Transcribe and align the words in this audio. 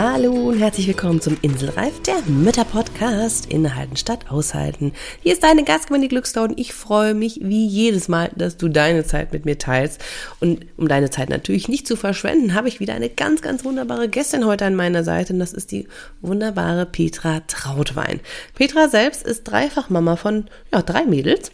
Hallo 0.00 0.50
und 0.50 0.60
herzlich 0.60 0.86
willkommen 0.86 1.20
zum 1.20 1.36
Inselreif, 1.42 2.00
der 2.02 2.22
Mütter-Podcast. 2.24 3.46
Innehalten 3.46 3.96
statt 3.96 4.26
aushalten. 4.30 4.92
Hier 5.24 5.32
ist 5.32 5.42
deine 5.42 5.64
Gastgemeinde 5.64 6.06
Glückslau 6.06 6.44
und 6.44 6.56
ich 6.56 6.72
freue 6.72 7.14
mich 7.14 7.40
wie 7.42 7.66
jedes 7.66 8.06
Mal, 8.06 8.30
dass 8.36 8.56
du 8.56 8.68
deine 8.68 9.04
Zeit 9.04 9.32
mit 9.32 9.44
mir 9.44 9.58
teilst. 9.58 10.00
Und 10.38 10.66
um 10.76 10.86
deine 10.86 11.10
Zeit 11.10 11.30
natürlich 11.30 11.66
nicht 11.66 11.88
zu 11.88 11.96
verschwenden, 11.96 12.54
habe 12.54 12.68
ich 12.68 12.78
wieder 12.78 12.94
eine 12.94 13.08
ganz, 13.08 13.42
ganz 13.42 13.64
wunderbare 13.64 14.08
Gästin 14.08 14.46
heute 14.46 14.66
an 14.66 14.76
meiner 14.76 15.02
Seite 15.02 15.32
und 15.32 15.40
das 15.40 15.52
ist 15.52 15.72
die 15.72 15.88
wunderbare 16.20 16.86
Petra 16.86 17.40
Trautwein. 17.48 18.20
Petra 18.54 18.86
selbst 18.88 19.26
ist 19.26 19.50
dreifach 19.50 19.90
Mama 19.90 20.14
von 20.14 20.44
ja, 20.72 20.80
drei 20.80 21.06
Mädels. 21.06 21.50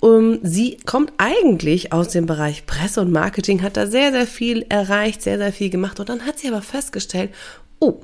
Um, 0.00 0.40
sie 0.42 0.76
kommt 0.84 1.14
eigentlich 1.16 1.94
aus 1.94 2.08
dem 2.08 2.26
Bereich 2.26 2.66
Presse 2.66 3.00
und 3.00 3.10
Marketing, 3.10 3.62
hat 3.62 3.78
da 3.78 3.86
sehr, 3.86 4.12
sehr 4.12 4.26
viel 4.26 4.66
erreicht, 4.68 5.22
sehr, 5.22 5.38
sehr 5.38 5.52
viel 5.54 5.70
gemacht 5.70 5.98
und 5.98 6.10
dann 6.10 6.26
hat 6.26 6.38
sie 6.38 6.48
aber 6.48 6.60
festgestellt, 6.60 7.30
oh, 7.80 8.00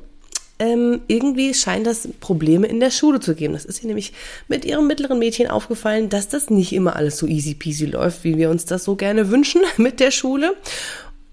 ähm, 0.58 1.00
irgendwie 1.08 1.54
scheint 1.54 1.86
das 1.86 2.08
Probleme 2.20 2.68
in 2.68 2.78
der 2.78 2.90
Schule 2.90 3.18
zu 3.18 3.34
geben. 3.34 3.54
Das 3.54 3.64
ist 3.64 3.82
ihr 3.82 3.88
nämlich 3.88 4.12
mit 4.46 4.64
ihrem 4.64 4.86
mittleren 4.86 5.18
Mädchen 5.18 5.48
aufgefallen, 5.48 6.08
dass 6.08 6.28
das 6.28 6.50
nicht 6.50 6.72
immer 6.72 6.94
alles 6.94 7.18
so 7.18 7.26
easy 7.26 7.54
peasy 7.54 7.86
läuft, 7.86 8.22
wie 8.22 8.36
wir 8.36 8.48
uns 8.48 8.64
das 8.64 8.84
so 8.84 8.94
gerne 8.94 9.30
wünschen 9.30 9.62
mit 9.76 9.98
der 9.98 10.12
Schule. 10.12 10.54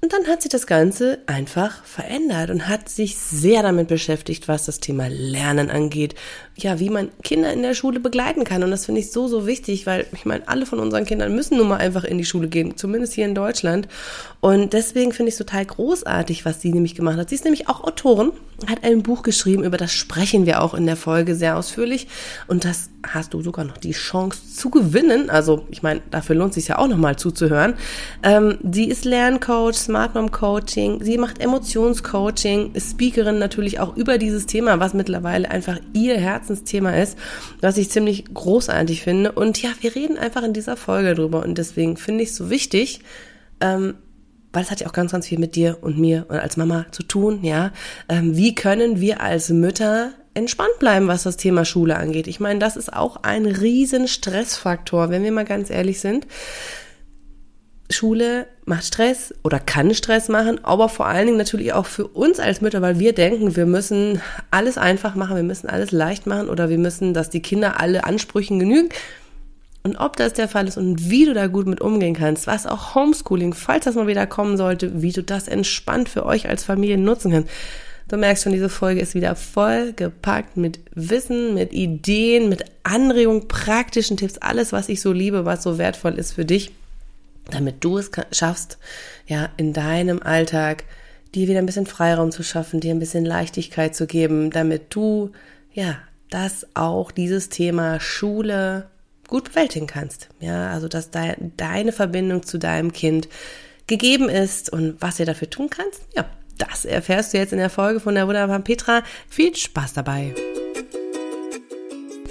Und 0.02 0.14
dann 0.14 0.28
hat 0.28 0.42
sich 0.42 0.50
das 0.50 0.66
Ganze 0.66 1.20
einfach 1.28 1.84
verändert 1.84 2.50
und 2.50 2.70
hat 2.70 2.88
sich 2.88 3.18
sehr 3.18 3.62
damit 3.64 3.90
beschäftigt, 3.90 4.48
was 4.48 4.66
das 4.66 4.80
Thema 4.80 5.10
Lernen 5.10 5.70
angeht. 5.70 6.16
Ja, 6.62 6.80
wie 6.80 6.90
man 6.90 7.10
Kinder 7.24 7.54
in 7.54 7.62
der 7.62 7.74
Schule 7.74 8.02
begleiten 8.02 8.44
kann. 8.44 8.64
Und 8.64 8.72
das 8.72 8.86
finde 8.86 9.00
ich 9.00 9.12
so, 9.12 9.30
so 9.30 9.48
wichtig, 9.48 9.86
weil 9.86 10.06
ich 10.12 10.26
meine, 10.26 10.46
alle 10.48 10.66
von 10.66 10.80
unseren 10.80 11.06
Kindern 11.06 11.34
müssen 11.34 11.58
nun 11.58 11.70
mal 11.70 11.78
einfach 11.78 12.04
in 12.04 12.18
die 12.18 12.26
Schule 12.26 12.50
gehen, 12.50 12.76
zumindest 12.76 13.14
hier 13.14 13.26
in 13.26 13.34
Deutschland. 13.34 13.88
Und 14.42 14.74
deswegen 14.74 15.14
finde 15.14 15.30
ich 15.30 15.36
es 15.36 15.38
total 15.38 15.66
großartig, 15.66 16.44
was 16.44 16.62
sie 16.62 16.72
nämlich 16.74 16.96
gemacht 16.96 17.18
hat. 17.18 17.30
Sie 17.30 17.36
ist 17.36 17.46
nämlich 17.46 17.70
auch 17.70 17.84
Autorin, 17.84 18.32
hat 18.68 18.84
ein 18.84 19.04
Buch 19.04 19.24
geschrieben, 19.24 19.64
über 19.64 19.78
das 19.78 19.94
sprechen 19.94 20.46
wir 20.46 20.62
auch 20.62 20.74
in 20.74 20.86
der 20.86 20.98
Folge 20.98 21.36
sehr 21.36 21.58
ausführlich. 21.58 22.08
Und 22.48 22.66
das 22.66 22.90
hast 23.08 23.34
du 23.34 23.42
sogar 23.42 23.66
noch 23.66 23.78
die 23.78 23.92
Chance 23.92 24.40
zu 24.56 24.70
gewinnen. 24.70 25.30
Also, 25.30 25.66
ich 25.72 25.84
meine, 25.84 26.02
dafür 26.12 26.36
lohnt 26.36 26.50
es 26.52 26.56
sich 26.56 26.68
ja 26.68 26.78
auch 26.78 26.88
nochmal 26.88 27.16
zuzuhören. 27.16 27.76
Ähm, 28.24 28.58
sie 28.70 28.86
ist 28.86 29.06
Lerncoach, 29.06 29.76
Smart 29.76 30.16
Mom 30.16 30.32
Coaching, 30.32 31.04
sie 31.04 31.18
macht 31.18 31.40
Emotionscoaching, 31.42 32.72
ist 32.74 32.92
Speakerin 32.92 33.40
natürlich 33.40 33.80
auch 33.80 33.96
über 33.96 34.18
dieses 34.18 34.46
Thema, 34.46 34.80
was 34.80 34.94
mittlerweile 34.94 35.50
einfach 35.50 35.80
ihr 35.94 36.20
Herzensthema 36.50 36.92
ist, 36.92 37.18
was 37.62 37.78
ich 37.78 37.92
ziemlich 37.92 38.26
großartig 38.34 39.04
finde. 39.04 39.32
Und 39.32 39.62
ja, 39.62 39.70
wir 39.82 39.96
reden 39.96 40.18
einfach 40.18 40.44
in 40.44 40.54
dieser 40.54 40.76
Folge 40.76 41.14
drüber. 41.14 41.44
Und 41.44 41.58
deswegen 41.58 41.96
finde 41.96 42.24
ich 42.24 42.30
es 42.30 42.36
so 42.36 42.50
wichtig, 42.50 43.02
ähm, 43.62 43.96
weil 44.52 44.64
es 44.64 44.72
hat 44.72 44.80
ja 44.82 44.88
auch 44.88 44.94
ganz, 44.94 45.12
ganz 45.12 45.28
viel 45.28 45.38
mit 45.38 45.56
dir 45.56 45.78
und 45.82 46.00
mir 46.00 46.26
und 46.30 46.40
als 46.40 46.58
Mama 46.58 46.88
zu 46.92 47.04
tun, 47.04 47.44
ja. 47.44 47.72
Ähm, 48.08 48.36
wie 48.36 48.56
können 48.56 49.00
wir 49.00 49.22
als 49.22 49.50
Mütter 49.50 50.12
entspannt 50.34 50.80
bleiben, 50.80 51.08
was 51.08 51.24
das 51.24 51.38
Thema 51.38 51.66
Schule 51.66 51.96
angeht? 51.98 52.28
Ich 52.28 52.40
meine, 52.40 52.60
das 52.60 52.76
ist 52.76 52.92
auch 52.92 53.18
ein 53.22 53.46
riesen 53.46 54.08
Stressfaktor, 54.08 55.12
wenn 55.12 55.24
wir 55.24 55.32
mal 55.32 55.46
ganz 55.46 55.70
ehrlich 55.70 56.00
sind. 56.00 56.26
Schule 57.92 58.48
macht 58.66 58.86
Stress 58.86 59.34
oder 59.44 59.60
kann 59.60 59.94
Stress 59.96 60.30
machen, 60.30 60.64
aber 60.64 60.90
vor 60.90 61.08
allen 61.08 61.26
Dingen 61.26 61.38
natürlich 61.40 61.74
auch 61.74 61.88
für 61.88 62.08
uns 62.08 62.40
als 62.40 62.62
Mütter, 62.62 62.82
weil 62.82 63.00
wir 63.00 63.14
denken, 63.14 63.56
wir 63.56 63.66
müssen 63.66 64.22
alles 64.52 64.78
einfach 64.78 65.16
machen, 65.16 65.36
wir 65.36 65.44
müssen 65.44 65.68
alles 65.68 65.92
leicht 65.92 66.28
machen 66.28 66.50
oder 66.50 66.70
wir 66.70 66.78
müssen, 66.78 67.16
dass 67.16 67.32
die 67.32 67.42
Kinder 67.42 67.80
alle 67.80 68.04
Ansprüchen 68.04 68.60
genügen. 68.60 68.90
Und 69.82 69.96
ob 69.96 70.18
das 70.18 70.34
der 70.34 70.48
Fall 70.48 70.68
ist 70.68 70.78
und 70.78 71.10
wie 71.10 71.26
du 71.26 71.34
da 71.34 71.48
gut 71.48 71.66
mit 71.66 71.82
umgehen 71.82 72.14
kannst, 72.14 72.48
was 72.48 72.68
auch 72.68 72.94
Homeschooling, 72.96 73.54
falls 73.54 73.86
das 73.86 73.96
mal 73.96 74.08
wieder 74.08 74.28
kommen 74.28 74.58
sollte, 74.58 75.02
wie 75.02 75.14
du 75.14 75.24
das 75.24 75.48
entspannt 75.48 76.10
für 76.10 76.26
euch 76.26 76.48
als 76.48 76.64
Familie 76.64 76.98
nutzen 76.98 77.32
kannst. 77.32 77.50
Du 78.10 78.18
merkst 78.18 78.44
schon, 78.44 78.54
diese 78.54 78.70
Folge 78.70 79.02
ist 79.02 79.16
wieder 79.16 79.36
voll 79.36 79.94
gepackt 79.94 80.58
mit 80.58 80.80
Wissen, 80.94 81.54
mit 81.54 81.74
Ideen, 81.74 82.50
mit 82.50 82.66
Anregungen, 82.84 83.48
praktischen 83.48 84.18
Tipps, 84.18 84.38
alles, 84.40 84.74
was 84.74 84.90
ich 84.90 85.00
so 85.00 85.14
liebe, 85.14 85.46
was 85.46 85.64
so 85.64 85.78
wertvoll 85.78 86.16
ist 86.16 86.34
für 86.34 86.46
dich, 86.46 86.72
damit 87.52 87.84
du 87.84 87.98
es 87.98 88.12
schaffst, 88.32 88.78
ja, 89.28 89.50
in 89.58 89.74
deinem 89.74 90.22
Alltag 90.22 90.84
dir 91.36 91.48
wieder 91.48 91.60
ein 91.60 91.66
bisschen 91.66 91.86
Freiraum 91.86 92.32
zu 92.32 92.44
schaffen, 92.44 92.80
dir 92.80 92.92
ein 92.92 93.00
bisschen 93.00 93.26
Leichtigkeit 93.26 93.96
zu 93.96 94.08
geben, 94.08 94.52
damit 94.52 94.94
du, 94.96 95.32
ja, 95.74 95.98
das 96.30 96.68
auch 96.76 97.12
dieses 97.12 97.50
Thema 97.50 98.00
Schule, 98.00 98.90
gut 99.28 99.50
bewältigen 99.50 99.88
kannst. 99.88 100.30
Ja, 100.40 100.72
also 100.72 100.88
dass 100.88 101.12
de 101.12 101.36
deine 101.56 101.92
Verbindung 101.92 102.44
zu 102.44 102.58
deinem 102.58 102.92
Kind 102.92 103.30
gegeben 103.88 104.28
ist 104.30 104.72
und 104.72 105.02
was 105.02 105.20
ihr 105.20 105.26
dafür 105.26 105.50
tun 105.50 105.70
kannst, 105.70 106.02
ja, 106.16 106.26
das 106.58 106.86
erfährst 106.86 107.34
du 107.34 107.38
jetzt 107.38 107.54
in 107.54 107.60
der 107.60 107.70
Folge 107.70 108.00
von 108.00 108.16
der 108.16 108.28
wunderbaren 108.28 108.64
Petra. 108.64 109.04
Viel 109.30 109.56
Spaß 109.56 109.94
dabei! 109.94 110.34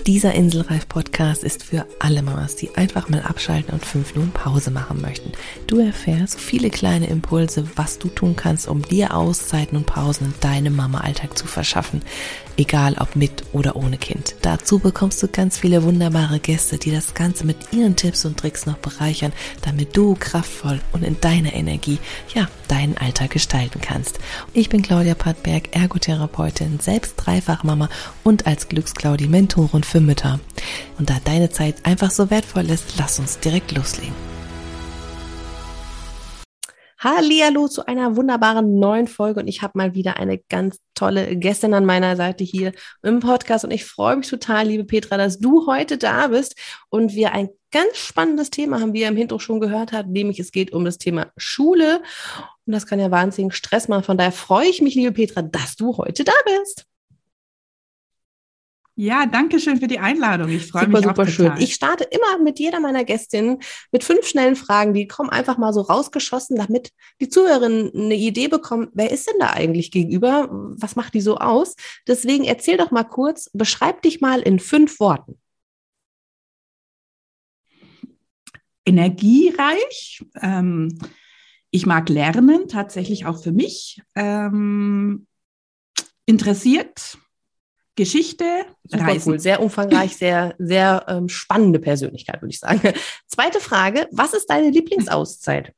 Dieser 0.08 0.34
Inselreif-Podcast 0.34 1.44
ist 1.44 1.64
für 1.64 1.86
alle 1.98 2.22
Mamas, 2.22 2.56
die 2.56 2.74
einfach 2.76 3.10
mal 3.10 3.20
abschalten 3.20 3.74
und 3.74 3.84
fünf 3.84 4.14
Minuten 4.14 4.32
Pause 4.32 4.70
machen 4.70 5.02
möchten. 5.02 5.32
Du 5.66 5.80
erfährst 5.80 6.40
viele 6.40 6.70
kleine 6.70 7.08
Impulse, 7.08 7.68
was 7.76 7.98
du 7.98 8.08
tun 8.08 8.34
kannst, 8.34 8.68
um 8.68 8.80
dir 8.80 9.14
Auszeiten 9.14 9.76
und 9.76 9.84
Pausen 9.84 10.28
in 10.28 10.40
deinem 10.40 10.76
Mama-Alltag 10.76 11.36
zu 11.36 11.46
verschaffen 11.46 12.00
egal 12.58 12.96
ob 12.98 13.16
mit 13.16 13.44
oder 13.52 13.76
ohne 13.76 13.96
Kind. 13.96 14.34
Dazu 14.42 14.78
bekommst 14.78 15.22
du 15.22 15.28
ganz 15.28 15.58
viele 15.58 15.82
wunderbare 15.84 16.40
Gäste, 16.40 16.76
die 16.76 16.90
das 16.90 17.14
Ganze 17.14 17.46
mit 17.46 17.56
ihren 17.72 17.96
Tipps 17.96 18.24
und 18.24 18.38
Tricks 18.38 18.66
noch 18.66 18.78
bereichern, 18.78 19.32
damit 19.62 19.96
du 19.96 20.16
kraftvoll 20.18 20.80
und 20.92 21.04
in 21.04 21.20
deiner 21.20 21.54
Energie, 21.54 21.98
ja, 22.34 22.48
deinen 22.68 22.96
Alltag 22.96 23.30
gestalten 23.30 23.80
kannst. 23.80 24.18
Ich 24.52 24.68
bin 24.68 24.82
Claudia 24.82 25.14
Pattberg, 25.14 25.74
Ergotherapeutin, 25.74 26.78
selbst 26.80 27.14
Dreifachmama 27.16 27.88
und 28.24 28.46
als 28.46 28.68
Glücksclaudi 28.68 29.26
Mentorin 29.26 29.82
für 29.82 30.00
Mütter. 30.00 30.40
Und 30.98 31.10
da 31.10 31.16
deine 31.24 31.50
Zeit 31.50 31.84
einfach 31.84 32.10
so 32.10 32.30
wertvoll 32.30 32.70
ist, 32.70 32.98
lass 32.98 33.18
uns 33.18 33.38
direkt 33.40 33.72
loslegen. 33.72 34.14
Hallihallo 37.00 37.68
zu 37.68 37.86
einer 37.86 38.16
wunderbaren 38.16 38.80
neuen 38.80 39.06
Folge 39.06 39.38
und 39.38 39.46
ich 39.46 39.62
habe 39.62 39.78
mal 39.78 39.94
wieder 39.94 40.16
eine 40.16 40.38
ganz 40.38 40.80
tolle 40.94 41.36
Gästin 41.36 41.72
an 41.72 41.84
meiner 41.84 42.16
Seite 42.16 42.42
hier 42.42 42.72
im 43.02 43.20
Podcast 43.20 43.64
und 43.64 43.70
ich 43.70 43.84
freue 43.84 44.16
mich 44.16 44.28
total, 44.28 44.66
liebe 44.66 44.84
Petra, 44.84 45.16
dass 45.16 45.38
du 45.38 45.68
heute 45.68 45.96
da 45.96 46.26
bist 46.26 46.56
und 46.88 47.14
wir 47.14 47.32
ein 47.32 47.50
ganz 47.70 47.96
spannendes 47.96 48.50
Thema 48.50 48.80
haben, 48.80 48.92
wie 48.92 49.00
ihr 49.00 49.08
im 49.08 49.16
Hintergrund 49.16 49.42
schon 49.42 49.60
gehört 49.60 49.92
habt, 49.92 50.08
nämlich 50.08 50.40
es 50.40 50.52
geht 50.52 50.72
um 50.72 50.84
das 50.84 50.98
Thema 50.98 51.32
Schule 51.36 52.02
und 52.66 52.72
das 52.72 52.86
kann 52.86 53.00
ja 53.00 53.10
wahnsinnig 53.10 53.54
Stress 53.54 53.88
machen. 53.88 54.04
Von 54.04 54.18
daher 54.18 54.32
freue 54.32 54.68
ich 54.68 54.82
mich, 54.82 54.94
liebe 54.94 55.12
Petra, 55.12 55.42
dass 55.42 55.76
du 55.76 55.96
heute 55.96 56.24
da 56.24 56.32
bist. 56.44 56.86
Ja, 59.00 59.26
danke 59.26 59.60
schön 59.60 59.78
für 59.78 59.86
die 59.86 60.00
Einladung. 60.00 60.48
Ich 60.48 60.72
freue 60.72 60.88
mich 60.88 60.96
super, 60.96 61.08
super 61.10 61.26
schön. 61.28 61.52
Ich 61.60 61.72
starte 61.72 62.02
immer 62.02 62.42
mit 62.42 62.58
jeder 62.58 62.80
meiner 62.80 63.04
Gästinnen 63.04 63.60
mit 63.92 64.02
fünf 64.02 64.26
schnellen 64.26 64.56
Fragen. 64.56 64.92
Die 64.92 65.06
kommen 65.06 65.30
einfach 65.30 65.56
mal 65.56 65.72
so 65.72 65.82
rausgeschossen, 65.82 66.56
damit 66.56 66.90
die 67.20 67.28
Zuhörerinnen 67.28 67.92
eine 67.94 68.16
Idee 68.16 68.48
bekommen, 68.48 68.88
wer 68.94 69.12
ist 69.12 69.28
denn 69.28 69.38
da 69.38 69.50
eigentlich 69.50 69.92
gegenüber? 69.92 70.48
Was 70.50 70.96
macht 70.96 71.14
die 71.14 71.20
so 71.20 71.36
aus? 71.36 71.76
Deswegen 72.08 72.42
erzähl 72.42 72.76
doch 72.76 72.90
mal 72.90 73.04
kurz, 73.04 73.50
beschreib 73.52 74.02
dich 74.02 74.20
mal 74.20 74.40
in 74.40 74.58
fünf 74.58 74.98
Worten. 74.98 75.38
Energiereich. 78.88 80.24
Ähm, 80.40 80.98
ich 81.70 81.84
mag 81.84 82.08
lernen, 82.08 82.68
tatsächlich 82.68 83.26
auch 83.26 83.42
für 83.42 83.52
mich. 83.52 84.00
Ähm, 84.14 85.26
interessiert 86.24 87.18
Geschichte, 87.94 88.44
Super 88.84 89.04
Reisen. 89.04 89.32
Cool, 89.32 89.40
sehr 89.40 89.60
umfangreich, 89.60 90.16
sehr, 90.16 90.54
sehr 90.58 91.04
ähm, 91.08 91.28
spannende 91.28 91.78
Persönlichkeit, 91.78 92.40
würde 92.40 92.50
ich 92.50 92.60
sagen. 92.60 92.80
Zweite 93.26 93.60
Frage, 93.60 94.08
was 94.12 94.34
ist 94.34 94.46
deine 94.46 94.70
Lieblingsauszeit? 94.70 95.74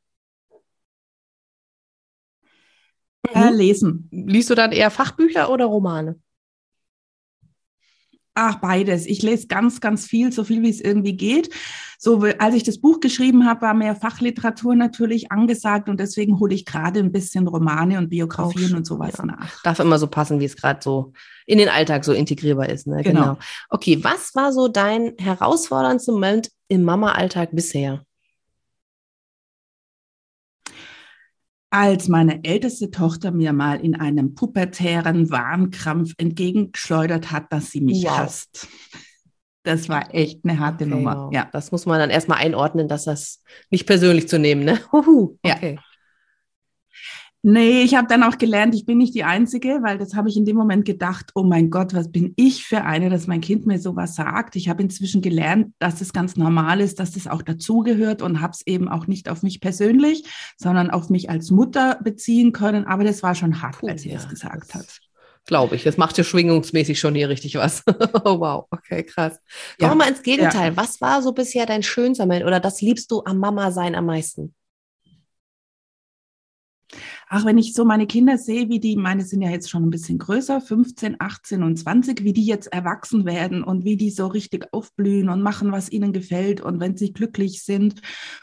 Äh, 3.35 3.51
lesen. 3.51 4.09
Liest 4.13 4.51
du 4.51 4.55
dann 4.55 4.73
eher 4.73 4.91
Fachbücher 4.91 5.51
oder 5.51 5.67
Romane? 5.67 6.21
Ach, 8.35 8.57
beides. 8.57 9.07
Ich 9.07 9.23
lese 9.23 9.49
ganz, 9.49 9.81
ganz 9.81 10.07
viel, 10.07 10.33
so 10.33 10.45
viel 10.45 10.63
wie 10.63 10.71
es 10.71 10.81
irgendwie 10.81 11.17
geht. 11.17 11.51
So, 11.99 12.23
als 12.39 12.55
ich 12.55 12.63
das 12.63 12.81
Buch 12.81 13.01
geschrieben 13.01 13.47
habe, 13.47 13.63
war 13.63 13.75
mehr 13.75 13.95
Fachliteratur 13.97 14.75
natürlich 14.75 15.33
angesagt 15.33 15.89
und 15.89 16.01
deswegen 16.01 16.39
hole 16.39 16.55
ich 16.55 16.65
gerade 16.65 17.01
ein 17.01 17.13
bisschen 17.13 17.49
Romane 17.49 17.99
und 17.99 18.09
Biografien 18.09 18.73
Auch, 18.73 18.79
und 18.79 18.87
sowas 18.87 19.15
ja. 19.19 19.27
nach. 19.27 19.63
Darf 19.63 19.81
immer 19.81 19.99
so 19.99 20.07
passen, 20.07 20.41
wie 20.41 20.45
es 20.45 20.57
gerade 20.57 20.81
so 20.83 21.13
in 21.45 21.59
den 21.59 21.69
Alltag 21.69 22.05
so 22.05 22.13
integrierbar 22.13 22.69
ist. 22.69 22.87
Ne? 22.87 23.03
Genau. 23.03 23.21
genau. 23.21 23.39
Okay, 23.69 24.03
was 24.03 24.35
war 24.35 24.53
so 24.53 24.69
dein 24.69 25.13
herausforderndster 25.19 26.13
Moment 26.13 26.51
im 26.69 26.85
Mama-Alltag 26.85 27.51
bisher? 27.53 28.05
Als 31.71 32.09
meine 32.09 32.45
älteste 32.45 32.91
Tochter 32.91 33.31
mir 33.31 33.53
mal 33.53 33.81
in 33.81 33.95
einem 33.95 34.35
pubertären 34.35 35.31
Warnkrampf 35.31 36.15
entgegengeschleudert 36.19 37.31
hat, 37.31 37.53
dass 37.53 37.71
sie 37.71 37.81
mich 37.81 38.05
wow. 38.05 38.19
hasst. 38.19 38.69
Das 39.63 39.89
war 39.89 40.15
echt 40.15 40.41
eine 40.45 40.59
harte 40.59 40.85
okay, 40.85 40.95
Nummer. 40.95 41.27
Wow. 41.27 41.33
Ja. 41.33 41.49
Das 41.53 41.71
muss 41.71 41.87
man 41.87 41.99
dann 41.99 42.11
erstmal 42.11 42.39
einordnen, 42.39 42.89
dass 42.89 43.05
das 43.05 43.43
nicht 43.71 43.87
persönlich 43.87 44.29
zu 44.29 44.39
nehmen, 44.39 44.65
ne? 44.65 44.81
Huhu. 44.93 45.39
Okay. 45.43 45.75
Ja. 45.77 45.83
Nee, 47.43 47.83
ich 47.83 47.95
habe 47.95 48.07
dann 48.07 48.23
auch 48.23 48.37
gelernt, 48.37 48.75
ich 48.75 48.85
bin 48.85 48.99
nicht 48.99 49.15
die 49.15 49.25
Einzige, 49.25 49.79
weil 49.83 49.97
das 49.97 50.15
habe 50.15 50.29
ich 50.29 50.37
in 50.37 50.45
dem 50.45 50.57
Moment 50.57 50.85
gedacht, 50.85 51.31
oh 51.35 51.43
mein 51.43 51.71
Gott, 51.71 51.95
was 51.95 52.13
bin 52.13 52.35
ich 52.37 52.67
für 52.67 52.85
eine, 52.85 53.09
dass 53.09 53.27
mein 53.27 53.41
Kind 53.41 53.65
mir 53.65 53.79
sowas 53.79 54.15
sagt. 54.15 54.57
Ich 54.57 54.69
habe 54.69 54.83
inzwischen 54.83 55.23
gelernt, 55.23 55.73
dass 55.79 56.03
es 56.03 56.13
ganz 56.13 56.37
normal 56.37 56.81
ist, 56.81 57.01
dass 57.01 57.13
das 57.13 57.27
auch 57.27 57.41
dazugehört 57.41 58.21
und 58.21 58.43
habe 58.43 58.53
es 58.53 58.67
eben 58.67 58.91
auch 58.91 59.07
nicht 59.07 59.31
auf 59.31 59.43
mich 59.43 59.63
persönlich, 59.63 60.25
sondern 60.59 60.91
auf 60.91 61.09
mich 61.09 61.31
als 61.31 61.51
Mutter 61.51 61.99
beziehen 62.05 62.53
können. 62.53 62.85
Aber 62.87 63.05
das 63.05 63.23
war 63.23 63.35
schon 63.35 63.63
hart, 63.63 63.79
Puh, 63.79 63.89
als 63.89 64.03
sie 64.03 64.11
ja, 64.11 64.17
das 64.17 64.29
gesagt 64.29 64.75
das 64.75 64.75
hat. 64.75 65.01
Glaube 65.47 65.77
ich. 65.77 65.83
Das 65.83 65.97
macht 65.97 66.19
ja 66.19 66.25
schwingungsmäßig 66.25 67.01
schon 67.01 67.15
hier 67.15 67.31
richtig 67.31 67.55
was. 67.55 67.83
oh, 68.25 68.39
wow, 68.39 68.67
okay, 68.71 69.03
krass. 69.03 69.41
Kommen 69.79 69.93
wir 69.93 69.97
mal 69.97 70.09
ins 70.11 70.23
Gegenteil. 70.23 70.73
Ja. 70.73 70.77
Was 70.77 71.01
war 71.01 71.23
so 71.23 71.33
bisher 71.33 71.65
dein 71.65 71.83
schönster 71.83 72.27
Moment 72.27 72.45
oder 72.45 72.61
das 72.61 72.83
liebst 72.83 73.11
du 73.11 73.23
am 73.25 73.39
Mama 73.39 73.71
sein 73.71 73.95
am 73.95 74.05
meisten? 74.05 74.55
Ach, 77.33 77.45
wenn 77.45 77.59
ich 77.59 77.75
so 77.75 77.85
meine 77.85 78.09
Kinder 78.09 78.39
sehe, 78.39 78.69
wie 78.69 78.81
die, 78.81 78.97
meine 78.97 79.23
sind 79.23 79.41
ja 79.41 79.51
jetzt 79.51 79.71
schon 79.71 79.85
ein 79.85 79.91
bisschen 79.91 80.19
größer, 80.19 80.61
15, 80.61 81.17
18 81.21 81.63
und 81.63 81.77
20, 81.77 82.25
wie 82.25 82.33
die 82.33 82.45
jetzt 82.45 82.67
erwachsen 82.73 83.25
werden 83.25 83.63
und 83.63 83.85
wie 83.85 83.97
die 83.97 84.11
so 84.11 84.27
richtig 84.27 84.67
aufblühen 84.73 85.29
und 85.29 85.41
machen, 85.41 85.71
was 85.71 85.93
ihnen 85.93 86.13
gefällt 86.13 86.61
und 86.61 86.81
wenn 86.81 86.97
sie 86.97 87.13
glücklich 87.13 87.63
sind. 87.63 88.03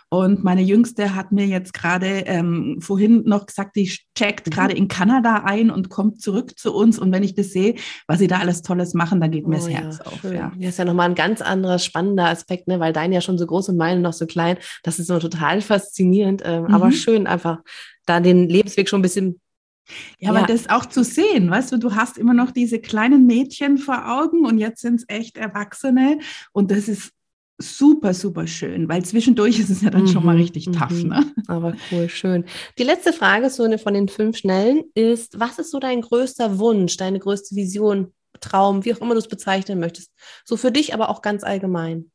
Und 0.10 0.46
meine 0.46 0.62
Jüngste 0.62 1.16
hat 1.16 1.34
mir 1.34 1.46
jetzt 1.46 1.74
gerade 1.74 2.24
ähm, 2.28 2.78
vorhin 2.80 3.24
noch 3.26 3.46
gesagt, 3.46 3.76
die 3.76 3.92
checkt 4.16 4.48
mhm. 4.48 4.52
gerade 4.52 4.74
in 4.74 4.88
Kanada 4.88 5.44
ein 5.44 5.70
und 5.70 5.90
kommt 5.90 6.22
zurück 6.22 6.58
zu 6.58 6.74
uns. 6.74 6.98
Und 6.98 7.12
wenn 7.12 7.24
ich 7.24 7.36
das 7.36 7.50
sehe, 7.50 7.76
was 8.08 8.20
sie 8.20 8.28
da 8.28 8.38
alles 8.38 8.62
Tolles 8.62 8.94
machen, 8.94 9.20
dann 9.20 9.32
geht 9.32 9.48
mir 9.48 9.58
oh, 9.58 9.60
das 9.60 9.70
Herz 9.70 9.98
ja, 9.98 10.06
auf. 10.06 10.24
Ja. 10.24 10.54
Das 10.58 10.70
ist 10.70 10.80
ja 10.80 10.86
nochmal 10.86 11.10
ein 11.10 11.16
ganz 11.16 11.42
anderer 11.42 11.80
spannender 11.80 12.30
Aspekt, 12.30 12.70
ne? 12.70 12.80
weil 12.80 12.94
dein 12.94 13.12
ja 13.12 13.20
schon 13.20 13.38
so 13.38 13.46
groß 13.46 13.68
und 13.68 13.76
meine 13.76 14.00
noch 14.00 14.14
so 14.14 14.28
klein. 14.28 14.56
Das 14.84 14.98
ist 14.98 15.08
so 15.08 15.20
total 15.20 15.60
faszinierend, 15.60 16.42
ähm, 16.46 16.64
mhm. 16.64 16.74
aber 16.74 16.94
schön 16.94 17.28
einfach 17.28 17.60
da 18.08 18.20
den 18.20 18.50
Lebensweg 18.50 18.90
schon 18.90 19.00
ein 19.00 19.04
bisschen 19.04 19.40
ja, 20.20 20.32
aber 20.32 20.42
ja. 20.42 20.48
das 20.48 20.70
auch 20.70 20.86
zu 20.86 21.04
sehen, 21.04 21.50
weißt 21.50 21.72
du, 21.72 21.78
du 21.78 21.96
hast 21.96 22.18
immer 22.18 22.34
noch 22.34 22.52
diese 22.52 22.80
kleinen 22.80 23.26
Mädchen 23.26 23.78
vor 23.78 24.20
Augen 24.20 24.46
und 24.46 24.58
jetzt 24.58 24.82
sind 24.82 24.96
es 24.96 25.06
echt 25.08 25.38
Erwachsene 25.38 26.20
und 26.52 26.72
das 26.72 26.90
ist 26.90 27.14
super, 27.58 28.14
super 28.14 28.46
schön, 28.48 28.88
weil 28.88 29.04
zwischendurch 29.04 29.60
ist 29.60 29.70
es 29.70 29.82
ja 29.82 29.90
dann 29.90 30.04
mhm, 30.04 30.08
schon 30.08 30.26
mal 30.26 30.36
mhm, 30.36 30.42
richtig 30.42 30.68
mhm. 30.68 30.74
tough. 30.74 31.04
Ne? 31.04 31.26
Aber 31.48 31.76
cool, 31.92 32.10
schön. 32.10 32.46
Die 32.78 32.84
letzte 32.84 33.14
Frage, 33.14 33.50
so 33.50 33.64
eine 33.64 33.78
von 33.78 33.94
den 33.94 34.10
fünf 34.10 34.38
schnellen, 34.38 34.84
ist, 34.94 35.40
was 35.40 35.58
ist 35.58 35.72
so 35.72 35.80
dein 35.80 36.02
größter 36.02 36.60
Wunsch, 36.60 36.98
deine 36.98 37.20
größte 37.20 37.56
Vision, 37.56 38.14
Traum, 38.40 38.86
wie 38.86 38.94
auch 38.94 39.02
immer 39.02 39.16
du 39.16 39.20
es 39.20 39.28
bezeichnen 39.28 39.80
möchtest? 39.80 40.12
So 40.46 40.58
für 40.58 40.72
dich, 40.72 40.94
aber 40.94 41.10
auch 41.10 41.24
ganz 41.24 41.44
allgemein. 41.44 42.12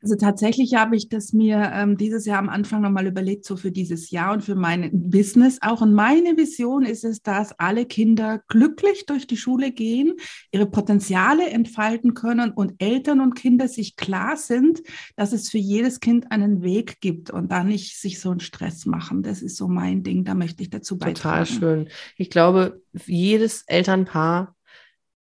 Also 0.00 0.14
tatsächlich 0.14 0.74
habe 0.74 0.94
ich 0.94 1.08
das 1.08 1.32
mir 1.32 1.72
ähm, 1.74 1.96
dieses 1.96 2.24
Jahr 2.24 2.38
am 2.38 2.48
Anfang 2.48 2.82
nochmal 2.82 3.06
überlegt, 3.06 3.44
so 3.44 3.56
für 3.56 3.72
dieses 3.72 4.10
Jahr 4.10 4.32
und 4.32 4.44
für 4.44 4.54
mein 4.54 4.90
Business 4.92 5.58
auch. 5.60 5.80
Und 5.80 5.92
meine 5.92 6.36
Vision 6.36 6.84
ist 6.84 7.04
es, 7.04 7.20
dass 7.20 7.58
alle 7.58 7.84
Kinder 7.84 8.40
glücklich 8.48 9.06
durch 9.06 9.26
die 9.26 9.36
Schule 9.36 9.72
gehen, 9.72 10.14
ihre 10.52 10.66
Potenziale 10.66 11.50
entfalten 11.50 12.14
können 12.14 12.52
und 12.52 12.74
Eltern 12.78 13.20
und 13.20 13.34
Kinder 13.34 13.66
sich 13.66 13.96
klar 13.96 14.36
sind, 14.36 14.82
dass 15.16 15.32
es 15.32 15.50
für 15.50 15.58
jedes 15.58 15.98
Kind 15.98 16.30
einen 16.30 16.62
Weg 16.62 17.00
gibt 17.00 17.30
und 17.30 17.50
da 17.50 17.64
nicht 17.64 17.98
sich 17.98 18.20
so 18.20 18.30
einen 18.30 18.40
Stress 18.40 18.86
machen. 18.86 19.22
Das 19.24 19.42
ist 19.42 19.56
so 19.56 19.66
mein 19.66 20.04
Ding, 20.04 20.24
da 20.24 20.34
möchte 20.34 20.62
ich 20.62 20.70
dazu 20.70 20.96
beitragen. 20.96 21.44
Total 21.44 21.46
schön. 21.46 21.88
Ich 22.16 22.30
glaube, 22.30 22.82
jedes 23.06 23.64
Elternpaar 23.66 24.54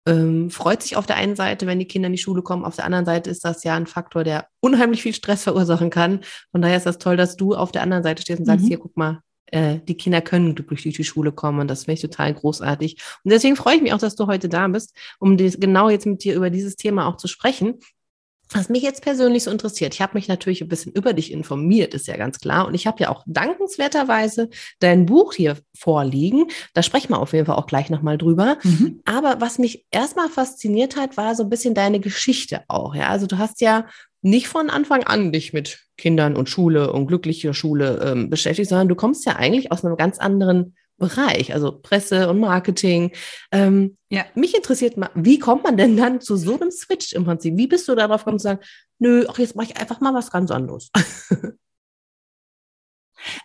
ähm, 0.07 0.51
freut 0.51 0.83
sich 0.83 0.97
auf 0.97 1.07
der 1.07 1.17
einen 1.17 1.37
Seite, 1.37 1.67
wenn 1.67 1.79
die 1.79 1.87
Kinder 1.87 2.07
in 2.07 2.13
die 2.13 2.19
Schule 2.19 2.43
kommen. 2.43 2.65
Auf 2.65 2.77
der 2.77 2.85
anderen 2.85 3.05
Seite 3.05 3.31
ist 3.31 3.45
das 3.45 3.65
ja 3.65 3.77
ein 3.77 3.87
Faktor, 3.87 4.25
der 4.25 4.49
unheimlich 4.61 5.03
viel 5.03 5.15
Stress 5.15 5.43
verursachen 5.45 5.91
kann. 5.91 6.21
Von 6.51 6.63
daher 6.63 6.77
ist 6.77 6.87
das 6.87 6.99
toll, 6.99 7.17
dass 7.17 7.37
du 7.37 7.55
auf 7.55 7.73
der 7.73 7.83
anderen 7.83 8.03
Seite 8.03 8.23
stehst 8.23 8.41
und 8.41 8.47
sagst, 8.47 8.65
mhm. 8.65 8.69
hier, 8.69 8.79
guck 8.79 8.97
mal, 8.97 9.21
äh, 9.47 9.79
die 9.87 9.97
Kinder 9.97 10.21
können 10.21 10.55
durch 10.55 10.83
die 10.83 11.05
Schule 11.05 11.31
kommen 11.31 11.61
und 11.61 11.69
das 11.69 11.85
finde 11.85 11.95
ich 11.95 12.01
total 12.01 12.35
großartig. 12.35 12.97
Und 13.23 13.33
deswegen 13.33 13.57
freue 13.57 13.77
ich 13.77 13.83
mich 13.83 13.93
auch, 13.93 13.99
dass 13.99 14.17
du 14.17 14.27
heute 14.27 14.49
da 14.49 14.67
bist, 14.69 14.97
um 15.19 15.37
genau 15.37 15.91
jetzt 15.91 16.07
mit 16.07 16.25
dir 16.25 16.35
über 16.35 16.51
dieses 16.51 16.77
Thema 16.77 17.07
auch 17.07 17.17
zu 17.17 17.29
sprechen. 17.29 17.79
Was 18.53 18.69
mich 18.69 18.83
jetzt 18.83 19.03
persönlich 19.03 19.45
so 19.45 19.51
interessiert, 19.51 19.95
ich 19.95 20.01
habe 20.01 20.15
mich 20.15 20.29
natürlich 20.29 20.63
ein 20.63 20.69
bisschen 20.69 20.93
über 20.93 21.13
dich 21.13 21.33
informiert, 21.33 21.95
ist 21.95 22.07
ja 22.07 22.17
ganz 22.17 22.39
klar. 22.39 22.67
Und 22.67 22.75
ich 22.75 22.87
habe 22.87 23.03
ja 23.03 23.09
auch 23.09 23.25
dankenswerterweise 23.27 24.51
dein 24.81 25.07
Buch 25.07 25.33
hier 25.33 25.57
vorliegen. 25.77 26.47
Da 26.75 26.83
sprechen 26.83 27.11
wir 27.11 27.19
auf 27.19 27.33
jeden 27.33 27.47
Fall 27.47 27.57
auch 27.57 27.67
gleich 27.67 27.91
nochmal 27.91 28.19
drüber. 28.19 28.59
Mhm. 28.63 29.01
Aber 29.05 29.41
was 29.41 29.59
mich 29.59 29.87
erstmal 29.91 30.29
fasziniert 30.29 30.97
hat, 30.97 31.17
war 31.17 31.35
so 31.35 31.45
ein 31.45 31.51
bisschen 31.51 31.75
deine 31.75 32.01
Geschichte 32.01 32.63
auch. 32.69 32.95
Ja, 32.95 33.09
also 33.09 33.27
du 33.27 33.39
hast 33.39 33.61
ja 33.61 33.87
nicht 34.23 34.49
von 34.49 34.71
Anfang 34.71 35.03
an 35.05 35.33
dich 35.33 35.53
mit 35.53 35.81
Kindern 35.97 36.37
und 36.37 36.49
Schule 36.49 36.93
und 36.93 37.07
glücklicher 37.09 37.55
Schule 37.55 38.01
ähm, 38.05 38.31
beschäftigt, 38.31 38.69
sondern 38.69 38.89
du 38.89 38.95
kommst 38.95 39.27
ja 39.27 39.37
eigentlich 39.37 39.73
aus 39.73 39.85
einem 39.85 39.97
ganz 39.97 40.19
anderen 40.19 40.77
Bereich, 41.03 41.53
also 41.53 41.73
Presse 41.73 42.31
und 42.31 42.41
Marketing. 42.41 43.13
Ähm, 43.51 43.99
ja. 44.09 44.25
Mich 44.35 44.55
interessiert 44.55 44.97
mal, 44.97 45.11
wie 45.15 45.39
kommt 45.39 45.65
man 45.65 45.77
denn 45.77 45.97
dann 45.97 46.21
zu 46.23 46.37
so 46.37 46.59
einem 46.59 46.71
Switch 46.71 47.13
im 47.13 47.25
Prinzip? 47.25 47.59
Wie 47.59 47.67
bist 47.67 47.87
du 47.89 47.95
darauf 47.95 48.23
gekommen 48.23 48.39
zu 48.39 48.45
sagen, 48.45 48.61
nö, 48.99 49.27
ach, 49.29 49.39
jetzt 49.39 49.57
mache 49.57 49.67
ich 49.67 49.77
einfach 49.77 50.01
mal 50.01 50.15
was 50.15 50.31
ganz 50.31 50.51
anderes? 50.51 50.91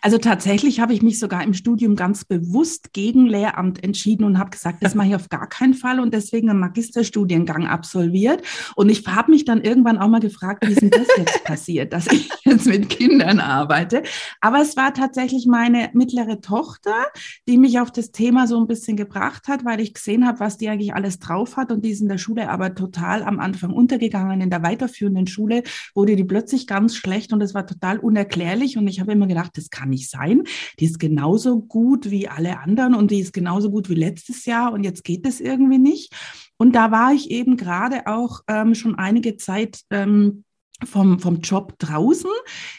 Also 0.02 0.18
tatsächlich 0.18 0.80
habe 0.80 0.92
ich 0.92 1.02
mich 1.02 1.18
sogar 1.18 1.42
im 1.42 1.54
Studium 1.54 1.96
ganz 1.96 2.24
bewusst 2.24 2.92
gegen 2.92 3.26
Lehramt 3.26 3.82
entschieden 3.82 4.24
und 4.24 4.38
habe 4.38 4.50
gesagt, 4.50 4.78
das 4.82 4.94
mache 4.94 5.08
ich 5.08 5.14
auf 5.14 5.28
gar 5.28 5.48
keinen 5.48 5.74
Fall 5.74 6.00
und 6.00 6.14
deswegen 6.14 6.50
einen 6.50 6.60
Magisterstudiengang 6.60 7.66
absolviert. 7.66 8.42
Und 8.76 8.88
ich 8.88 9.06
habe 9.06 9.30
mich 9.30 9.44
dann 9.44 9.60
irgendwann 9.60 9.98
auch 9.98 10.08
mal 10.08 10.20
gefragt, 10.20 10.66
wie 10.66 10.72
ist 10.72 10.82
denn 10.82 10.90
das 10.90 11.08
jetzt 11.16 11.44
passiert, 11.44 11.92
dass 11.92 12.06
ich 12.08 12.28
jetzt 12.44 12.66
mit 12.66 12.88
Kindern 12.88 13.40
arbeite. 13.40 14.02
Aber 14.40 14.60
es 14.60 14.76
war 14.76 14.94
tatsächlich 14.94 15.46
meine 15.46 15.90
mittlere 15.92 16.40
Tochter, 16.40 17.06
die 17.46 17.58
mich 17.58 17.80
auf 17.80 17.90
das 17.90 18.12
Thema 18.12 18.46
so 18.46 18.58
ein 18.58 18.66
bisschen 18.66 18.96
gebracht 18.96 19.48
hat, 19.48 19.64
weil 19.64 19.80
ich 19.80 19.94
gesehen 19.94 20.26
habe, 20.26 20.40
was 20.40 20.58
die 20.58 20.68
eigentlich 20.68 20.94
alles 20.94 21.18
drauf 21.18 21.56
hat 21.56 21.72
und 21.72 21.84
die 21.84 21.90
ist 21.90 22.00
in 22.00 22.08
der 22.08 22.18
Schule 22.18 22.48
aber 22.50 22.74
total 22.74 23.22
am 23.22 23.40
Anfang 23.40 23.72
untergegangen. 23.72 24.40
In 24.40 24.50
der 24.50 24.62
weiterführenden 24.62 25.26
Schule 25.26 25.62
wurde 25.94 26.16
die 26.16 26.24
plötzlich 26.24 26.66
ganz 26.66 26.96
schlecht 26.96 27.32
und 27.32 27.42
es 27.42 27.54
war 27.54 27.66
total 27.66 27.98
unerklärlich 27.98 28.76
und 28.76 28.86
ich 28.88 29.00
habe 29.00 29.12
immer 29.12 29.26
gedacht, 29.26 29.52
das 29.56 29.67
kann 29.70 29.90
nicht 29.90 30.10
sein. 30.10 30.44
Die 30.78 30.84
ist 30.84 30.98
genauso 30.98 31.60
gut 31.60 32.10
wie 32.10 32.28
alle 32.28 32.60
anderen 32.60 32.94
und 32.94 33.10
die 33.10 33.20
ist 33.20 33.32
genauso 33.32 33.70
gut 33.70 33.88
wie 33.88 33.94
letztes 33.94 34.44
Jahr 34.44 34.72
und 34.72 34.84
jetzt 34.84 35.04
geht 35.04 35.26
es 35.26 35.40
irgendwie 35.40 35.78
nicht. 35.78 36.12
Und 36.56 36.74
da 36.74 36.90
war 36.90 37.12
ich 37.12 37.30
eben 37.30 37.56
gerade 37.56 38.06
auch 38.06 38.40
ähm, 38.48 38.74
schon 38.74 38.96
einige 38.96 39.36
Zeit 39.36 39.80
ähm, 39.90 40.44
vom, 40.84 41.18
vom 41.18 41.40
Job 41.40 41.74
draußen. 41.78 42.30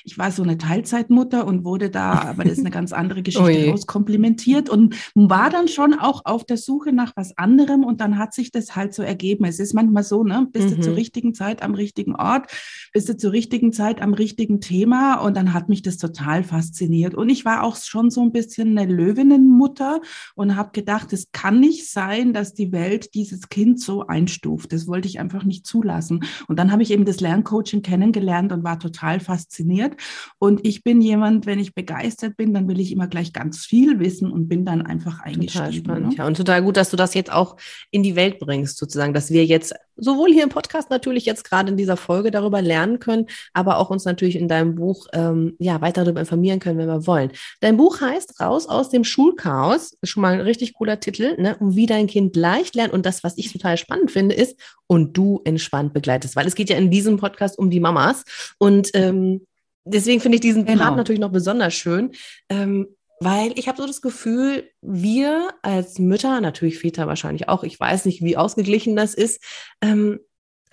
Ich 0.06 0.18
war 0.18 0.32
so 0.32 0.44
eine 0.44 0.58
Teilzeitmutter 0.58 1.46
und 1.46 1.66
wurde 1.66 1.90
da, 1.90 2.14
aber 2.14 2.44
das 2.44 2.54
ist 2.54 2.60
eine 2.60 2.72
ganz 2.72 2.94
andere 2.94 3.24
Geschichte, 3.24 3.70
rauskomplimentiert 3.70 4.70
und 4.70 4.96
war 5.16 5.50
dann 5.50 5.68
schon 5.68 5.94
auch 5.94 6.22
auf 6.26 6.46
der 6.46 6.58
Suche 6.58 6.94
nach 6.94 7.14
was 7.16 7.38
anderem 7.38 7.84
und 7.84 8.00
dann 8.00 8.18
hat 8.18 8.34
sich 8.34 8.52
das 8.52 8.76
halt 8.76 8.94
so 8.94 9.04
ergeben. 9.04 9.44
Es 9.46 9.60
ist 9.60 9.74
manchmal 9.74 10.04
so, 10.04 10.24
ne, 10.24 10.48
bist 10.52 10.70
mhm. 10.70 10.76
du 10.76 10.82
zur 10.82 10.92
mhm. 10.94 10.98
richtigen 10.98 11.34
Zeit 11.34 11.62
am 11.62 11.74
richtigen 11.74 12.16
Ort, 12.16 12.50
bist 12.94 13.10
du 13.10 13.18
zur 13.18 13.34
richtigen 13.34 13.74
Zeit 13.74 14.02
am 14.02 14.14
richtigen 14.14 14.62
Thema 14.62 15.16
und 15.16 15.36
dann 15.36 15.54
hat 15.54 15.68
mich 15.68 15.82
das 15.82 15.98
total 15.98 16.44
fasziniert. 16.44 17.16
Und 17.16 17.30
ich 17.30 17.44
war 17.44 17.64
auch 17.64 17.76
schon 17.76 18.10
so 18.10 18.22
ein 18.22 18.32
bisschen 18.32 18.78
eine 18.78 18.92
Löwinnenmutter 18.92 20.00
und 20.36 20.56
habe 20.56 20.72
gedacht, 20.72 21.12
es 21.12 21.32
kann 21.34 21.60
nicht 21.60 21.90
sein, 21.92 22.34
dass 22.34 22.54
die 22.54 22.72
Welt 22.72 23.14
dieses 23.14 23.50
Kind 23.50 23.82
so 23.82 24.08
einstuft. 24.08 24.72
Das 24.72 24.88
wollte 24.88 25.10
ich 25.10 25.20
einfach 25.20 25.44
nicht 25.44 25.66
zulassen. 25.66 26.24
Und 26.48 26.60
dann 26.60 26.72
habe 26.72 26.82
ich 26.82 26.92
eben 26.92 27.06
das 27.06 27.20
Lerncoaching 27.20 27.84
kennengelernt 27.90 28.52
und 28.52 28.64
war 28.64 28.80
total 28.80 29.20
fasziniert. 29.20 29.96
Und 30.38 30.66
ich 30.66 30.84
bin 30.84 31.02
jemand, 31.02 31.46
wenn 31.46 31.60
ich 31.60 31.74
begeistert 31.74 32.38
bin, 32.38 32.54
dann 32.54 32.68
will 32.68 32.80
ich 32.80 32.92
immer 32.92 33.08
gleich 33.08 33.34
ganz 33.34 33.66
viel 33.66 34.00
wissen 34.00 34.32
und 34.32 34.48
bin 34.48 34.64
dann 34.64 34.82
einfach 34.84 35.20
eingestiegen. 35.22 35.66
Total 35.66 35.74
spannend, 35.74 36.10
ne? 36.10 36.16
ja. 36.18 36.28
Und 36.28 36.38
total 36.38 36.62
gut, 36.62 36.78
dass 36.78 36.92
du 36.92 36.98
das 36.98 37.14
jetzt 37.14 37.32
auch 37.32 37.58
in 37.92 38.04
die 38.04 38.16
Welt 38.16 38.40
bringst, 38.40 38.78
sozusagen, 38.78 39.14
dass 39.14 39.32
wir 39.32 39.46
jetzt 39.46 39.74
sowohl 40.02 40.32
hier 40.32 40.44
im 40.44 40.50
Podcast 40.50 40.90
natürlich 40.90 41.26
jetzt 41.26 41.44
gerade 41.44 41.72
in 41.72 41.78
dieser 41.78 41.98
Folge 41.98 42.32
darüber 42.32 42.62
lernen 42.62 43.00
können, 43.00 43.26
aber 43.54 43.78
auch 43.78 43.90
uns 43.90 44.06
natürlich 44.06 44.36
in 44.38 44.48
deinem 44.48 44.76
Buch 44.76 45.08
ähm, 45.14 45.56
ja 45.60 45.82
weiter 45.82 46.04
darüber 46.04 46.22
informieren 46.22 46.60
können, 46.60 46.78
wenn 46.78 46.88
wir 46.88 47.08
wollen. 47.08 47.32
Dein 47.60 47.76
Buch 47.76 48.00
heißt 48.00 48.40
Raus 48.40 48.68
aus 48.68 48.90
dem 48.90 49.04
Schulchaos, 49.04 49.98
schon 50.04 50.22
mal 50.22 50.34
ein 50.34 50.42
richtig 50.42 50.74
cooler 50.76 51.00
Titel, 51.00 51.36
ne? 51.42 51.58
wie 51.60 51.86
dein 51.86 52.08
Kind 52.08 52.36
leicht 52.36 52.76
lernt. 52.76 52.94
Und 52.94 53.06
das, 53.06 53.24
was 53.24 53.38
ich 53.38 53.52
total 53.52 53.78
spannend 53.78 54.12
finde, 54.12 54.36
ist, 54.36 54.60
und 54.92 55.16
du 55.16 55.42
entspannt 55.46 55.94
begleitest, 55.94 56.36
weil 56.36 56.48
es 56.48 56.56
geht 56.56 56.70
ja 56.70 56.78
in 56.78 56.90
diesem 56.90 57.18
Podcast 57.18 57.60
um 57.60 57.70
die 57.70 57.80
Mamas. 57.80 58.24
Und 58.58 58.90
ähm, 58.96 59.46
deswegen 59.86 60.20
finde 60.20 60.38
ich 60.38 60.42
diesen 60.42 60.66
genau. 60.66 60.84
Part 60.84 60.98
natürlich 60.98 61.22
noch 61.22 61.32
besonders 61.32 61.76
schön. 61.76 62.12
Ähm, 62.50 62.88
weil 63.20 63.52
ich 63.60 63.68
habe 63.68 63.80
so 63.80 63.86
das 63.86 64.02
Gefühl, 64.02 64.70
wir 64.82 65.50
als 65.62 66.00
Mütter, 66.00 66.42
natürlich 66.42 66.80
Väter 66.80 67.06
wahrscheinlich 67.06 67.50
auch, 67.50 67.64
ich 67.64 67.80
weiß 67.80 68.06
nicht, 68.06 68.24
wie 68.24 68.38
ausgeglichen 68.38 68.96
das 68.96 69.14
ist, 69.14 69.44
ähm, 69.82 70.20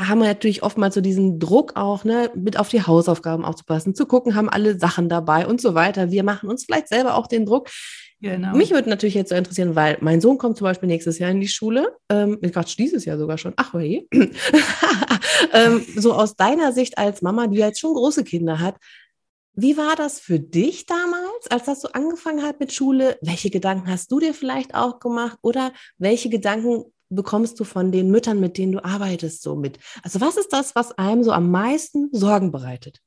haben 0.01 0.19
wir 0.19 0.27
natürlich 0.27 0.63
oftmals 0.63 0.95
so 0.95 1.01
diesen 1.01 1.39
Druck 1.39 1.73
auch, 1.75 2.05
ne, 2.05 2.31
mit 2.35 2.59
auf 2.59 2.69
die 2.69 2.83
Hausaufgaben 2.83 3.45
aufzupassen, 3.45 3.95
zu 3.95 4.07
gucken, 4.07 4.35
haben 4.35 4.49
alle 4.49 4.79
Sachen 4.79 5.09
dabei 5.09 5.47
und 5.47 5.61
so 5.61 5.75
weiter. 5.75 6.11
Wir 6.11 6.23
machen 6.23 6.49
uns 6.49 6.65
vielleicht 6.65 6.89
selber 6.89 7.15
auch 7.15 7.27
den 7.27 7.47
Druck. 7.47 7.71
Genau. 8.21 8.57
Mich 8.57 8.71
würde 8.71 8.89
natürlich 8.89 9.15
jetzt 9.15 9.29
so 9.29 9.35
interessieren, 9.35 9.75
weil 9.75 9.99
mein 10.01 10.21
Sohn 10.21 10.39
kommt 10.39 10.57
zum 10.57 10.65
Beispiel 10.65 10.87
nächstes 10.87 11.19
Jahr 11.19 11.31
in 11.31 11.41
die 11.41 11.49
Schule, 11.49 11.97
ähm, 12.09 12.41
Quatsch, 12.41 12.79
dieses 12.79 13.05
Jahr 13.05 13.19
sogar 13.19 13.37
schon, 13.37 13.53
ach 13.57 13.75
oje, 13.75 14.07
ähm, 15.53 15.85
so 15.97 16.15
aus 16.15 16.35
deiner 16.35 16.73
Sicht 16.73 16.97
als 16.97 17.21
Mama, 17.21 17.47
die 17.47 17.59
jetzt 17.59 17.81
schon 17.81 17.95
große 17.95 18.25
Kinder 18.25 18.59
hat, 18.59 18.77
Wie 19.59 19.79
war 19.79 19.97
das 19.97 20.21
für 20.21 20.39
dich 20.39 20.85
damals, 20.85 21.51
als 21.51 21.65
das 21.65 21.81
so 21.81 21.89
angefangen 21.93 22.43
hat 22.43 22.61
mit 22.61 22.75
Schule? 22.75 23.17
Welche 23.23 23.49
Gedanken 23.49 23.91
hast 23.91 24.13
du 24.13 24.21
dir 24.21 24.35
vielleicht 24.35 24.75
auch 24.75 24.99
gemacht 25.01 25.39
oder 25.41 25.73
welche 25.97 26.29
Gedanken 26.29 26.85
bekommst 27.09 27.59
du 27.61 27.65
von 27.65 27.93
den 27.93 28.11
Müttern, 28.11 28.41
mit 28.41 28.59
denen 28.59 28.73
du 28.73 28.85
arbeitest, 28.85 29.43
so 29.43 29.57
mit? 29.57 29.79
Also 30.03 30.21
was 30.21 30.37
ist 30.37 30.53
das, 30.53 30.75
was 30.75 30.93
einem 30.99 31.23
so 31.23 31.33
am 31.33 31.51
meisten 31.51 32.09
Sorgen 32.13 32.51
bereitet? 32.53 33.01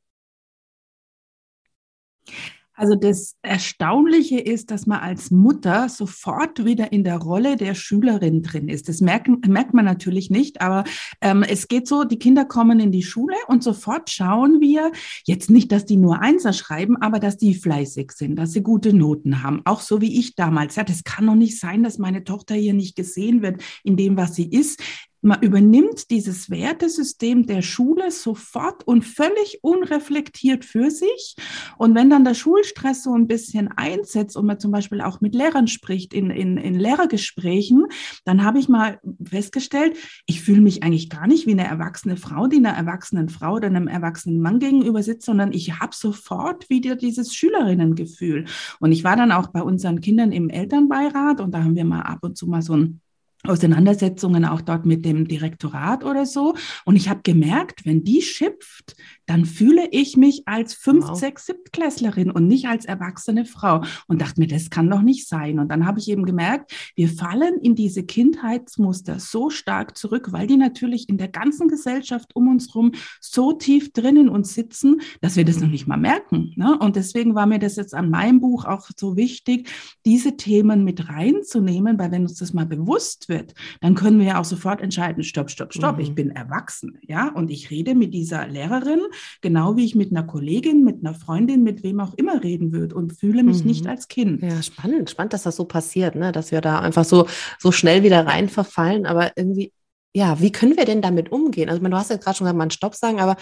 Also 2.80 2.96
das 2.96 3.36
Erstaunliche 3.42 4.40
ist, 4.40 4.72
dass 4.72 4.88
man 4.88 5.02
als 5.02 5.32
Mutter 5.32 5.90
sofort 5.90 6.64
wieder 6.64 6.94
in 6.94 7.04
der 7.04 7.18
Rolle 7.18 7.58
der 7.58 7.76
Schülerin 7.76 8.42
drin 8.42 8.70
ist. 8.70 8.88
Das 8.88 9.02
merkt, 9.02 9.28
merkt 9.50 9.74
man 9.74 9.84
natürlich 9.84 10.30
nicht, 10.30 10.62
aber 10.62 10.86
ähm, 11.20 11.44
es 11.44 11.68
geht 11.68 11.90
so, 11.90 12.06
die 12.06 12.20
Kinder 12.20 12.46
kommen 12.46 12.80
in 12.80 12.94
die 12.94 13.04
Schule 13.04 13.36
und 13.50 13.66
sofort 13.66 14.10
schauen 14.10 14.62
wir, 14.62 14.94
jetzt 15.26 15.50
nicht, 15.50 15.74
dass 15.74 15.86
die 15.86 15.98
nur 15.98 16.22
Einser 16.22 16.54
schreiben, 16.54 16.96
aber 16.96 17.20
dass 17.20 17.36
die 17.36 17.54
fleißig 17.54 18.14
sind, 18.14 18.38
dass 18.38 18.54
sie 18.54 18.64
gute 18.64 18.94
Noten 18.94 19.44
haben. 19.44 19.62
Auch 19.66 19.82
so 19.82 20.00
wie 20.00 20.18
ich 20.18 20.36
damals. 20.36 20.78
Ja, 20.78 20.86
das 20.86 21.04
kann 21.04 21.28
doch 21.28 21.36
nicht 21.36 21.60
sein, 21.60 21.84
dass 21.84 21.98
meine 21.98 22.24
Tochter 22.24 22.56
hier 22.56 22.74
nicht 22.74 22.96
gesehen 22.96 23.42
wird 23.42 23.62
in 23.84 23.98
dem, 23.98 24.16
was 24.16 24.36
sie 24.36 24.50
ist 24.50 24.82
man 25.22 25.42
übernimmt 25.42 26.10
dieses 26.12 26.50
Wertesystem 26.50 27.46
der 27.46 27.62
Schule 27.62 28.12
sofort 28.12 28.88
und 28.88 29.04
völlig 29.04 29.60
unreflektiert 29.62 30.64
für 30.64 30.90
sich. 30.92 31.36
Und 31.78 31.96
wenn 31.96 32.10
dann 32.10 32.24
der 32.24 32.34
Schulstress 32.34 33.04
so 33.04 33.14
ein 33.14 33.28
bisschen 33.28 33.70
einsetzt 33.76 34.38
und 34.38 34.46
man 34.46 34.60
zum 34.60 34.72
Beispiel 34.72 35.02
auch 35.02 35.22
mit 35.22 35.36
Lehrern 35.36 35.68
spricht 35.68 36.14
in, 36.14 36.30
in, 36.30 36.58
in 36.58 36.76
Lehrergesprächen, 36.76 37.86
dann 38.24 38.44
habe 38.44 38.60
ich 38.60 38.70
mal 38.70 39.00
festgestellt, 39.24 39.98
ich 40.26 40.42
fühle 40.42 40.62
mich 40.62 40.84
eigentlich 40.84 41.10
gar 41.10 41.28
nicht 41.28 41.48
wie 41.48 41.52
eine 41.52 41.68
erwachsene 41.68 42.18
Frau, 42.18 42.48
die 42.48 42.58
einer 42.58 42.70
erwachsenen 42.70 43.30
Frau 43.30 43.56
oder 43.56 43.68
einem 43.68 43.88
erwachsenen 43.88 44.40
Mann 44.40 44.60
gegenüber 44.60 45.04
sitzt, 45.04 45.26
sondern 45.26 45.52
ich 45.52 45.80
habe 45.80 45.96
sofort 45.96 46.70
wieder 46.70 46.96
dieses 46.96 47.34
Schülerinnengefühl. 47.36 48.46
Und 48.80 48.92
ich 48.92 49.04
war 49.04 49.16
dann 49.16 49.32
auch 49.32 49.48
bei 49.48 49.62
unseren 49.62 50.00
Kindern 50.02 50.32
im 50.32 50.50
Elternbeirat 50.50 51.42
und 51.42 51.52
da 51.52 51.64
haben 51.64 51.76
wir 51.76 51.86
mal 51.86 52.02
ab 52.02 52.20
und 52.22 52.38
zu 52.38 52.48
mal 52.48 52.62
so 52.62 52.76
ein 52.76 53.02
Auseinandersetzungen 53.44 54.44
auch 54.44 54.60
dort 54.60 54.86
mit 54.86 55.06
dem 55.06 55.26
Direktorat 55.28 56.04
oder 56.04 56.26
so. 56.26 56.56
Und 56.84 56.98
ich 56.98 57.08
habe 57.08 57.22
gemerkt, 57.24 57.86
wenn 57.86 58.04
die 58.04 58.22
schimpft, 58.22 58.98
dann 59.28 59.46
fühle 59.46 59.88
ich 59.92 60.18
mich 60.18 60.44
als 60.46 60.74
fünf, 60.74 61.08
wow. 61.08 61.18
sechs, 61.18 61.46
siebtklässlerin 61.46 62.32
und 62.32 62.48
nicht 62.48 62.68
als 62.68 62.84
erwachsene 62.84 63.46
Frau. 63.46 63.84
Und 64.08 64.22
dachte 64.22 64.42
mir, 64.42 64.48
das 64.48 64.70
kann 64.70 64.90
doch 64.90 65.02
nicht 65.02 65.28
sein. 65.28 65.60
Und 65.60 65.70
dann 65.70 65.86
habe 65.86 66.00
ich 66.00 66.10
eben 66.10 66.26
gemerkt, 66.26 66.74
wir 66.96 67.08
fallen 67.08 67.60
in 67.62 67.76
diese 67.76 68.04
Kindheitsmuster 68.04 69.20
so 69.20 69.50
stark 69.50 69.98
zurück, 69.98 70.34
weil 70.34 70.48
die 70.48 70.58
natürlich 70.58 71.08
in 71.08 71.18
der 71.18 71.30
ganzen 71.30 71.70
Gesellschaft 71.70 72.36
um 72.36 72.50
uns 72.50 72.74
herum 72.74 72.92
so 73.22 73.54
tief 73.54 73.94
drinnen 73.94 74.28
uns 74.28 74.54
sitzen, 74.54 75.00
dass 75.22 75.38
wir 75.38 75.46
das 75.46 75.62
noch 75.62 75.70
nicht 75.70 75.88
mal 75.88 75.98
merken. 75.98 76.52
Ne? 76.58 76.78
Und 76.78 76.98
deswegen 76.98 77.36
war 77.36 77.46
mir 77.46 77.60
das 77.60 77.78
jetzt 77.78 77.94
an 77.94 78.10
meinem 78.10 78.42
Buch 78.42 78.66
auch 78.66 78.90
so 78.98 79.16
wichtig, 79.16 79.70
diese 80.06 80.36
Themen 80.36 80.84
mit 80.84 81.08
reinzunehmen, 81.08 81.98
weil 81.98 82.12
wenn 82.12 82.24
uns 82.24 82.36
das 82.36 82.52
mal 82.52 82.66
bewusst 82.66 83.29
wird, 83.30 83.54
dann 83.82 83.96
können 83.96 84.20
wir 84.20 84.28
ja 84.28 84.40
auch 84.40 84.46
sofort 84.46 84.82
entscheiden, 84.82 85.24
stopp, 85.24 85.50
stopp, 85.50 85.74
stopp, 85.74 85.96
mhm. 85.96 86.02
ich 86.02 86.16
bin 86.16 86.32
erwachsen, 86.32 86.98
ja, 87.02 87.30
und 87.30 87.50
ich 87.50 87.72
rede 87.72 87.96
mit 87.96 88.14
dieser 88.14 88.48
Lehrerin, 88.48 89.00
genau 89.42 89.78
wie 89.78 89.86
ich 89.86 89.96
mit 89.96 90.12
einer 90.12 90.24
Kollegin, 90.24 90.84
mit 90.84 91.06
einer 91.06 91.14
Freundin, 91.14 91.64
mit 91.64 91.84
wem 91.84 92.00
auch 92.00 92.14
immer 92.16 92.44
reden 92.44 92.74
würde 92.74 92.96
und 92.96 93.14
fühle 93.14 93.44
mich 93.44 93.62
mhm. 93.62 93.68
nicht 93.68 93.88
als 93.88 94.08
Kind. 94.08 94.42
Ja, 94.42 94.62
spannend, 94.62 95.10
spannend, 95.10 95.34
dass 95.34 95.44
das 95.44 95.56
so 95.56 95.66
passiert, 95.66 96.16
ne, 96.16 96.32
dass 96.32 96.52
wir 96.52 96.62
da 96.62 96.80
einfach 96.80 97.06
so, 97.06 97.28
so 97.60 97.72
schnell 97.72 98.04
wieder 98.04 98.26
rein 98.26 98.50
verfallen, 98.50 99.06
aber 99.06 99.32
irgendwie, 99.38 99.72
ja, 100.14 100.42
wie 100.42 100.52
können 100.52 100.76
wir 100.76 100.86
denn 100.86 101.02
damit 101.02 101.32
umgehen? 101.32 101.70
Also, 101.70 101.82
meine, 101.82 101.94
du 101.94 102.00
hast 102.00 102.10
ja 102.10 102.18
gerade 102.18 102.38
schon 102.38 102.46
gesagt, 102.46 102.60
einen 102.60 102.72
Stopp 102.72 102.96
sagen, 102.96 103.20
aber 103.20 103.36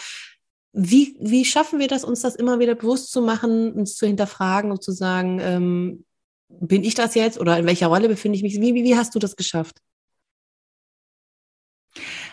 wie, 0.73 1.17
wie 1.19 1.45
schaffen 1.45 1.79
wir 1.79 1.87
das, 1.87 2.03
uns 2.03 2.21
das 2.21 2.35
immer 2.35 2.59
wieder 2.59 2.75
bewusst 2.75 3.11
zu 3.11 3.21
machen, 3.21 3.73
uns 3.73 3.95
zu 3.95 4.05
hinterfragen 4.05 4.71
und 4.71 4.83
zu 4.83 4.91
sagen, 4.91 5.39
ähm, 5.41 6.05
bin 6.49 6.83
ich 6.83 6.95
das 6.95 7.15
jetzt 7.15 7.39
oder 7.39 7.57
in 7.57 7.65
welcher 7.65 7.87
Rolle 7.87 8.07
befinde 8.07 8.35
ich 8.37 8.43
mich? 8.43 8.59
Wie, 8.59 8.73
wie, 8.73 8.83
wie 8.83 8.95
hast 8.95 9.13
du 9.15 9.19
das 9.19 9.35
geschafft? 9.35 9.81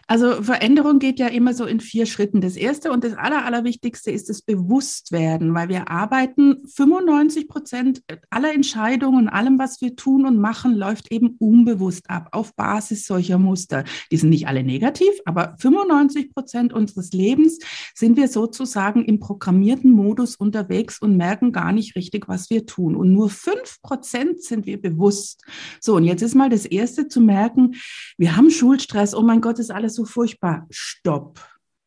Also 0.07 0.43
Veränderung 0.43 0.99
geht 0.99 1.19
ja 1.19 1.29
immer 1.29 1.55
so 1.55 1.65
in 1.65 1.81
vier 1.81 2.07
Schritten. 2.07 2.41
Das 2.41 2.57
erste 2.57 2.93
und 2.93 3.05
das 3.05 3.15
aller, 3.15 3.45
allerwichtigste 3.45 4.11
ist 4.11 4.29
das 4.29 4.43
Bewusstwerden, 4.43 5.55
weil 5.55 5.69
wir 5.69 5.89
arbeiten 5.89 6.63
95 6.67 7.49
Prozent 7.49 8.03
aller 8.31 8.53
Entscheidungen, 8.53 9.29
allem, 9.29 9.59
was 9.59 9.81
wir 9.81 9.97
tun 9.97 10.27
und 10.27 10.39
machen, 10.39 10.75
läuft 10.75 11.11
eben 11.11 11.37
unbewusst 11.39 12.11
ab 12.11 12.29
auf 12.33 12.55
Basis 12.55 13.07
solcher 13.07 13.39
Muster. 13.39 13.85
Die 14.11 14.17
sind 14.17 14.31
nicht 14.31 14.47
alle 14.47 14.63
negativ, 14.63 15.13
aber 15.25 15.55
95 15.59 16.35
Prozent 16.35 16.73
unseres 16.73 17.13
Lebens 17.13 17.59
sind 17.95 18.17
wir 18.17 18.29
sozusagen 18.29 19.05
im 19.05 19.21
programmierten 19.21 19.91
Modus 19.91 20.37
unterwegs 20.37 21.01
und 21.01 21.17
merken 21.17 21.53
gar 21.53 21.73
nicht 21.73 21.97
richtig, 21.97 22.29
was 22.29 22.51
wir 22.51 22.67
tun. 22.67 22.95
Und 22.95 23.13
nur 23.13 23.31
fünf 23.31 23.81
Prozent 23.83 24.43
sind 24.43 24.67
wir 24.67 24.81
bewusst. 24.81 25.45
So, 25.81 25.97
und 25.97 26.05
jetzt 26.05 26.23
ist 26.23 26.35
mal 26.35 26.51
das 26.51 26.67
erste 26.67 27.09
zu 27.09 27.21
merken, 27.21 27.77
wir 28.19 28.37
haben 28.37 28.51
Schulstress. 28.51 29.15
Oh 29.15 29.23
mein 29.23 29.41
Gott, 29.41 29.59
ist 29.59 29.71
alles 29.71 29.94
so 29.95 30.05
furchtbar. 30.05 30.67
Stopp. 30.71 31.41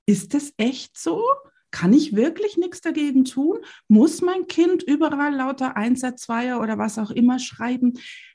Ist 0.06 0.34
es 0.36 0.54
echt 0.58 0.98
so? 0.98 1.24
Kann 1.72 1.94
ich 1.94 2.16
wirklich 2.16 2.58
nichts 2.58 2.82
dagegen 2.82 3.26
tun? 3.26 3.60
Muss 3.88 4.22
mein 4.22 4.48
Kind 4.48 4.84
überall 4.84 5.36
lauter 5.36 5.76
Einser, 5.76 6.16
Zweier 6.16 6.62
oder 6.62 6.78
was 6.78 6.98
auch 6.98 7.12
immer 7.12 7.40
schreiben? 7.40 7.94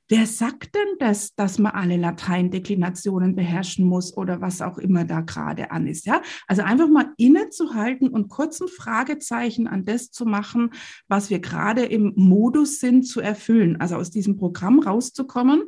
Wer 0.09 0.27
sagt 0.27 0.75
denn 0.75 0.99
das, 0.99 1.35
dass 1.35 1.59
man 1.59 1.73
alle 1.73 1.97
Lateindeklinationen 1.97 3.35
beherrschen 3.35 3.87
muss 3.87 4.15
oder 4.15 4.43
was 4.43 4.61
auch 4.61 4.77
immer 4.77 5.07
da 5.07 5.23
gerade 5.23 5.71
an 5.71 5.87
ist? 5.87 6.05
Ja, 6.05 6.21
also 6.47 6.61
einfach 6.63 6.89
mal 6.89 7.15
innezuhalten 7.17 8.09
und 8.09 8.29
kurz 8.29 8.61
ein 8.61 8.69
Fragezeichen 8.69 9.67
an 9.67 9.87
das 9.87 10.11
zu 10.11 10.27
machen, 10.27 10.71
was 11.09 11.31
wir 11.31 11.39
gerade 11.39 11.87
im 11.87 12.13
Modus 12.15 12.79
sind 12.79 13.05
zu 13.05 13.21
erfüllen. 13.21 13.81
Also 13.81 13.97
aus 13.97 14.11
diesem 14.11 14.37
Programm 14.37 14.81
rauszukommen 14.81 15.63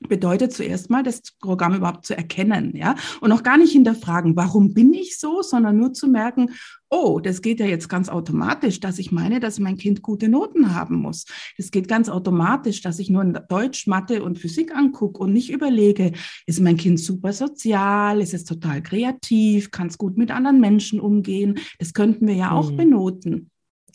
bedeutet 0.00 0.52
zuerst 0.52 0.90
mal, 0.90 1.02
das 1.02 1.22
Programm 1.40 1.74
überhaupt 1.74 2.06
zu 2.06 2.16
erkennen, 2.16 2.76
ja, 2.76 2.94
und 3.20 3.32
auch 3.32 3.42
gar 3.42 3.56
nicht 3.56 3.72
hinterfragen, 3.72 4.36
warum 4.36 4.74
bin 4.74 4.92
ich 4.92 5.18
so, 5.18 5.42
sondern 5.42 5.76
nur 5.76 5.92
zu 5.92 6.08
merken, 6.08 6.50
oh, 6.88 7.18
das 7.20 7.42
geht 7.42 7.60
ja 7.60 7.66
jetzt 7.66 7.88
ganz 7.88 8.08
automatisch, 8.08 8.80
dass 8.80 8.98
ich 8.98 9.10
meine, 9.10 9.40
dass 9.40 9.58
mein 9.58 9.76
Kind 9.76 10.02
gute 10.02 10.28
Noten 10.28 10.74
haben 10.74 10.96
muss. 10.96 11.24
Das 11.56 11.70
geht 11.70 11.88
ganz 11.88 12.08
automatisch, 12.08 12.80
dass 12.80 12.98
ich 12.98 13.10
nur 13.10 13.24
Deutsch, 13.24 13.86
Mathe 13.86 14.22
und 14.22 14.38
Physik 14.38 14.74
angucke 14.74 15.20
und 15.20 15.32
nicht 15.32 15.50
überlege, 15.50 16.12
ist 16.46 16.60
mein 16.60 16.76
Kind 16.76 17.00
super 17.00 17.32
sozial, 17.32 18.20
ist 18.20 18.34
es 18.34 18.44
total 18.44 18.82
kreativ, 18.82 19.70
kann 19.70 19.88
es 19.88 19.98
gut 19.98 20.16
mit 20.16 20.30
anderen 20.30 20.60
Menschen 20.60 21.00
umgehen. 21.00 21.58
Das 21.78 21.92
könnten 21.92 22.26
wir 22.26 22.34
ja 22.34 22.52
auch 22.52 22.70
mhm. 22.70 22.76
benoten. 22.76 23.50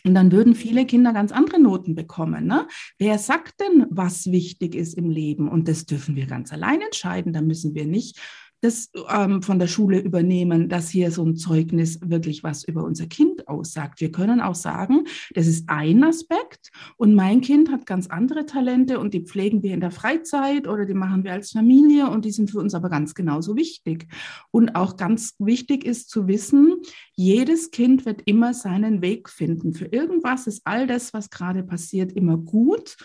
Und 0.05 0.15
dann 0.15 0.31
würden 0.31 0.55
viele 0.55 0.85
Kinder 0.85 1.13
ganz 1.13 1.31
andere 1.31 1.59
Noten 1.59 1.95
bekommen. 1.95 2.47
Ne? 2.47 2.67
Wer 2.97 3.17
sagt 3.19 3.59
denn, 3.59 3.85
was 3.89 4.31
wichtig 4.31 4.75
ist 4.75 4.95
im 4.95 5.09
Leben? 5.09 5.47
Und 5.47 5.67
das 5.67 5.85
dürfen 5.85 6.15
wir 6.15 6.25
ganz 6.25 6.51
allein 6.51 6.81
entscheiden. 6.81 7.33
Da 7.33 7.41
müssen 7.41 7.75
wir 7.75 7.85
nicht 7.85 8.19
das 8.61 8.91
ähm, 9.09 9.41
von 9.41 9.59
der 9.59 9.67
Schule 9.67 9.99
übernehmen, 9.99 10.69
dass 10.69 10.89
hier 10.89 11.11
so 11.11 11.25
ein 11.25 11.35
Zeugnis 11.35 11.99
wirklich 12.01 12.43
was 12.43 12.63
über 12.63 12.83
unser 12.83 13.07
Kind 13.07 13.47
aussagt. 13.47 13.99
Wir 14.01 14.11
können 14.11 14.39
auch 14.39 14.55
sagen, 14.55 15.05
das 15.33 15.47
ist 15.47 15.67
ein 15.67 16.03
Aspekt 16.03 16.71
und 16.97 17.15
mein 17.15 17.41
Kind 17.41 17.71
hat 17.71 17.85
ganz 17.85 18.07
andere 18.07 18.45
Talente 18.45 18.99
und 18.99 19.13
die 19.13 19.25
pflegen 19.25 19.63
wir 19.63 19.73
in 19.73 19.79
der 19.79 19.91
Freizeit 19.91 20.67
oder 20.67 20.85
die 20.85 20.93
machen 20.93 21.23
wir 21.23 21.33
als 21.33 21.51
Familie 21.51 22.09
und 22.09 22.23
die 22.25 22.31
sind 22.31 22.51
für 22.51 22.59
uns 22.59 22.75
aber 22.75 22.89
ganz 22.89 23.15
genauso 23.15 23.55
wichtig. 23.55 24.07
Und 24.51 24.75
auch 24.75 24.95
ganz 24.95 25.35
wichtig 25.39 25.83
ist 25.83 26.09
zu 26.09 26.27
wissen, 26.27 26.75
jedes 27.15 27.71
Kind 27.71 28.05
wird 28.05 28.21
immer 28.25 28.53
seinen 28.53 29.01
Weg 29.01 29.29
finden. 29.29 29.73
Für 29.73 29.85
irgendwas 29.85 30.47
ist 30.47 30.61
all 30.65 30.87
das, 30.87 31.13
was 31.13 31.29
gerade 31.29 31.63
passiert, 31.63 32.11
immer 32.11 32.37
gut 32.37 32.95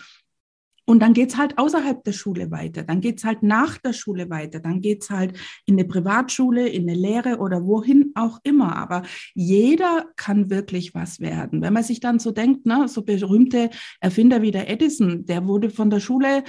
und 0.89 1.01
dann 1.01 1.13
geht's 1.13 1.37
halt 1.37 1.57
außerhalb 1.57 2.01
der 2.03 2.13
Schule 2.13 2.49
weiter, 2.49 2.81
dann 2.83 3.01
geht's 3.01 3.25
halt 3.25 3.43
nach 3.43 3.77
der 3.77 3.91
Schule 3.91 4.29
weiter, 4.29 4.59
dann 4.61 4.79
geht's 4.79 5.09
halt 5.09 5.37
in 5.65 5.75
eine 5.75 5.85
Privatschule, 5.85 6.67
in 6.69 6.89
eine 6.89 6.97
Lehre 6.97 7.39
oder 7.39 7.65
wohin 7.65 8.13
auch 8.15 8.39
immer. 8.43 8.77
Aber 8.77 9.03
jeder 9.35 10.05
kann 10.15 10.49
wirklich 10.49 10.95
was 10.95 11.19
werden. 11.19 11.61
Wenn 11.61 11.73
man 11.73 11.83
sich 11.83 11.99
dann 11.99 12.19
so 12.19 12.31
denkt, 12.31 12.65
ne, 12.65 12.87
so 12.87 13.01
berühmte 13.01 13.69
Erfinder 13.99 14.41
wie 14.41 14.51
der 14.51 14.69
Edison, 14.69 15.25
der 15.25 15.45
wurde 15.45 15.69
von 15.69 15.89
der 15.89 15.99
Schule 15.99 16.43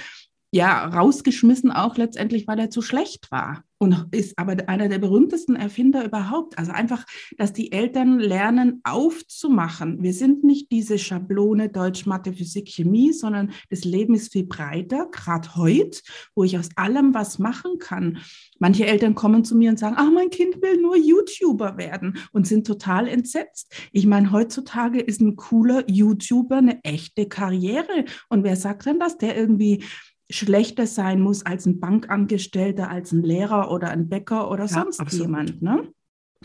ja 0.51 0.85
rausgeschmissen, 0.85 1.71
auch 1.71 1.97
letztendlich, 1.97 2.47
weil 2.47 2.59
er 2.59 2.69
zu 2.69 2.81
schlecht 2.81 3.31
war 3.31 3.63
und 3.81 4.07
ist 4.11 4.37
aber 4.37 4.57
einer 4.67 4.89
der 4.89 4.99
berühmtesten 4.99 5.55
Erfinder 5.55 6.03
überhaupt. 6.03 6.57
Also 6.57 6.73
einfach, 6.73 7.05
dass 7.37 7.53
die 7.53 7.71
Eltern 7.71 8.19
lernen 8.19 8.81
aufzumachen. 8.83 10.03
Wir 10.03 10.13
sind 10.13 10.43
nicht 10.43 10.69
diese 10.71 10.99
Schablone 10.99 11.69
Deutsch, 11.69 12.05
Mathe, 12.05 12.33
Physik, 12.33 12.67
Chemie, 12.67 13.13
sondern 13.13 13.51
das 13.69 13.85
Leben 13.85 14.15
ist 14.15 14.33
viel 14.33 14.45
breiter, 14.45 15.07
gerade 15.11 15.55
heute, 15.55 16.01
wo 16.35 16.43
ich 16.43 16.57
aus 16.57 16.69
allem 16.75 17.13
was 17.13 17.39
machen 17.39 17.79
kann. 17.79 18.17
Manche 18.59 18.85
Eltern 18.85 19.15
kommen 19.15 19.45
zu 19.45 19.55
mir 19.55 19.69
und 19.69 19.79
sagen, 19.79 19.95
ach, 19.97 20.11
mein 20.11 20.29
Kind 20.29 20.61
will 20.61 20.81
nur 20.81 20.97
YouTuber 20.97 21.77
werden 21.77 22.17
und 22.33 22.47
sind 22.47 22.67
total 22.67 23.07
entsetzt. 23.07 23.73
Ich 23.93 24.05
meine, 24.05 24.33
heutzutage 24.33 24.99
ist 24.99 25.21
ein 25.21 25.37
cooler 25.37 25.89
YouTuber 25.89 26.57
eine 26.57 26.83
echte 26.83 27.29
Karriere. 27.29 28.03
Und 28.27 28.43
wer 28.43 28.57
sagt 28.57 28.87
denn 28.87 28.99
das, 28.99 29.17
der 29.17 29.37
irgendwie 29.37 29.85
schlechter 30.29 30.85
sein 30.85 31.21
muss 31.21 31.45
als 31.45 31.65
ein 31.65 31.79
Bankangestellter, 31.79 32.89
als 32.89 33.11
ein 33.11 33.23
Lehrer 33.23 33.71
oder 33.71 33.89
ein 33.89 34.09
Bäcker 34.09 34.51
oder 34.51 34.67
sonst 34.67 34.99
absolut. 34.99 35.27
jemand. 35.27 35.61
Ne? 35.61 35.91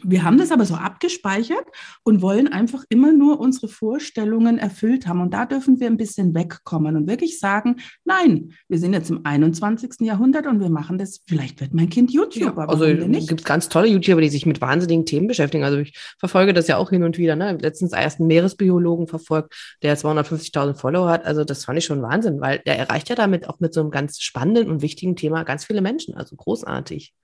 Wir 0.02 0.24
haben 0.24 0.38
das 0.38 0.50
aber 0.50 0.64
so 0.64 0.74
abgespeichert 0.74 1.64
und 2.02 2.20
wollen 2.20 2.48
einfach 2.48 2.84
immer 2.88 3.12
nur 3.12 3.38
unsere 3.38 3.68
Vorstellungen 3.68 4.58
erfüllt 4.58 5.06
haben. 5.06 5.20
Und 5.20 5.32
da 5.32 5.46
dürfen 5.46 5.78
wir 5.78 5.86
ein 5.86 5.96
bisschen 5.96 6.34
wegkommen 6.34 6.96
und 6.96 7.06
wirklich 7.06 7.38
sagen, 7.38 7.76
nein, 8.04 8.52
wir 8.68 8.78
sind 8.78 8.92
jetzt 8.92 9.10
im 9.10 9.24
21. 9.24 10.00
Jahrhundert 10.00 10.46
und 10.46 10.60
wir 10.60 10.68
machen 10.68 10.98
das, 10.98 11.22
vielleicht 11.28 11.60
wird 11.60 11.74
mein 11.74 11.90
Kind 11.90 12.12
YouTuber. 12.12 12.62
Ja, 12.62 12.68
also 12.68 12.84
es 12.84 13.28
gibt 13.28 13.44
ganz 13.44 13.68
tolle 13.68 13.86
YouTuber, 13.86 14.20
die 14.20 14.30
sich 14.30 14.46
mit 14.46 14.60
wahnsinnigen 14.60 15.06
Themen 15.06 15.28
beschäftigen. 15.28 15.62
Also 15.62 15.78
ich 15.78 15.96
verfolge 16.18 16.52
das 16.52 16.66
ja 16.66 16.76
auch 16.76 16.90
hin 16.90 17.04
und 17.04 17.16
wieder. 17.16 17.36
Ne? 17.36 17.56
Letztens 17.60 17.92
erst 17.92 18.18
einen 18.18 18.26
Meeresbiologen 18.26 19.06
verfolgt, 19.06 19.54
der 19.82 19.96
250.000 19.96 20.74
Follower 20.74 21.08
hat. 21.08 21.24
Also 21.24 21.44
das 21.44 21.64
fand 21.64 21.78
ich 21.78 21.84
schon 21.84 22.02
Wahnsinn, 22.02 22.40
weil 22.40 22.58
der 22.66 22.78
erreicht 22.78 23.10
ja 23.10 23.14
damit 23.14 23.48
auch 23.48 23.60
mit 23.60 23.72
so 23.72 23.80
einem 23.80 23.92
ganz 23.92 24.20
spannenden 24.20 24.70
und 24.70 24.82
wichtigen 24.82 25.14
Thema 25.14 25.44
ganz 25.44 25.64
viele 25.64 25.80
Menschen. 25.80 26.14
Also 26.14 26.34
großartig. 26.34 27.14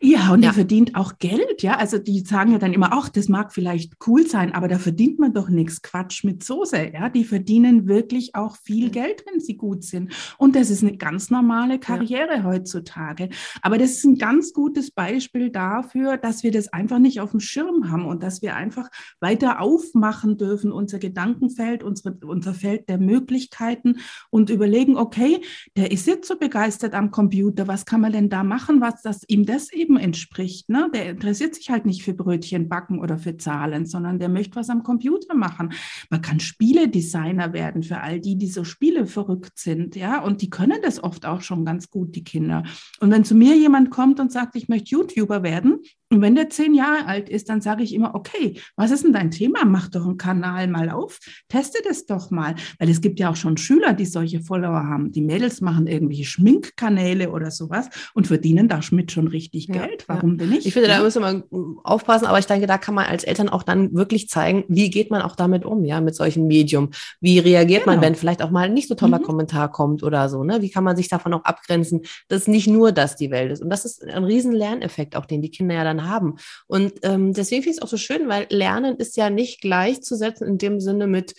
Ja, 0.00 0.32
und 0.32 0.42
ja. 0.42 0.50
die 0.50 0.54
verdient 0.54 0.94
auch 0.94 1.18
Geld, 1.18 1.62
ja. 1.62 1.76
Also 1.76 1.98
die 1.98 2.20
sagen 2.20 2.52
ja 2.52 2.58
dann 2.58 2.72
immer, 2.72 2.90
ach, 2.92 3.08
das 3.08 3.28
mag 3.28 3.52
vielleicht 3.52 3.94
cool 4.06 4.26
sein, 4.26 4.54
aber 4.54 4.68
da 4.68 4.78
verdient 4.78 5.18
man 5.18 5.32
doch 5.32 5.48
nichts. 5.48 5.82
Quatsch 5.82 6.24
mit 6.24 6.44
Soße, 6.44 6.92
ja. 6.92 7.08
Die 7.08 7.24
verdienen 7.24 7.86
wirklich 7.86 8.34
auch 8.34 8.56
viel 8.56 8.90
Geld, 8.90 9.24
wenn 9.30 9.40
sie 9.40 9.56
gut 9.56 9.84
sind. 9.84 10.12
Und 10.38 10.56
das 10.56 10.70
ist 10.70 10.82
eine 10.82 10.96
ganz 10.96 11.30
normale 11.30 11.78
Karriere 11.78 12.36
ja. 12.38 12.44
heutzutage. 12.44 13.28
Aber 13.62 13.78
das 13.78 13.90
ist 13.92 14.04
ein 14.04 14.16
ganz 14.16 14.52
gutes 14.52 14.90
Beispiel 14.90 15.50
dafür, 15.50 16.16
dass 16.16 16.42
wir 16.42 16.50
das 16.50 16.72
einfach 16.72 16.98
nicht 16.98 17.20
auf 17.20 17.32
dem 17.32 17.40
Schirm 17.40 17.90
haben 17.90 18.06
und 18.06 18.22
dass 18.22 18.42
wir 18.42 18.56
einfach 18.56 18.88
weiter 19.20 19.60
aufmachen 19.60 20.38
dürfen, 20.38 20.72
unser 20.72 20.98
Gedankenfeld, 20.98 21.82
unsere, 21.82 22.16
unser 22.24 22.54
Feld 22.54 22.88
der 22.88 22.98
Möglichkeiten 22.98 23.98
und 24.30 24.50
überlegen, 24.50 24.96
okay, 24.96 25.40
der 25.76 25.90
ist 25.90 26.06
jetzt 26.06 26.28
so 26.28 26.36
begeistert 26.36 26.94
am 26.94 27.10
Computer, 27.10 27.68
was 27.68 27.84
kann 27.84 28.00
man 28.00 28.12
denn 28.12 28.28
da 28.28 28.44
machen, 28.44 28.80
was 28.80 29.02
das 29.02 29.22
ihm 29.28 29.44
das 29.46 29.72
eben 29.74 29.96
entspricht. 29.96 30.68
Ne? 30.68 30.90
Der 30.94 31.10
interessiert 31.10 31.54
sich 31.54 31.70
halt 31.70 31.86
nicht 31.86 32.02
für 32.02 32.14
Brötchen 32.14 32.68
backen 32.68 32.98
oder 32.98 33.18
für 33.18 33.36
Zahlen, 33.36 33.86
sondern 33.86 34.18
der 34.18 34.28
möchte 34.28 34.56
was 34.56 34.70
am 34.70 34.82
Computer 34.82 35.34
machen. 35.34 35.72
Man 36.10 36.22
kann 36.22 36.40
Spieledesigner 36.40 37.52
werden 37.52 37.82
für 37.82 38.00
all 38.00 38.20
die, 38.20 38.36
die 38.36 38.48
so 38.48 38.64
Spiele 38.64 39.06
verrückt 39.06 39.58
sind, 39.58 39.96
ja, 39.96 40.22
und 40.22 40.42
die 40.42 40.50
können 40.50 40.78
das 40.82 41.02
oft 41.02 41.26
auch 41.26 41.42
schon 41.42 41.64
ganz 41.64 41.90
gut, 41.90 42.14
die 42.14 42.24
Kinder. 42.24 42.64
Und 43.00 43.10
wenn 43.10 43.24
zu 43.24 43.34
mir 43.34 43.56
jemand 43.56 43.90
kommt 43.90 44.20
und 44.20 44.32
sagt, 44.32 44.56
ich 44.56 44.68
möchte 44.68 44.90
YouTuber 44.90 45.42
werden, 45.42 45.80
und 46.14 46.20
wenn 46.20 46.36
der 46.36 46.48
zehn 46.48 46.74
Jahre 46.74 47.06
alt 47.06 47.28
ist, 47.28 47.48
dann 47.48 47.60
sage 47.60 47.82
ich 47.82 47.92
immer, 47.92 48.14
okay, 48.14 48.60
was 48.76 48.92
ist 48.92 49.02
denn 49.02 49.12
dein 49.12 49.32
Thema? 49.32 49.64
Mach 49.64 49.88
doch 49.88 50.06
einen 50.06 50.16
Kanal 50.16 50.68
mal 50.68 50.90
auf, 50.90 51.18
teste 51.48 51.78
das 51.82 52.06
doch 52.06 52.30
mal. 52.30 52.54
Weil 52.78 52.88
es 52.88 53.00
gibt 53.00 53.18
ja 53.18 53.30
auch 53.30 53.36
schon 53.36 53.56
Schüler, 53.56 53.94
die 53.94 54.06
solche 54.06 54.40
Follower 54.40 54.86
haben. 54.86 55.10
Die 55.10 55.22
Mädels 55.22 55.60
machen 55.60 55.88
irgendwelche 55.88 56.24
Schminkkanäle 56.24 57.30
oder 57.30 57.50
sowas 57.50 57.88
und 58.14 58.28
verdienen 58.28 58.68
da 58.68 58.80
Schmidt 58.80 59.10
schon 59.10 59.26
richtig 59.26 59.66
ja, 59.66 59.84
Geld. 59.86 60.04
Warum 60.06 60.32
ja. 60.32 60.36
denn 60.36 60.50
nicht? 60.50 60.66
Ich 60.66 60.72
finde, 60.72 60.88
da 60.88 61.02
müssen 61.02 61.20
wir 61.20 61.44
aufpassen, 61.82 62.26
aber 62.26 62.38
ich 62.38 62.46
denke, 62.46 62.68
da 62.68 62.78
kann 62.78 62.94
man 62.94 63.06
als 63.06 63.24
Eltern 63.24 63.48
auch 63.48 63.64
dann 63.64 63.92
wirklich 63.92 64.28
zeigen, 64.28 64.64
wie 64.68 64.90
geht 64.90 65.10
man 65.10 65.20
auch 65.20 65.34
damit 65.34 65.64
um, 65.64 65.84
ja, 65.84 66.00
mit 66.00 66.14
solchen 66.14 66.46
Medium. 66.46 66.90
Wie 67.20 67.40
reagiert 67.40 67.84
genau. 67.84 67.96
man, 67.96 68.04
wenn 68.04 68.14
vielleicht 68.14 68.40
auch 68.40 68.50
mal 68.50 68.66
ein 68.66 68.74
nicht 68.74 68.88
so 68.88 68.94
toller 68.94 69.18
mhm. 69.18 69.24
Kommentar 69.24 69.72
kommt 69.72 70.04
oder 70.04 70.28
so, 70.28 70.44
ne? 70.44 70.62
Wie 70.62 70.70
kann 70.70 70.84
man 70.84 70.96
sich 70.96 71.08
davon 71.08 71.34
auch 71.34 71.42
abgrenzen, 71.42 72.02
dass 72.28 72.46
nicht 72.46 72.68
nur 72.68 72.92
das 72.92 73.16
die 73.16 73.32
Welt 73.32 73.50
ist. 73.50 73.62
Und 73.62 73.70
das 73.70 73.84
ist 73.84 74.04
ein 74.04 74.24
riesen 74.24 74.52
Lerneffekt, 74.52 75.16
auch 75.16 75.26
den 75.26 75.42
die 75.42 75.50
Kinder 75.50 75.74
ja 75.74 75.84
dann 75.84 76.03
haben. 76.08 76.36
Und 76.66 76.94
ähm, 77.02 77.32
deswegen 77.32 77.62
finde 77.62 77.76
ich 77.76 77.76
es 77.78 77.82
auch 77.82 77.88
so 77.88 77.96
schön, 77.96 78.28
weil 78.28 78.46
Lernen 78.50 78.96
ist 78.96 79.16
ja 79.16 79.30
nicht 79.30 79.60
gleichzusetzen 79.60 80.46
in 80.46 80.58
dem 80.58 80.80
Sinne 80.80 81.06
mit, 81.06 81.34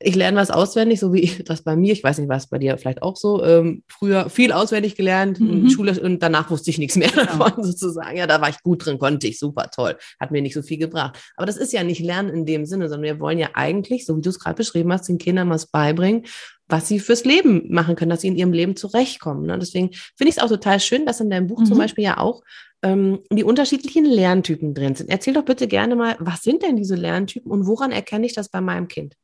ich 0.00 0.14
lerne 0.14 0.38
was 0.38 0.50
auswendig, 0.50 1.00
so 1.00 1.12
wie 1.12 1.26
das 1.44 1.62
bei 1.62 1.76
mir, 1.76 1.92
ich 1.92 2.04
weiß 2.04 2.18
nicht, 2.18 2.28
was 2.28 2.48
bei 2.48 2.58
dir 2.58 2.78
vielleicht 2.78 3.02
auch 3.02 3.16
so, 3.16 3.44
ähm, 3.44 3.82
früher 3.88 4.30
viel 4.30 4.52
auswendig 4.52 4.96
gelernt 4.96 5.40
mhm. 5.40 5.50
in 5.50 5.70
Schule 5.70 6.00
und 6.00 6.22
danach 6.22 6.50
wusste 6.50 6.70
ich 6.70 6.78
nichts 6.78 6.96
mehr 6.96 7.10
genau. 7.10 7.24
davon 7.24 7.64
sozusagen. 7.64 8.16
Ja, 8.16 8.26
da 8.26 8.40
war 8.40 8.48
ich 8.48 8.62
gut 8.62 8.84
drin, 8.84 8.98
konnte 8.98 9.26
ich, 9.26 9.38
super 9.38 9.70
toll, 9.70 9.96
hat 10.20 10.30
mir 10.30 10.42
nicht 10.42 10.54
so 10.54 10.62
viel 10.62 10.78
gebracht. 10.78 11.18
Aber 11.36 11.46
das 11.46 11.56
ist 11.56 11.72
ja 11.72 11.82
nicht 11.82 12.00
Lernen 12.00 12.30
in 12.30 12.46
dem 12.46 12.66
Sinne, 12.66 12.88
sondern 12.88 13.04
wir 13.04 13.20
wollen 13.20 13.38
ja 13.38 13.50
eigentlich, 13.54 14.06
so 14.06 14.16
wie 14.16 14.22
du 14.22 14.30
es 14.30 14.38
gerade 14.38 14.56
beschrieben 14.56 14.92
hast, 14.92 15.08
den 15.08 15.18
Kindern 15.18 15.50
was 15.50 15.66
beibringen, 15.66 16.24
was 16.68 16.88
sie 16.88 16.98
fürs 16.98 17.24
Leben 17.24 17.66
machen 17.70 17.96
können, 17.96 18.10
dass 18.10 18.20
sie 18.20 18.28
in 18.28 18.36
ihrem 18.36 18.52
Leben 18.52 18.76
zurechtkommen. 18.76 19.46
Ne? 19.46 19.58
Deswegen 19.58 19.90
finde 20.16 20.30
ich 20.30 20.36
es 20.36 20.42
auch 20.42 20.48
total 20.48 20.80
schön, 20.80 21.06
dass 21.06 21.20
in 21.20 21.30
deinem 21.30 21.46
Buch 21.46 21.60
mhm. 21.60 21.66
zum 21.66 21.78
Beispiel 21.78 22.04
ja 22.04 22.18
auch 22.18 22.42
ähm, 22.82 23.20
die 23.32 23.44
unterschiedlichen 23.44 24.04
Lerntypen 24.04 24.74
drin 24.74 24.94
sind. 24.94 25.10
Erzähl 25.10 25.34
doch 25.34 25.44
bitte 25.44 25.66
gerne 25.66 25.96
mal, 25.96 26.16
was 26.20 26.42
sind 26.42 26.62
denn 26.62 26.76
diese 26.76 26.94
Lerntypen 26.94 27.50
und 27.50 27.66
woran 27.66 27.92
erkenne 27.92 28.26
ich 28.26 28.34
das 28.34 28.48
bei 28.48 28.60
meinem 28.60 28.88
Kind? 28.88 29.14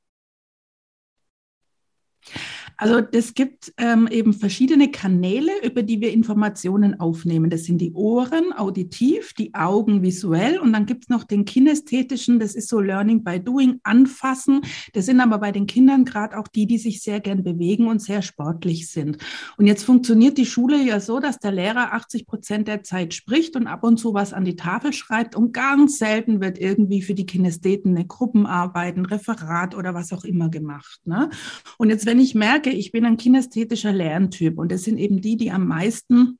Also 2.76 3.00
es 3.12 3.34
gibt 3.34 3.72
ähm, 3.78 4.08
eben 4.10 4.32
verschiedene 4.32 4.90
Kanäle, 4.90 5.52
über 5.62 5.82
die 5.82 6.00
wir 6.00 6.12
Informationen 6.12 6.98
aufnehmen. 7.00 7.50
Das 7.50 7.64
sind 7.64 7.78
die 7.78 7.92
Ohren 7.92 8.52
auditiv, 8.52 9.32
die 9.34 9.54
Augen 9.54 10.02
visuell 10.02 10.58
und 10.58 10.72
dann 10.72 10.86
gibt 10.86 11.04
es 11.04 11.08
noch 11.08 11.24
den 11.24 11.44
kinästhetischen, 11.44 12.38
das 12.38 12.54
ist 12.54 12.68
so 12.68 12.80
Learning 12.80 13.22
by 13.22 13.40
Doing, 13.40 13.80
anfassen. 13.82 14.62
Das 14.92 15.06
sind 15.06 15.20
aber 15.20 15.38
bei 15.38 15.52
den 15.52 15.66
Kindern 15.66 16.04
gerade 16.04 16.38
auch 16.38 16.48
die, 16.48 16.66
die 16.66 16.78
sich 16.78 17.02
sehr 17.02 17.20
gern 17.20 17.44
bewegen 17.44 17.86
und 17.86 18.00
sehr 18.00 18.22
sportlich 18.22 18.88
sind. 18.88 19.18
Und 19.56 19.66
jetzt 19.66 19.84
funktioniert 19.84 20.38
die 20.38 20.46
Schule 20.46 20.82
ja 20.82 21.00
so, 21.00 21.20
dass 21.20 21.38
der 21.38 21.52
Lehrer 21.52 21.92
80 21.92 22.26
Prozent 22.26 22.68
der 22.68 22.82
Zeit 22.82 23.14
spricht 23.14 23.56
und 23.56 23.66
ab 23.66 23.84
und 23.84 23.98
zu 23.98 24.14
was 24.14 24.32
an 24.32 24.44
die 24.44 24.56
Tafel 24.56 24.92
schreibt 24.92 25.36
und 25.36 25.52
ganz 25.52 25.98
selten 25.98 26.40
wird 26.40 26.58
irgendwie 26.58 27.02
für 27.02 27.14
die 27.14 27.26
Kinästheten 27.26 27.96
eine 27.96 28.06
Gruppenarbeit, 28.06 28.96
ein 28.96 29.06
Referat 29.06 29.74
oder 29.74 29.94
was 29.94 30.12
auch 30.12 30.24
immer 30.24 30.48
gemacht. 30.48 31.00
Ne? 31.04 31.30
Und 31.78 31.90
jetzt, 31.90 32.06
wenn 32.06 32.20
ich 32.20 32.34
merke, 32.34 32.63
merke, 32.64 32.78
ich 32.78 32.92
bin 32.92 33.04
ein 33.04 33.16
kinästhetischer 33.16 33.92
Lerntyp 33.92 34.58
und 34.58 34.72
das 34.72 34.84
sind 34.84 34.98
eben 34.98 35.20
die, 35.20 35.36
die 35.36 35.50
am 35.50 35.66
meisten 35.66 36.38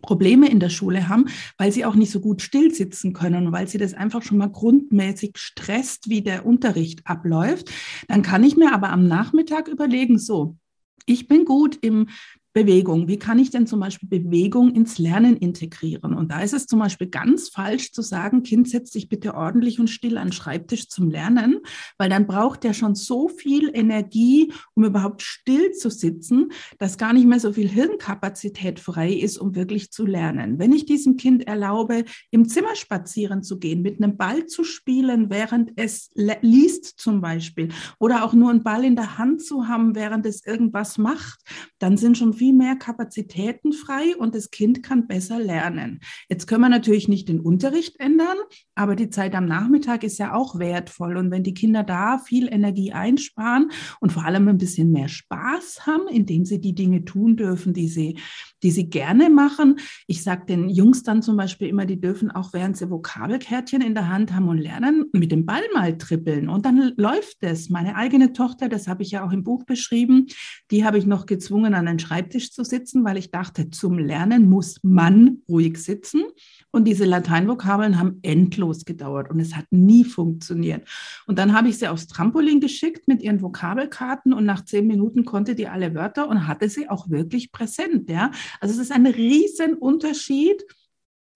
Probleme 0.00 0.48
in 0.48 0.60
der 0.60 0.70
Schule 0.70 1.08
haben, 1.08 1.26
weil 1.58 1.70
sie 1.70 1.84
auch 1.84 1.94
nicht 1.94 2.10
so 2.10 2.20
gut 2.20 2.40
still 2.40 2.72
sitzen 2.72 3.12
können. 3.12 3.46
Und 3.46 3.52
weil 3.52 3.68
sie 3.68 3.78
das 3.78 3.94
einfach 3.94 4.22
schon 4.22 4.38
mal 4.38 4.50
grundmäßig 4.50 5.32
stresst, 5.36 6.08
wie 6.08 6.22
der 6.22 6.46
Unterricht 6.46 7.06
abläuft, 7.06 7.70
dann 8.08 8.22
kann 8.22 8.44
ich 8.44 8.56
mir 8.56 8.72
aber 8.72 8.90
am 8.90 9.06
Nachmittag 9.06 9.68
überlegen, 9.68 10.18
so, 10.18 10.56
ich 11.04 11.28
bin 11.28 11.44
gut 11.44 11.78
im 11.82 12.08
Bewegung. 12.52 13.08
Wie 13.08 13.18
kann 13.18 13.38
ich 13.38 13.50
denn 13.50 13.66
zum 13.66 13.80
Beispiel 13.80 14.08
Bewegung 14.08 14.74
ins 14.74 14.98
Lernen 14.98 15.36
integrieren? 15.36 16.14
Und 16.14 16.30
da 16.30 16.40
ist 16.40 16.52
es 16.52 16.66
zum 16.66 16.80
Beispiel 16.80 17.06
ganz 17.06 17.48
falsch 17.48 17.92
zu 17.92 18.02
sagen, 18.02 18.42
Kind, 18.42 18.68
setz 18.68 18.90
dich 18.90 19.08
bitte 19.08 19.34
ordentlich 19.34 19.80
und 19.80 19.88
still 19.88 20.18
an 20.18 20.28
den 20.28 20.32
Schreibtisch 20.32 20.88
zum 20.88 21.10
Lernen, 21.10 21.60
weil 21.96 22.10
dann 22.10 22.26
braucht 22.26 22.64
er 22.64 22.74
schon 22.74 22.94
so 22.94 23.28
viel 23.28 23.70
Energie, 23.72 24.52
um 24.74 24.84
überhaupt 24.84 25.22
still 25.22 25.72
zu 25.72 25.88
sitzen, 25.88 26.52
dass 26.78 26.98
gar 26.98 27.14
nicht 27.14 27.26
mehr 27.26 27.40
so 27.40 27.52
viel 27.52 27.68
Hirnkapazität 27.68 28.80
frei 28.80 29.12
ist, 29.12 29.38
um 29.38 29.54
wirklich 29.54 29.90
zu 29.90 30.04
lernen. 30.04 30.58
Wenn 30.58 30.72
ich 30.72 30.84
diesem 30.84 31.16
Kind 31.16 31.46
erlaube, 31.46 32.04
im 32.30 32.48
Zimmer 32.48 32.76
spazieren 32.76 33.42
zu 33.42 33.58
gehen, 33.58 33.80
mit 33.80 34.02
einem 34.02 34.16
Ball 34.18 34.46
zu 34.46 34.62
spielen, 34.64 35.30
während 35.30 35.72
es 35.76 36.10
liest 36.14 36.98
zum 36.98 37.20
Beispiel, 37.22 37.68
oder 37.98 38.24
auch 38.24 38.34
nur 38.34 38.50
einen 38.50 38.62
Ball 38.62 38.84
in 38.84 38.96
der 38.96 39.16
Hand 39.16 39.42
zu 39.42 39.68
haben, 39.68 39.94
während 39.94 40.26
es 40.26 40.44
irgendwas 40.44 40.98
macht, 40.98 41.40
dann 41.78 41.96
sind 41.96 42.18
schon 42.18 42.34
viel 42.42 42.54
mehr 42.54 42.74
Kapazitäten 42.74 43.72
frei 43.72 44.16
und 44.18 44.34
das 44.34 44.50
Kind 44.50 44.82
kann 44.82 45.06
besser 45.06 45.38
lernen. 45.38 46.00
Jetzt 46.28 46.48
können 46.48 46.62
wir 46.62 46.68
natürlich 46.68 47.06
nicht 47.06 47.28
den 47.28 47.38
Unterricht 47.38 48.00
ändern, 48.00 48.36
aber 48.74 48.96
die 48.96 49.10
Zeit 49.10 49.36
am 49.36 49.46
Nachmittag 49.46 50.02
ist 50.02 50.18
ja 50.18 50.34
auch 50.34 50.58
wertvoll. 50.58 51.16
Und 51.16 51.30
wenn 51.30 51.44
die 51.44 51.54
Kinder 51.54 51.84
da 51.84 52.18
viel 52.18 52.52
Energie 52.52 52.92
einsparen 52.92 53.70
und 54.00 54.10
vor 54.10 54.24
allem 54.24 54.48
ein 54.48 54.58
bisschen 54.58 54.90
mehr 54.90 55.06
Spaß 55.06 55.86
haben, 55.86 56.08
indem 56.08 56.44
sie 56.44 56.60
die 56.60 56.74
Dinge 56.74 57.04
tun 57.04 57.36
dürfen, 57.36 57.74
die 57.74 57.86
sie, 57.86 58.18
die 58.64 58.72
sie 58.72 58.90
gerne 58.90 59.30
machen. 59.30 59.76
Ich 60.08 60.24
sage 60.24 60.46
den 60.46 60.68
Jungs 60.68 61.04
dann 61.04 61.22
zum 61.22 61.36
Beispiel 61.36 61.68
immer, 61.68 61.86
die 61.86 62.00
dürfen 62.00 62.32
auch, 62.32 62.52
während 62.52 62.76
sie 62.76 62.90
Vokabelkärtchen 62.90 63.82
in 63.82 63.94
der 63.94 64.08
Hand 64.08 64.32
haben 64.32 64.48
und 64.48 64.58
lernen, 64.58 65.04
mit 65.12 65.30
dem 65.30 65.46
Ball 65.46 65.62
mal 65.74 65.96
trippeln. 65.96 66.48
Und 66.48 66.66
dann 66.66 66.92
läuft 66.96 67.36
es. 67.42 67.70
Meine 67.70 67.94
eigene 67.94 68.32
Tochter, 68.32 68.68
das 68.68 68.88
habe 68.88 69.04
ich 69.04 69.12
ja 69.12 69.24
auch 69.24 69.30
im 69.30 69.44
Buch 69.44 69.64
beschrieben, 69.64 70.26
die 70.72 70.84
habe 70.84 70.98
ich 70.98 71.06
noch 71.06 71.26
gezwungen, 71.26 71.74
an 71.74 71.86
den 71.86 72.00
Schreibtisch 72.00 72.31
Schreibtisch 72.32 72.52
zu 72.52 72.64
sitzen, 72.64 73.04
weil 73.04 73.18
ich 73.18 73.30
dachte, 73.30 73.70
zum 73.70 73.98
Lernen 73.98 74.48
muss 74.48 74.78
man 74.82 75.42
ruhig 75.48 75.76
sitzen. 75.76 76.22
Und 76.70 76.84
diese 76.84 77.04
Lateinvokabeln 77.04 77.98
haben 77.98 78.20
endlos 78.22 78.84
gedauert 78.84 79.30
und 79.30 79.38
es 79.40 79.54
hat 79.54 79.66
nie 79.70 80.04
funktioniert. 80.04 80.88
Und 81.26 81.38
dann 81.38 81.52
habe 81.52 81.68
ich 81.68 81.78
sie 81.78 81.88
aufs 81.88 82.06
Trampolin 82.06 82.60
geschickt 82.60 83.06
mit 83.06 83.22
ihren 83.22 83.42
Vokabelkarten 83.42 84.32
und 84.32 84.44
nach 84.44 84.64
zehn 84.64 84.86
Minuten 84.86 85.24
konnte 85.24 85.54
die 85.54 85.68
alle 85.68 85.94
Wörter 85.94 86.28
und 86.28 86.46
hatte 86.46 86.68
sie 86.68 86.88
auch 86.88 87.10
wirklich 87.10 87.52
präsent. 87.52 88.08
Ja? 88.08 88.30
Also 88.60 88.74
es 88.74 88.80
ist 88.80 88.92
ein 88.92 89.06
Riesenunterschied 89.06 90.64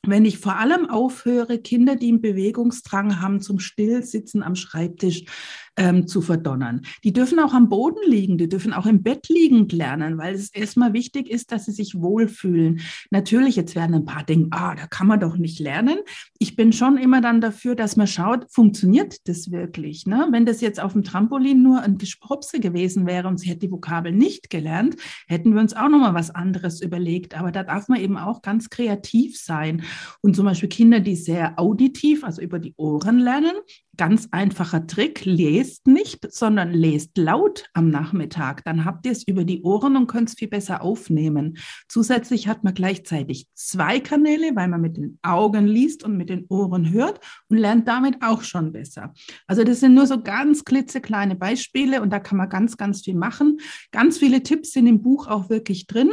wenn 0.08 0.24
ich 0.24 0.38
vor 0.38 0.56
allem 0.56 0.88
aufhöre, 0.88 1.58
Kinder, 1.58 1.96
die 1.96 2.08
einen 2.08 2.20
Bewegungsdrang 2.20 3.20
haben 3.20 3.40
zum 3.40 3.58
Stillsitzen 3.58 4.44
am 4.44 4.54
Schreibtisch, 4.54 5.24
ähm, 5.76 6.06
zu 6.06 6.22
verdonnern. 6.22 6.82
Die 7.04 7.12
dürfen 7.12 7.38
auch 7.38 7.54
am 7.54 7.68
Boden 7.68 8.00
liegen, 8.06 8.38
die 8.38 8.48
dürfen 8.48 8.72
auch 8.72 8.86
im 8.86 9.02
Bett 9.02 9.28
liegend 9.28 9.72
lernen, 9.72 10.18
weil 10.18 10.34
es 10.34 10.50
erstmal 10.50 10.92
wichtig 10.92 11.28
ist, 11.28 11.52
dass 11.52 11.66
sie 11.66 11.72
sich 11.72 12.00
wohlfühlen. 12.00 12.80
Natürlich, 13.10 13.56
jetzt 13.56 13.76
werden 13.76 13.94
ein 13.94 14.04
paar 14.04 14.24
denken, 14.24 14.48
ah, 14.52 14.74
da 14.74 14.86
kann 14.86 15.06
man 15.06 15.20
doch 15.20 15.36
nicht 15.36 15.58
lernen. 15.60 15.98
Ich 16.38 16.56
bin 16.56 16.72
schon 16.72 16.96
immer 16.96 17.20
dann 17.20 17.40
dafür, 17.40 17.74
dass 17.74 17.96
man 17.96 18.06
schaut, 18.06 18.46
funktioniert 18.50 19.28
das 19.28 19.50
wirklich? 19.50 20.06
Ne? 20.06 20.26
Wenn 20.30 20.46
das 20.46 20.60
jetzt 20.60 20.80
auf 20.80 20.92
dem 20.92 21.04
Trampolin 21.04 21.62
nur 21.62 21.82
ein 21.82 21.98
Gespropse 21.98 22.60
gewesen 22.60 23.06
wäre 23.06 23.28
und 23.28 23.38
sie 23.38 23.48
hätte 23.48 23.60
die 23.60 23.70
Vokabel 23.70 24.12
nicht 24.12 24.50
gelernt, 24.50 24.96
hätten 25.28 25.54
wir 25.54 25.60
uns 25.60 25.74
auch 25.74 25.88
nochmal 25.88 26.14
was 26.14 26.34
anderes 26.34 26.80
überlegt. 26.80 27.38
Aber 27.38 27.52
da 27.52 27.62
darf 27.62 27.88
man 27.88 28.00
eben 28.00 28.16
auch 28.16 28.42
ganz 28.42 28.70
kreativ 28.70 29.38
sein. 29.38 29.82
Und 30.22 30.36
zum 30.36 30.46
Beispiel 30.46 30.68
Kinder, 30.68 31.00
die 31.00 31.16
sehr 31.16 31.58
auditiv, 31.58 32.24
also 32.24 32.40
über 32.40 32.58
die 32.58 32.74
Ohren 32.76 33.18
lernen, 33.18 33.52
ganz 33.96 34.28
einfacher 34.30 34.86
Trick, 34.86 35.24
lest 35.24 35.86
nicht, 35.86 36.30
sondern 36.32 36.72
lest 36.72 37.16
laut 37.16 37.68
am 37.72 37.90
Nachmittag. 37.90 38.64
Dann 38.64 38.84
habt 38.84 39.06
ihr 39.06 39.12
es 39.12 39.26
über 39.26 39.44
die 39.44 39.62
Ohren 39.62 39.96
und 39.96 40.06
könnt 40.06 40.28
es 40.28 40.34
viel 40.34 40.48
besser 40.48 40.82
aufnehmen. 40.82 41.58
Zusätzlich 41.88 42.48
hat 42.48 42.64
man 42.64 42.74
gleichzeitig 42.74 43.48
zwei 43.54 44.00
Kanäle, 44.00 44.54
weil 44.54 44.68
man 44.68 44.80
mit 44.80 44.96
den 44.96 45.18
Augen 45.22 45.66
liest 45.66 46.04
und 46.04 46.16
mit 46.16 46.28
den 46.28 46.46
Ohren 46.48 46.92
hört 46.92 47.20
und 47.48 47.58
lernt 47.58 47.88
damit 47.88 48.22
auch 48.22 48.42
schon 48.42 48.72
besser. 48.72 49.12
Also 49.46 49.64
das 49.64 49.80
sind 49.80 49.94
nur 49.94 50.06
so 50.06 50.22
ganz 50.22 50.64
klitzekleine 50.64 51.36
Beispiele 51.36 52.02
und 52.02 52.10
da 52.10 52.18
kann 52.18 52.38
man 52.38 52.48
ganz, 52.48 52.76
ganz 52.76 53.02
viel 53.02 53.16
machen. 53.16 53.58
Ganz 53.92 54.18
viele 54.18 54.42
Tipps 54.42 54.72
sind 54.72 54.86
im 54.86 55.02
Buch 55.02 55.26
auch 55.26 55.50
wirklich 55.50 55.86
drin. 55.86 56.12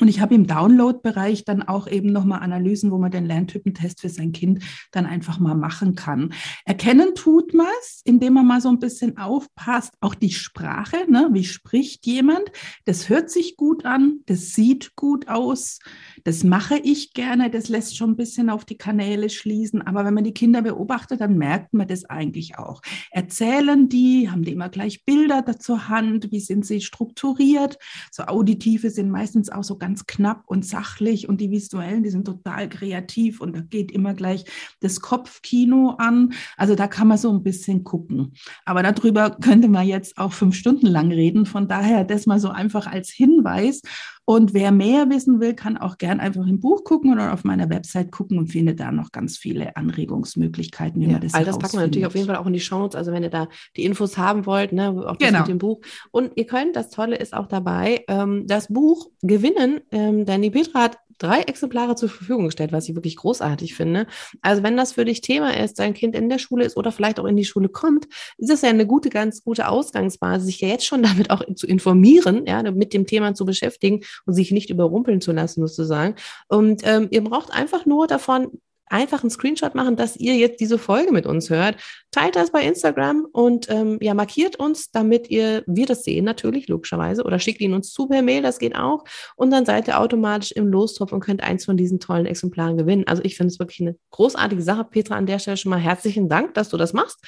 Und 0.00 0.08
ich 0.08 0.20
habe 0.20 0.34
im 0.34 0.46
Download-Bereich 0.46 1.44
dann 1.44 1.62
auch 1.62 1.88
eben 1.88 2.12
nochmal 2.12 2.40
Analysen, 2.40 2.90
wo 2.90 2.98
man 2.98 3.10
den 3.10 3.26
Lerntypentest 3.26 4.00
für 4.00 4.08
sein 4.08 4.32
Kind 4.32 4.62
dann 4.92 5.06
einfach 5.06 5.40
mal 5.40 5.54
machen 5.54 5.94
kann. 5.94 6.32
Erkennen 6.64 7.14
tut 7.14 7.54
man 7.54 7.66
es, 7.80 8.02
indem 8.04 8.34
man 8.34 8.46
mal 8.46 8.60
so 8.60 8.68
ein 8.68 8.78
bisschen 8.78 9.16
aufpasst, 9.18 9.94
auch 10.00 10.14
die 10.14 10.30
Sprache, 10.30 10.96
ne? 11.08 11.28
wie 11.32 11.44
spricht 11.44 12.06
jemand, 12.06 12.50
das 12.84 13.08
hört 13.08 13.30
sich 13.30 13.56
gut 13.56 13.84
an, 13.84 14.20
das 14.26 14.52
sieht 14.52 14.94
gut 14.94 15.28
aus, 15.28 15.80
das 16.24 16.44
mache 16.44 16.78
ich 16.78 17.12
gerne, 17.12 17.50
das 17.50 17.68
lässt 17.68 17.96
schon 17.96 18.10
ein 18.10 18.16
bisschen 18.16 18.50
auf 18.50 18.64
die 18.64 18.78
Kanäle 18.78 19.30
schließen, 19.30 19.82
aber 19.82 20.04
wenn 20.04 20.14
man 20.14 20.24
die 20.24 20.34
Kinder 20.34 20.62
beobachtet, 20.62 21.20
dann 21.20 21.38
merkt 21.38 21.74
man 21.74 21.88
das 21.88 22.04
eigentlich 22.04 22.58
auch. 22.58 22.82
Erzählen 23.10 23.88
die, 23.88 24.30
haben 24.30 24.42
die 24.42 24.52
immer 24.52 24.68
gleich 24.68 25.04
Bilder 25.04 25.44
zur 25.58 25.88
Hand, 25.88 26.30
wie 26.30 26.40
sind 26.40 26.66
sie 26.66 26.80
strukturiert, 26.80 27.78
so 28.10 28.24
auditive 28.24 28.90
sind 28.90 29.10
meistens 29.10 29.50
auch 29.50 29.64
so 29.64 29.76
ganz 29.76 29.87
knapp 30.06 30.42
und 30.46 30.64
sachlich 30.64 31.28
und 31.28 31.40
die 31.40 31.50
visuellen, 31.50 32.02
die 32.02 32.10
sind 32.10 32.26
total 32.26 32.68
kreativ 32.68 33.40
und 33.40 33.54
da 33.54 33.60
geht 33.60 33.90
immer 33.90 34.14
gleich 34.14 34.44
das 34.80 35.00
Kopfkino 35.00 35.96
an. 35.98 36.32
Also 36.56 36.74
da 36.74 36.86
kann 36.86 37.08
man 37.08 37.18
so 37.18 37.30
ein 37.30 37.42
bisschen 37.42 37.84
gucken. 37.84 38.34
Aber 38.64 38.82
darüber 38.82 39.30
könnte 39.30 39.68
man 39.68 39.86
jetzt 39.86 40.18
auch 40.18 40.32
fünf 40.32 40.54
Stunden 40.54 40.86
lang 40.86 41.10
reden. 41.10 41.46
Von 41.46 41.68
daher 41.68 42.04
das 42.04 42.26
mal 42.26 42.40
so 42.40 42.50
einfach 42.50 42.86
als 42.86 43.10
Hinweis. 43.10 43.82
Und 44.28 44.52
wer 44.52 44.72
mehr 44.72 45.08
wissen 45.08 45.40
will, 45.40 45.54
kann 45.54 45.78
auch 45.78 45.96
gern 45.96 46.20
einfach 46.20 46.46
im 46.46 46.60
Buch 46.60 46.84
gucken 46.84 47.14
oder 47.14 47.32
auf 47.32 47.44
meiner 47.44 47.70
Website 47.70 48.12
gucken 48.12 48.36
und 48.36 48.48
findet 48.48 48.78
da 48.78 48.92
noch 48.92 49.10
ganz 49.10 49.38
viele 49.38 49.74
Anregungsmöglichkeiten, 49.74 51.00
wie 51.00 51.06
ja, 51.06 51.12
man 51.12 51.22
das 51.22 51.32
All 51.32 51.46
das 51.46 51.56
packen 51.56 51.78
wir 51.78 51.86
natürlich 51.86 52.04
auf 52.04 52.14
jeden 52.14 52.26
Fall 52.26 52.36
auch 52.36 52.44
in 52.44 52.52
die 52.52 52.60
Shownotes. 52.60 52.94
Also 52.94 53.10
wenn 53.10 53.22
ihr 53.22 53.30
da 53.30 53.48
die 53.74 53.86
Infos 53.86 54.18
haben 54.18 54.44
wollt, 54.44 54.74
ne, 54.74 54.90
auch 54.90 55.16
das 55.16 55.28
genau. 55.28 55.38
mit 55.38 55.48
dem 55.48 55.56
Buch. 55.56 55.80
Und 56.10 56.32
ihr 56.34 56.44
könnt, 56.44 56.76
das 56.76 56.90
Tolle 56.90 57.16
ist 57.16 57.32
auch 57.32 57.46
dabei, 57.46 58.04
ähm, 58.06 58.46
das 58.46 58.68
Buch 58.68 59.08
gewinnen, 59.22 59.80
ähm, 59.92 60.26
denn 60.26 60.42
die 60.42 60.50
Petra 60.50 60.82
hat 60.82 60.98
drei 61.18 61.42
Exemplare 61.42 61.96
zur 61.96 62.08
Verfügung 62.08 62.46
gestellt, 62.46 62.72
was 62.72 62.88
ich 62.88 62.94
wirklich 62.94 63.16
großartig 63.16 63.74
finde. 63.74 64.06
Also 64.40 64.62
wenn 64.62 64.76
das 64.76 64.92
für 64.92 65.04
dich 65.04 65.20
Thema 65.20 65.56
ist, 65.56 65.78
dein 65.78 65.94
Kind 65.94 66.14
in 66.14 66.28
der 66.28 66.38
Schule 66.38 66.64
ist 66.64 66.76
oder 66.76 66.92
vielleicht 66.92 67.20
auch 67.20 67.24
in 67.24 67.36
die 67.36 67.44
Schule 67.44 67.68
kommt, 67.68 68.06
ist 68.38 68.50
das 68.50 68.62
ja 68.62 68.70
eine 68.70 68.86
gute, 68.86 69.10
ganz 69.10 69.42
gute 69.42 69.68
Ausgangsbasis, 69.68 70.46
sich 70.46 70.60
ja 70.60 70.68
jetzt 70.68 70.86
schon 70.86 71.02
damit 71.18 71.30
auch 71.30 71.42
zu 71.54 71.66
informieren, 71.66 72.46
ja, 72.46 72.62
mit 72.70 72.94
dem 72.94 73.06
Thema 73.06 73.34
zu 73.34 73.44
beschäftigen 73.44 74.00
und 74.26 74.34
sich 74.34 74.50
nicht 74.50 74.70
überrumpeln 74.70 75.20
zu 75.20 75.32
lassen, 75.32 75.66
sozusagen. 75.66 76.14
Und 76.48 76.82
ähm, 76.84 77.08
ihr 77.10 77.22
braucht 77.22 77.52
einfach 77.52 77.86
nur 77.86 78.06
davon 78.06 78.58
einfach 78.90 79.22
einen 79.22 79.30
Screenshot 79.30 79.74
machen, 79.74 79.96
dass 79.96 80.16
ihr 80.16 80.36
jetzt 80.36 80.60
diese 80.60 80.78
Folge 80.78 81.12
mit 81.12 81.26
uns 81.26 81.50
hört. 81.50 81.76
Teilt 82.10 82.36
das 82.36 82.50
bei 82.50 82.64
Instagram 82.64 83.26
und 83.32 83.68
ähm, 83.70 83.98
ja, 84.00 84.14
markiert 84.14 84.56
uns, 84.56 84.90
damit 84.90 85.30
ihr 85.30 85.62
wir 85.66 85.86
das 85.86 86.04
sehen, 86.04 86.24
natürlich, 86.24 86.68
logischerweise, 86.68 87.24
oder 87.24 87.38
schickt 87.38 87.60
ihn 87.60 87.74
uns 87.74 87.92
zu 87.92 88.06
per 88.06 88.22
Mail, 88.22 88.42
das 88.42 88.58
geht 88.58 88.76
auch. 88.76 89.04
Und 89.36 89.50
dann 89.50 89.66
seid 89.66 89.88
ihr 89.88 90.00
automatisch 90.00 90.52
im 90.52 90.68
Lostopf 90.68 91.12
und 91.12 91.20
könnt 91.20 91.42
eins 91.42 91.64
von 91.64 91.76
diesen 91.76 92.00
tollen 92.00 92.26
Exemplaren 92.26 92.76
gewinnen. 92.76 93.04
Also 93.06 93.22
ich 93.24 93.36
finde 93.36 93.52
es 93.52 93.58
wirklich 93.58 93.80
eine 93.80 93.96
großartige 94.10 94.62
Sache. 94.62 94.84
Petra, 94.84 95.16
an 95.16 95.26
der 95.26 95.38
Stelle 95.38 95.56
schon 95.56 95.70
mal 95.70 95.78
herzlichen 95.78 96.28
Dank, 96.28 96.54
dass 96.54 96.68
du 96.68 96.76
das 96.76 96.92
machst 96.92 97.18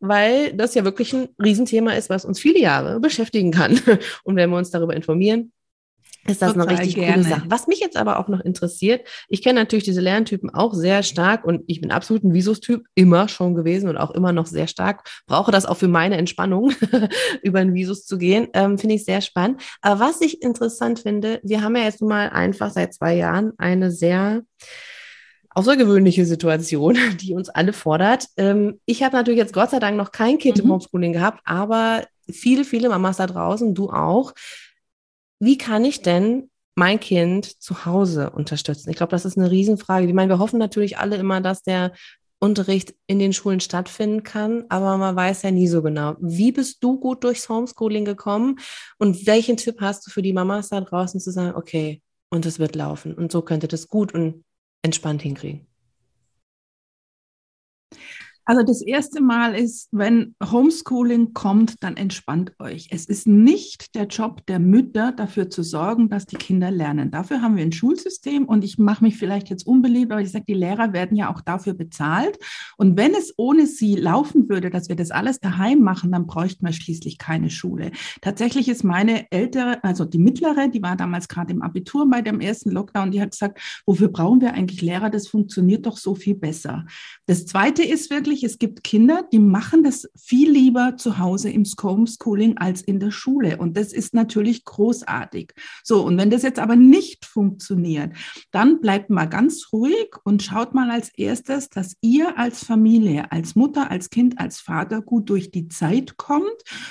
weil 0.00 0.54
das 0.54 0.74
ja 0.74 0.84
wirklich 0.84 1.12
ein 1.12 1.28
Riesenthema 1.38 1.92
ist, 1.92 2.08
was 2.08 2.24
uns 2.24 2.40
viele 2.40 2.58
Jahre 2.58 3.00
beschäftigen 3.00 3.50
kann. 3.50 3.78
Und 4.24 4.36
wenn 4.36 4.50
wir 4.50 4.56
uns 4.56 4.70
darüber 4.70 4.96
informieren, 4.96 5.52
ist 6.26 6.42
das 6.42 6.52
Total 6.52 6.68
eine 6.68 6.78
richtig 6.78 6.96
gerne. 6.96 7.22
coole 7.22 7.28
Sache. 7.28 7.44
Was 7.48 7.66
mich 7.66 7.80
jetzt 7.80 7.96
aber 7.96 8.18
auch 8.18 8.28
noch 8.28 8.40
interessiert, 8.40 9.06
ich 9.28 9.42
kenne 9.42 9.58
natürlich 9.60 9.84
diese 9.84 10.00
Lerntypen 10.00 10.50
auch 10.50 10.74
sehr 10.74 11.02
stark 11.02 11.44
und 11.44 11.62
ich 11.66 11.80
bin 11.80 11.90
absolut 11.90 12.24
ein 12.24 12.34
Visus-Typ, 12.34 12.84
immer 12.94 13.28
schon 13.28 13.54
gewesen 13.54 13.88
und 13.88 13.96
auch 13.96 14.10
immer 14.10 14.32
noch 14.32 14.46
sehr 14.46 14.66
stark. 14.66 15.08
Brauche 15.26 15.50
das 15.50 15.66
auch 15.66 15.76
für 15.76 15.88
meine 15.88 16.16
Entspannung, 16.16 16.72
über 17.42 17.60
einen 17.60 17.74
Visus 17.74 18.04
zu 18.04 18.18
gehen. 18.18 18.48
Ähm, 18.52 18.78
finde 18.78 18.96
ich 18.96 19.04
sehr 19.04 19.20
spannend. 19.20 19.62
Aber 19.80 20.00
was 20.00 20.20
ich 20.20 20.42
interessant 20.42 21.00
finde, 21.00 21.40
wir 21.42 21.62
haben 21.62 21.76
ja 21.76 21.84
jetzt 21.84 22.02
mal 22.02 22.28
einfach 22.28 22.70
seit 22.70 22.94
zwei 22.94 23.14
Jahren 23.14 23.52
eine 23.56 23.90
sehr 23.90 24.42
außergewöhnliche 25.50 26.26
Situation, 26.26 26.96
die 27.20 27.34
uns 27.34 27.48
alle 27.48 27.72
fordert. 27.72 28.26
Ähm, 28.36 28.80
ich 28.86 29.02
habe 29.02 29.16
natürlich 29.16 29.38
jetzt 29.38 29.54
Gott 29.54 29.70
sei 29.70 29.78
Dank 29.78 29.96
noch 29.96 30.12
kein 30.12 30.38
Kind 30.38 30.58
mhm. 30.58 30.64
im 30.64 30.72
Homeschooling 30.72 31.12
gehabt, 31.12 31.40
aber 31.44 32.04
viele, 32.30 32.64
viele 32.64 32.88
Mamas 32.88 33.16
da 33.16 33.26
draußen, 33.26 33.74
du 33.74 33.90
auch, 33.90 34.32
wie 35.40 35.58
kann 35.58 35.84
ich 35.84 36.02
denn 36.02 36.50
mein 36.76 37.00
Kind 37.00 37.46
zu 37.60 37.84
Hause 37.84 38.30
unterstützen? 38.30 38.90
Ich 38.90 38.96
glaube, 38.96 39.10
das 39.10 39.24
ist 39.24 39.36
eine 39.36 39.50
Riesenfrage. 39.50 40.06
Ich 40.06 40.14
meine, 40.14 40.30
wir 40.30 40.38
hoffen 40.38 40.58
natürlich 40.58 40.98
alle 40.98 41.16
immer, 41.16 41.40
dass 41.40 41.62
der 41.62 41.92
Unterricht 42.38 42.94
in 43.06 43.18
den 43.18 43.32
Schulen 43.34 43.60
stattfinden 43.60 44.22
kann, 44.22 44.64
aber 44.70 44.96
man 44.96 45.14
weiß 45.14 45.42
ja 45.42 45.50
nie 45.50 45.68
so 45.68 45.82
genau. 45.82 46.16
Wie 46.20 46.52
bist 46.52 46.82
du 46.82 46.98
gut 46.98 47.22
durchs 47.22 47.48
Homeschooling 47.48 48.06
gekommen 48.06 48.58
und 48.98 49.26
welchen 49.26 49.58
Tipp 49.58 49.80
hast 49.80 50.06
du 50.06 50.10
für 50.10 50.22
die 50.22 50.32
Mamas 50.32 50.70
da 50.70 50.80
draußen 50.80 51.20
zu 51.20 51.30
sagen, 51.30 51.54
okay, 51.54 52.00
und 52.30 52.46
es 52.46 52.58
wird 52.58 52.76
laufen 52.76 53.14
und 53.14 53.30
so 53.30 53.42
könnte 53.42 53.68
das 53.68 53.88
gut 53.88 54.14
und 54.14 54.44
entspannt 54.82 55.20
hinkriegen? 55.20 55.69
Also 58.50 58.64
das 58.64 58.82
erste 58.82 59.22
Mal 59.22 59.54
ist, 59.54 59.86
wenn 59.92 60.34
Homeschooling 60.42 61.34
kommt, 61.34 61.84
dann 61.84 61.96
entspannt 61.96 62.50
euch. 62.58 62.88
Es 62.90 63.04
ist 63.04 63.28
nicht 63.28 63.94
der 63.94 64.08
Job 64.08 64.44
der 64.46 64.58
Mütter, 64.58 65.12
dafür 65.12 65.50
zu 65.50 65.62
sorgen, 65.62 66.08
dass 66.08 66.26
die 66.26 66.34
Kinder 66.34 66.72
lernen. 66.72 67.12
Dafür 67.12 67.42
haben 67.42 67.54
wir 67.54 67.62
ein 67.62 67.70
Schulsystem 67.70 68.46
und 68.46 68.64
ich 68.64 68.76
mache 68.76 69.04
mich 69.04 69.16
vielleicht 69.16 69.50
jetzt 69.50 69.68
unbeliebt, 69.68 70.10
aber 70.10 70.20
ich 70.20 70.32
sage, 70.32 70.46
die 70.48 70.54
Lehrer 70.54 70.92
werden 70.92 71.16
ja 71.16 71.32
auch 71.32 71.42
dafür 71.42 71.74
bezahlt. 71.74 72.40
Und 72.76 72.96
wenn 72.96 73.14
es 73.14 73.32
ohne 73.36 73.68
sie 73.68 73.94
laufen 73.94 74.48
würde, 74.48 74.68
dass 74.70 74.88
wir 74.88 74.96
das 74.96 75.12
alles 75.12 75.38
daheim 75.38 75.78
machen, 75.78 76.10
dann 76.10 76.26
bräuchten 76.26 76.66
wir 76.66 76.72
schließlich 76.72 77.18
keine 77.18 77.50
Schule. 77.50 77.92
Tatsächlich 78.20 78.68
ist 78.68 78.82
meine 78.82 79.30
ältere, 79.30 79.78
also 79.84 80.04
die 80.04 80.18
mittlere, 80.18 80.66
die 80.66 80.82
war 80.82 80.96
damals 80.96 81.28
gerade 81.28 81.52
im 81.52 81.62
Abitur 81.62 82.10
bei 82.10 82.20
dem 82.20 82.40
ersten 82.40 82.72
Lockdown, 82.72 83.12
die 83.12 83.20
hat 83.20 83.30
gesagt, 83.30 83.60
wofür 83.86 84.08
brauchen 84.08 84.40
wir 84.40 84.54
eigentlich 84.54 84.82
Lehrer? 84.82 85.08
Das 85.08 85.28
funktioniert 85.28 85.86
doch 85.86 85.96
so 85.96 86.16
viel 86.16 86.34
besser. 86.34 86.84
Das 87.26 87.46
zweite 87.46 87.84
ist 87.84 88.10
wirklich, 88.10 88.39
wirklich, 88.40 88.44
es 88.44 88.58
gibt 88.58 88.84
Kinder, 88.84 89.24
die 89.32 89.38
machen 89.38 89.82
das 89.82 90.08
viel 90.16 90.50
lieber 90.50 90.96
zu 90.96 91.18
Hause 91.18 91.50
im 91.50 91.64
Homeschooling 91.64 92.58
als 92.58 92.82
in 92.82 93.00
der 93.00 93.10
Schule. 93.10 93.56
Und 93.58 93.76
das 93.76 93.92
ist 93.92 94.14
natürlich 94.14 94.64
großartig. 94.64 95.52
So, 95.82 96.04
und 96.04 96.18
wenn 96.18 96.30
das 96.30 96.42
jetzt 96.42 96.58
aber 96.58 96.76
nicht 96.76 97.24
funktioniert, 97.24 98.12
dann 98.50 98.80
bleibt 98.80 99.10
mal 99.10 99.26
ganz 99.26 99.68
ruhig 99.72 100.08
und 100.24 100.42
schaut 100.42 100.74
mal 100.74 100.90
als 100.90 101.10
erstes, 101.16 101.68
dass 101.68 101.96
ihr 102.00 102.38
als 102.38 102.64
Familie, 102.64 103.30
als 103.32 103.54
Mutter, 103.54 103.90
als 103.90 104.10
Kind, 104.10 104.38
als 104.38 104.60
Vater 104.60 105.02
gut 105.02 105.28
durch 105.30 105.50
die 105.50 105.68
Zeit 105.68 106.16
kommt. 106.16 106.46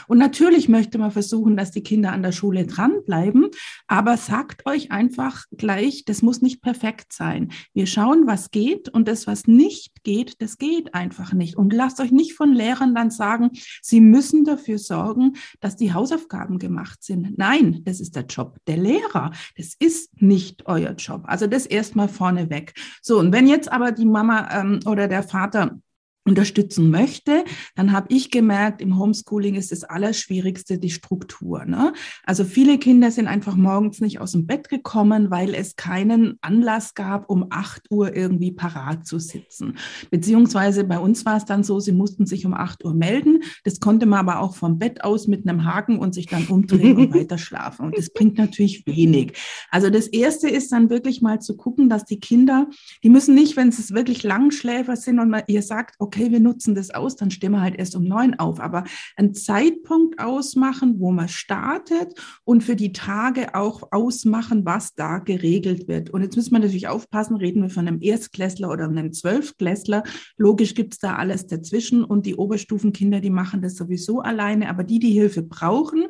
Und 0.08 0.18
natürlich 0.18 0.70
möchte 0.70 0.98
man 0.98 1.12
versuchen, 1.12 1.58
dass 1.58 1.72
die 1.72 1.84
Kinder 1.84 2.12
an 2.12 2.24
der 2.24 2.32
Schule 2.32 2.66
dranbleiben, 2.66 3.50
aber 3.88 4.18
sagt 4.18 4.66
euch 4.66 4.92
einfach 4.92 5.46
gleich, 5.56 6.06
das 6.06 6.22
muss 6.22 6.42
nicht 6.42 6.62
perfekt 6.62 7.14
sein. 7.14 7.52
Wir 7.74 7.86
schauen, 7.86 8.28
was 8.28 8.52
geht 8.52 8.90
und 8.90 9.08
das, 9.08 9.28
was 9.28 9.48
nicht 9.48 10.04
geht, 10.04 10.42
das 10.42 10.58
geht 10.58 10.94
einfach 10.94 11.29
nicht. 11.34 11.56
Und 11.56 11.74
lasst 11.74 12.00
euch 12.00 12.12
nicht 12.12 12.34
von 12.34 12.54
Lehrern 12.54 12.96
dann 12.96 13.12
sagen, 13.12 13.52
sie 13.82 14.02
müssen 14.02 14.46
dafür 14.46 14.78
sorgen, 14.78 15.34
dass 15.60 15.76
die 15.76 15.94
Hausaufgaben 15.94 16.60
gemacht 16.60 17.04
sind. 17.04 17.38
Nein, 17.38 17.82
das 17.86 18.00
ist 18.00 18.16
der 18.16 18.26
Job 18.26 18.58
der 18.68 18.78
Lehrer. 18.78 19.32
Das 19.58 19.76
ist 19.80 20.22
nicht 20.22 20.66
euer 20.68 20.92
Job. 20.92 21.24
Also 21.26 21.48
das 21.48 21.66
erstmal 21.66 22.08
vorneweg. 22.08 22.74
So, 23.02 23.20
und 23.20 23.32
wenn 23.32 23.48
jetzt 23.48 23.72
aber 23.72 23.92
die 23.92 24.06
Mama 24.06 24.50
ähm, 24.52 24.80
oder 24.86 25.08
der 25.08 25.24
Vater 25.24 25.80
unterstützen 26.26 26.92
möchte, 26.92 27.44
dann 27.76 27.92
habe 27.92 28.08
ich 28.10 28.30
gemerkt, 28.30 28.82
im 28.82 29.00
Homeschooling 29.00 29.56
ist 29.56 29.72
das 29.72 29.84
Allerschwierigste 29.84 30.78
die 30.78 30.92
Struktur. 30.92 31.66
Ne? 31.66 31.94
Also 32.24 32.44
viele 32.44 32.78
Kinder 32.78 33.10
sind 33.10 33.28
einfach 33.28 33.56
morgens 33.56 34.00
nicht 34.00 34.20
aus 34.22 34.34
dem 34.34 34.46
Bett 34.46 34.70
gekommen, 34.70 35.32
weil 35.32 35.56
es 35.56 35.76
keinen 35.76 36.38
Anlass 36.42 36.94
gab, 36.94 37.30
um 37.30 37.48
8 37.50 37.88
Uhr 37.90 38.16
irgendwie 38.16 38.52
parat 38.52 39.08
zu 39.08 39.18
sitzen. 39.18 39.78
Beziehungsweise 40.12 40.84
bei 40.84 41.00
uns 41.00 41.26
war 41.26 41.38
es 41.38 41.46
dann 41.46 41.64
so, 41.64 41.80
sie 41.80 41.94
mussten 41.94 42.28
sich 42.28 42.46
um 42.46 42.54
8 42.54 42.86
Uhr 42.86 42.94
melden. 42.94 43.42
Das 43.64 43.80
konnte 43.80 44.06
man 44.06 44.20
aber 44.20 44.40
auch 44.40 44.56
vom 44.56 44.78
Bett 44.78 45.04
aus 45.04 45.28
mit 45.28 45.48
einem 45.48 45.66
Haken 45.66 45.98
und 45.98 46.14
sich 46.14 46.28
dann 46.28 46.46
umdrehen 46.46 46.98
und 46.98 47.14
weiter 47.16 47.40
schlafen. 47.40 47.88
Und 47.88 47.98
das 47.98 48.12
bringt 48.12 48.38
natürlich 48.38 48.86
wenig. 48.86 49.34
Also 49.72 49.90
das 49.90 50.06
Erste 50.08 50.48
ist 50.48 50.72
dann 50.72 50.92
wirklich 50.92 51.22
mal 51.22 51.42
zu 51.42 51.58
gucken, 51.58 51.90
dass 51.90 52.06
die 52.06 52.20
Kinder, 52.20 52.68
die 53.04 53.10
müssen 53.10 53.34
nicht, 53.34 53.58
wenn 53.58 53.72
sie 53.72 53.80
wirklich 53.96 54.22
Langschläfer 54.22 54.96
sind 54.96 55.20
und 55.20 55.30
man, 55.30 55.44
ihr 55.48 55.64
sagt, 55.64 55.96
okay, 55.98 56.09
okay, 56.10 56.32
wir 56.32 56.40
nutzen 56.40 56.74
das 56.74 56.90
aus, 56.90 57.16
dann 57.16 57.30
stehen 57.30 57.52
wir 57.52 57.62
halt 57.62 57.78
erst 57.78 57.96
um 57.96 58.04
neun 58.04 58.34
auf. 58.40 58.60
Aber 58.60 58.84
einen 59.16 59.36
Zeitpunkt 59.36 60.20
ausmachen, 60.20 61.00
wo 61.00 61.12
man 61.12 61.28
startet 61.28 62.20
und 62.46 62.64
für 62.64 62.76
die 62.76 62.94
Tage 62.94 63.54
auch 63.54 63.92
ausmachen, 63.92 64.66
was 64.66 64.96
da 64.96 65.20
geregelt 65.20 65.88
wird. 65.88 66.10
Und 66.10 66.24
jetzt 66.24 66.36
müssen 66.36 66.52
wir 66.52 66.60
natürlich 66.60 66.88
aufpassen, 66.88 67.36
reden 67.36 67.62
wir 67.62 67.70
von 67.70 67.88
einem 67.88 68.02
Erstklässler 68.02 68.72
oder 68.72 68.86
einem 68.86 69.14
Zwölfklässler. 69.14 70.02
Logisch 70.38 70.74
gibt 70.74 70.94
es 70.94 71.00
da 71.00 71.16
alles 71.16 71.46
dazwischen 71.46 72.04
und 72.04 72.26
die 72.26 72.36
Oberstufenkinder, 72.36 73.20
die 73.20 73.30
machen 73.30 73.62
das 73.62 73.76
sowieso 73.76 74.22
alleine, 74.22 74.68
aber 74.68 74.84
die, 74.84 74.98
die 74.98 75.12
Hilfe 75.12 75.44
brauchen, 75.44 76.08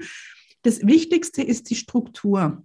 das 0.61 0.85
Wichtigste 0.85 1.41
ist 1.41 1.69
die 1.69 1.75
Struktur. 1.75 2.63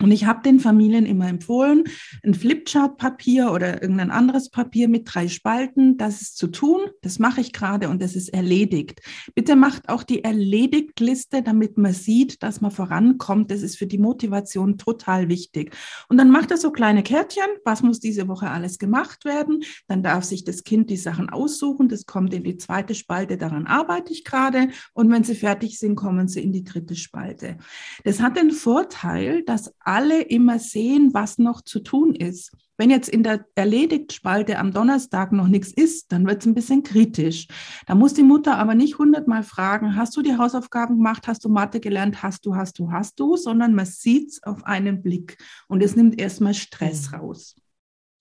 Und 0.00 0.10
ich 0.10 0.26
habe 0.26 0.42
den 0.42 0.58
Familien 0.58 1.06
immer 1.06 1.28
empfohlen, 1.28 1.84
ein 2.24 2.34
Flipchart-Papier 2.34 3.52
oder 3.52 3.80
irgendein 3.80 4.10
anderes 4.10 4.50
Papier 4.50 4.88
mit 4.88 5.02
drei 5.06 5.28
Spalten, 5.28 5.96
das 5.96 6.20
ist 6.20 6.36
zu 6.36 6.48
tun, 6.48 6.80
das 7.00 7.20
mache 7.20 7.40
ich 7.40 7.52
gerade 7.52 7.88
und 7.88 8.02
das 8.02 8.16
ist 8.16 8.30
erledigt. 8.30 9.00
Bitte 9.36 9.54
macht 9.54 9.88
auch 9.88 10.02
die 10.02 10.24
Erledigt-Liste, 10.24 11.42
damit 11.42 11.78
man 11.78 11.92
sieht, 11.92 12.42
dass 12.42 12.60
man 12.60 12.72
vorankommt. 12.72 13.52
Das 13.52 13.62
ist 13.62 13.78
für 13.78 13.86
die 13.86 13.98
Motivation 13.98 14.78
total 14.78 15.28
wichtig. 15.28 15.74
Und 16.08 16.18
dann 16.18 16.30
macht 16.30 16.50
er 16.50 16.56
so 16.56 16.72
kleine 16.72 17.04
Kärtchen, 17.04 17.44
was 17.64 17.82
muss 17.82 18.00
diese 18.00 18.26
Woche 18.26 18.50
alles 18.50 18.80
gemacht 18.80 19.24
werden. 19.24 19.62
Dann 19.86 20.02
darf 20.02 20.24
sich 20.24 20.42
das 20.42 20.64
Kind 20.64 20.90
die 20.90 20.96
Sachen 20.96 21.30
aussuchen, 21.30 21.88
das 21.88 22.04
kommt 22.04 22.34
in 22.34 22.42
die 22.42 22.56
zweite 22.56 22.96
Spalte, 22.96 23.38
daran 23.38 23.66
arbeite 23.66 24.12
ich 24.12 24.24
gerade. 24.24 24.70
Und 24.92 25.10
wenn 25.12 25.22
sie 25.22 25.36
fertig 25.36 25.78
sind, 25.78 25.94
kommen 25.94 26.26
sie 26.26 26.42
in 26.42 26.52
die 26.52 26.64
dritte 26.64 26.96
Spalte. 26.96 27.58
Das 28.02 28.20
hat 28.20 28.36
den 28.36 28.50
Vorteil, 28.50 29.44
dass 29.44 29.72
alle 29.84 30.22
immer 30.22 30.58
sehen, 30.58 31.14
was 31.14 31.38
noch 31.38 31.60
zu 31.62 31.80
tun 31.80 32.14
ist. 32.14 32.52
Wenn 32.76 32.90
jetzt 32.90 33.08
in 33.08 33.22
der 33.22 33.46
Erledigt-Spalte 33.54 34.58
am 34.58 34.72
Donnerstag 34.72 35.30
noch 35.30 35.46
nichts 35.46 35.72
ist, 35.72 36.10
dann 36.10 36.26
wird 36.26 36.40
es 36.40 36.46
ein 36.46 36.54
bisschen 36.54 36.82
kritisch. 36.82 37.46
Da 37.86 37.94
muss 37.94 38.14
die 38.14 38.24
Mutter 38.24 38.58
aber 38.58 38.74
nicht 38.74 38.98
hundertmal 38.98 39.44
fragen, 39.44 39.94
hast 39.94 40.16
du 40.16 40.22
die 40.22 40.36
Hausaufgaben 40.36 40.96
gemacht, 40.96 41.28
hast 41.28 41.44
du 41.44 41.48
Mathe 41.48 41.78
gelernt, 41.78 42.22
hast 42.22 42.44
du, 42.46 42.56
hast 42.56 42.78
du, 42.78 42.90
hast 42.90 43.20
du, 43.20 43.36
sondern 43.36 43.74
man 43.74 43.86
sieht 43.86 44.30
es 44.30 44.42
auf 44.42 44.64
einen 44.64 45.02
Blick 45.02 45.38
und 45.68 45.82
es 45.82 45.94
nimmt 45.94 46.20
erstmal 46.20 46.54
Stress 46.54 47.12
mhm. 47.12 47.18
raus. 47.18 47.54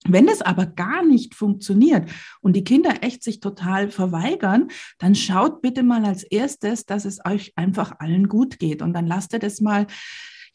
Wenn 0.05 0.27
das 0.27 0.41
aber 0.41 0.65
gar 0.65 1.03
nicht 1.03 1.33
funktioniert 1.33 2.09
und 2.41 2.55
die 2.55 2.63
Kinder 2.63 3.01
echt 3.01 3.23
sich 3.23 3.39
total 3.39 3.89
verweigern, 3.89 4.67
dann 4.99 5.15
schaut 5.15 5.61
bitte 5.61 5.81
mal 5.81 6.03
als 6.05 6.23
erstes, 6.23 6.85
dass 6.85 7.05
es 7.05 7.25
euch 7.25 7.53
einfach 7.55 7.99
allen 7.99 8.27
gut 8.27 8.59
geht. 8.59 8.81
Und 8.81 8.93
dann 8.93 9.07
lasst 9.07 9.31
ihr 9.33 9.39
das 9.39 9.61
mal 9.61 9.87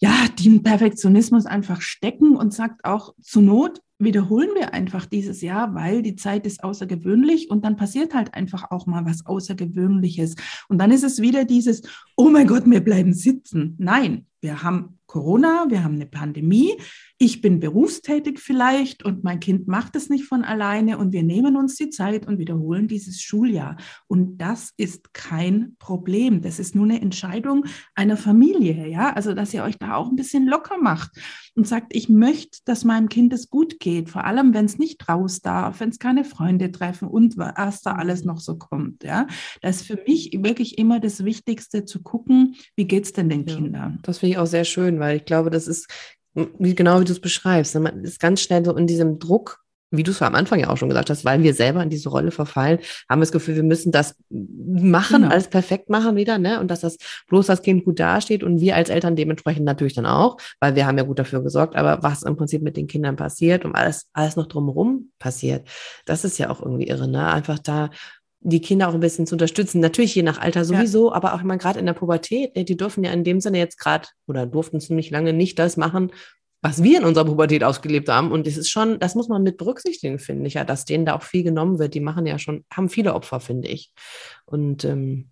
ja, 0.01 0.27
den 0.39 0.63
Perfektionismus 0.63 1.47
einfach 1.47 1.81
stecken 1.81 2.37
und 2.37 2.55
sagt 2.55 2.85
auch 2.85 3.15
zur 3.21 3.43
Not, 3.43 3.81
wiederholen 3.99 4.51
wir 4.55 4.73
einfach 4.73 5.07
dieses 5.07 5.41
Jahr, 5.43 5.75
weil 5.75 6.03
die 6.03 6.15
Zeit 6.15 6.47
ist 6.47 6.63
außergewöhnlich 6.63 7.51
und 7.51 7.65
dann 7.65 7.77
passiert 7.77 8.15
halt 8.15 8.35
einfach 8.35 8.71
auch 8.71 8.87
mal 8.87 9.05
was 9.05 9.27
Außergewöhnliches. 9.27 10.37
Und 10.69 10.79
dann 10.79 10.93
ist 10.93 11.03
es 11.03 11.21
wieder 11.21 11.45
dieses, 11.45 11.83
oh 12.17 12.29
mein 12.29 12.47
Gott, 12.47 12.63
wir 12.67 12.81
bleiben 12.81 13.13
sitzen. 13.13 13.75
Nein, 13.79 14.27
wir 14.41 14.63
haben 14.63 14.99
Corona, 15.07 15.67
wir 15.69 15.83
haben 15.83 15.95
eine 15.95 16.07
Pandemie, 16.07 16.77
ich 17.20 17.40
bin 17.40 17.59
berufstätig 17.59 18.38
vielleicht 18.38 19.04
und 19.04 19.24
mein 19.24 19.40
Kind 19.40 19.66
macht 19.66 19.96
es 19.96 20.09
nicht 20.09 20.24
von 20.24 20.44
alleine 20.44 20.98
und 20.98 21.12
wir 21.12 21.24
nehmen 21.24 21.57
uns 21.57 21.74
die 21.74 21.90
Zeit 21.90 22.28
und 22.28 22.38
wiederholen 22.38 22.87
dieses 22.87 23.20
Schuljahr. 23.20 23.76
Und 24.07 24.38
das 24.38 24.72
ist 24.76 25.12
kein 25.12 25.74
Problem. 25.81 26.42
Das 26.42 26.61
ist 26.61 26.76
nur 26.76 26.85
eine 26.85 27.00
Entscheidung 27.00 27.64
einer 27.96 28.16
Familie, 28.16 28.87
ja. 28.87 29.12
Also, 29.12 29.35
dass 29.35 29.52
ihr 29.52 29.64
euch 29.64 29.78
da 29.78 29.96
auch 29.96 30.09
ein 30.09 30.16
bisschen 30.16 30.46
locker 30.46 30.78
macht 30.81 31.11
und 31.57 31.66
sagt, 31.66 31.94
ich 31.94 32.09
möchte, 32.09 32.59
dass 32.64 32.85
meinem 32.85 33.09
Kind 33.09 33.33
es 33.33 33.50
gut 33.50 33.81
geht, 33.81 34.09
vor 34.11 34.24
allem 34.24 34.54
wenn 34.54 34.66
es 34.66 34.78
nicht 34.78 35.09
raus 35.09 35.40
darf, 35.40 35.81
wenn 35.81 35.88
es 35.88 35.98
keine 35.98 36.24
Freunde 36.24 36.70
treffen 36.70 37.09
und 37.09 37.37
was 37.37 37.83
da 37.83 37.94
alles 37.94 38.24
noch 38.24 38.38
so 38.38 38.57
kommt, 38.57 39.02
ja. 39.02 39.26
Das 39.61 39.81
ist 39.81 39.88
für 39.88 40.00
mich 40.07 40.38
wirklich 40.40 40.78
immer 40.78 41.00
das 41.00 41.24
Wichtigste 41.24 41.85
zu 41.85 42.00
gucken, 42.00 42.54
wie 42.76 42.87
geht 42.87 43.07
es 43.07 43.12
denn 43.12 43.28
den 43.28 43.44
ja, 43.44 43.57
Kindern? 43.57 43.98
Das 44.04 44.18
finde 44.18 44.33
ich 44.33 44.38
auch 44.38 44.46
sehr 44.46 44.64
schön, 44.64 45.00
weil 45.00 45.16
ich 45.16 45.24
glaube, 45.24 45.50
das 45.50 45.66
ist 45.66 45.88
wie, 46.59 46.74
genau 46.74 47.01
wie 47.01 47.05
du 47.05 47.12
es 47.12 47.20
beschreibst. 47.20 47.74
Ne? 47.74 47.81
Man 47.81 48.05
ist 48.05 48.20
ganz 48.20 48.40
schnell 48.40 48.64
so 48.64 48.74
in 48.77 48.87
diesem 48.87 49.18
Druck, 49.18 49.61
wie 49.90 50.03
du 50.03 50.11
es 50.11 50.20
am 50.20 50.35
Anfang 50.35 50.61
ja 50.61 50.68
auch 50.68 50.77
schon 50.77 50.90
gesagt 50.90 51.09
hast, 51.09 51.24
weil 51.24 51.42
wir 51.42 51.55
selber 51.55 51.83
in 51.83 51.88
diese 51.88 52.11
Rolle 52.11 52.31
verfallen, 52.31 52.79
haben 53.09 53.20
wir 53.20 53.24
das 53.24 53.33
Gefühl, 53.33 53.57
wir 53.57 53.62
müssen 53.62 53.90
das 53.90 54.16
machen, 54.29 55.22
genau. 55.22 55.33
alles 55.33 55.48
perfekt 55.48 55.88
machen 55.88 56.14
wieder, 56.14 56.38
ne? 56.38 56.61
Und 56.61 56.70
dass 56.70 56.81
das 56.81 56.98
bloß 57.29 57.46
das 57.46 57.62
Kind 57.62 57.85
gut 57.85 57.98
dasteht 57.98 58.42
und 58.42 58.61
wir 58.61 58.77
als 58.77 58.90
Eltern 58.90 59.16
dementsprechend 59.16 59.64
natürlich 59.64 59.94
dann 59.94 60.07
auch, 60.07 60.37
weil 60.61 60.74
wir 60.74 60.87
haben 60.87 60.98
ja 60.98 61.05
gut 61.05 61.18
dafür 61.18 61.42
gesorgt, 61.42 61.74
aber 61.74 62.03
was 62.03 62.22
im 62.22 62.37
Prinzip 62.37 62.62
mit 62.62 62.77
den 62.77 62.87
Kindern 62.87 63.16
passiert 63.16 63.64
und 63.64 63.74
alles, 63.74 64.09
alles 64.12 64.37
noch 64.37 64.46
drumherum 64.46 65.11
passiert, 65.18 65.66
das 66.05 66.24
ist 66.24 66.38
ja 66.38 66.51
auch 66.51 66.61
irgendwie 66.61 66.88
irre, 66.88 67.09
ne? 67.09 67.27
Einfach 67.27 67.59
da 67.59 67.88
die 68.40 68.61
Kinder 68.61 68.88
auch 68.88 68.94
ein 68.94 69.01
bisschen 69.01 69.27
zu 69.27 69.35
unterstützen. 69.35 69.81
Natürlich 69.81 70.14
je 70.14 70.22
nach 70.22 70.38
Alter 70.38 70.64
sowieso, 70.64 71.11
ja. 71.11 71.16
aber 71.16 71.35
auch 71.35 71.42
mal 71.42 71.59
gerade 71.59 71.81
in 71.81 71.87
der 71.87 71.92
Pubertät, 71.92 72.55
ne, 72.55 72.64
die 72.64 72.77
dürfen 72.77 73.05
ja 73.05 73.11
in 73.12 73.24
dem 73.24 73.40
Sinne 73.40 73.59
jetzt 73.59 73.79
gerade 73.79 74.09
oder 74.27 74.46
durften 74.46 74.81
ziemlich 74.81 75.11
lange 75.11 75.33
nicht 75.33 75.59
das 75.59 75.77
machen, 75.77 76.12
was 76.62 76.83
wir 76.83 76.98
in 76.98 77.05
unserer 77.05 77.24
Pubertät 77.24 77.64
ausgelebt 77.64 78.09
haben. 78.09 78.33
Und 78.33 78.46
das 78.46 78.57
ist 78.57 78.70
schon, 78.70 78.98
das 78.98 79.14
muss 79.14 79.29
man 79.29 79.42
mit 79.42 79.57
berücksichtigen, 79.57 80.18
finde 80.18 80.46
ich 80.46 80.55
ja, 80.55 80.64
dass 80.64 80.85
denen 80.85 81.07
da 81.07 81.16
auch 81.16 81.22
viel 81.22 81.42
genommen 81.42 81.79
wird. 81.79 81.94
Die 81.94 82.01
machen 82.01 82.27
ja 82.27 82.38
schon, 82.38 82.64
haben 82.72 82.88
viele 82.88 83.14
Opfer, 83.14 83.40
finde 83.40 83.68
ich. 83.68 83.92
Und 84.44 84.85
ähm, 84.85 85.31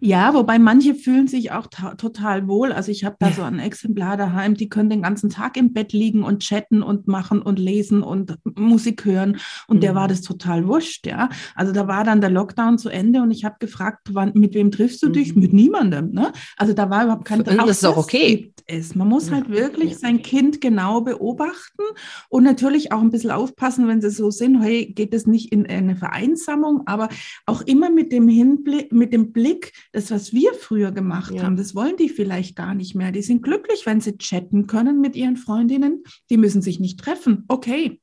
ja, 0.00 0.34
wobei 0.34 0.58
manche 0.58 0.94
fühlen 0.94 1.28
sich 1.28 1.52
auch 1.52 1.66
total 1.66 2.48
wohl. 2.48 2.72
Also 2.72 2.90
ich 2.90 3.04
habe 3.04 3.16
da 3.18 3.32
so 3.32 3.42
ein 3.42 3.58
Exemplar 3.58 4.16
daheim, 4.16 4.54
die 4.54 4.68
können 4.68 4.90
den 4.90 5.02
ganzen 5.02 5.30
Tag 5.30 5.56
im 5.56 5.72
Bett 5.72 5.92
liegen 5.92 6.22
und 6.22 6.40
chatten 6.40 6.82
und 6.82 7.08
machen 7.08 7.42
und 7.42 7.58
lesen 7.58 8.02
und 8.02 8.36
Musik 8.56 9.04
hören. 9.04 9.38
Und 9.66 9.76
mhm. 9.76 9.80
der 9.80 9.94
war 9.94 10.04
mhm. 10.04 10.08
das 10.08 10.22
total 10.22 10.66
wurscht, 10.66 11.06
ja. 11.06 11.28
Also 11.54 11.72
da 11.72 11.86
war 11.88 12.04
dann 12.04 12.20
der 12.20 12.30
Lockdown 12.30 12.78
zu 12.78 12.88
Ende 12.88 13.22
und 13.22 13.30
ich 13.30 13.44
habe 13.44 13.56
gefragt, 13.58 14.08
wann, 14.12 14.32
mit 14.34 14.54
wem 14.54 14.70
triffst 14.70 15.02
du 15.02 15.08
dich? 15.08 15.34
Mhm. 15.34 15.42
Mit 15.42 15.52
niemandem, 15.52 16.10
ne? 16.12 16.32
Also 16.56 16.72
da 16.72 16.90
war 16.90 17.04
überhaupt 17.04 17.24
kein 17.24 17.42
Das 17.44 17.68
ist 17.68 17.84
auch 17.84 17.96
okay. 17.96 18.52
Es. 18.66 18.94
Man 18.94 19.08
muss 19.08 19.30
halt 19.30 19.48
wirklich 19.48 19.96
sein 19.98 20.22
Kind 20.22 20.60
genau 20.60 21.00
beobachten 21.00 21.82
und 22.28 22.42
natürlich 22.42 22.92
auch 22.92 23.00
ein 23.00 23.10
bisschen 23.10 23.30
aufpassen, 23.30 23.86
wenn 23.88 24.00
sie 24.00 24.10
so 24.10 24.30
sind, 24.30 24.60
hey, 24.60 24.86
geht 24.86 25.14
es 25.14 25.26
nicht 25.26 25.52
in 25.52 25.66
eine 25.66 25.96
Vereinsamung, 25.96 26.82
aber 26.86 27.08
auch 27.46 27.62
immer 27.62 27.90
mit 27.90 28.12
dem 28.12 28.28
Hinblick, 28.28 28.92
mit 28.92 29.12
dem 29.12 29.32
Blick, 29.32 29.72
das, 29.96 30.10
was 30.10 30.34
wir 30.34 30.52
früher 30.52 30.92
gemacht 30.92 31.32
ja. 31.34 31.42
haben, 31.42 31.56
das 31.56 31.74
wollen 31.74 31.96
die 31.96 32.10
vielleicht 32.10 32.54
gar 32.54 32.74
nicht 32.74 32.94
mehr. 32.94 33.12
Die 33.12 33.22
sind 33.22 33.42
glücklich, 33.42 33.86
wenn 33.86 34.02
sie 34.02 34.18
chatten 34.18 34.66
können 34.66 35.00
mit 35.00 35.16
ihren 35.16 35.38
Freundinnen. 35.38 36.04
Die 36.28 36.36
müssen 36.36 36.60
sich 36.60 36.78
nicht 36.80 37.00
treffen. 37.00 37.44
Okay, 37.48 37.98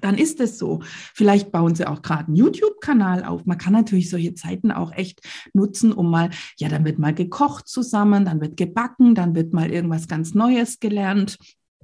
dann 0.00 0.18
ist 0.18 0.40
es 0.40 0.58
so. 0.58 0.80
Vielleicht 1.14 1.52
bauen 1.52 1.76
sie 1.76 1.86
auch 1.86 2.02
gerade 2.02 2.26
einen 2.26 2.34
YouTube-Kanal 2.34 3.22
auf. 3.22 3.44
Man 3.44 3.56
kann 3.56 3.72
natürlich 3.72 4.10
solche 4.10 4.34
Zeiten 4.34 4.72
auch 4.72 4.90
echt 4.90 5.20
nutzen, 5.54 5.92
um 5.92 6.10
mal, 6.10 6.30
ja, 6.58 6.68
dann 6.68 6.84
wird 6.84 6.98
mal 6.98 7.14
gekocht 7.14 7.68
zusammen, 7.68 8.24
dann 8.24 8.40
wird 8.40 8.56
gebacken, 8.56 9.14
dann 9.14 9.36
wird 9.36 9.52
mal 9.52 9.70
irgendwas 9.70 10.08
ganz 10.08 10.34
Neues 10.34 10.80
gelernt 10.80 11.38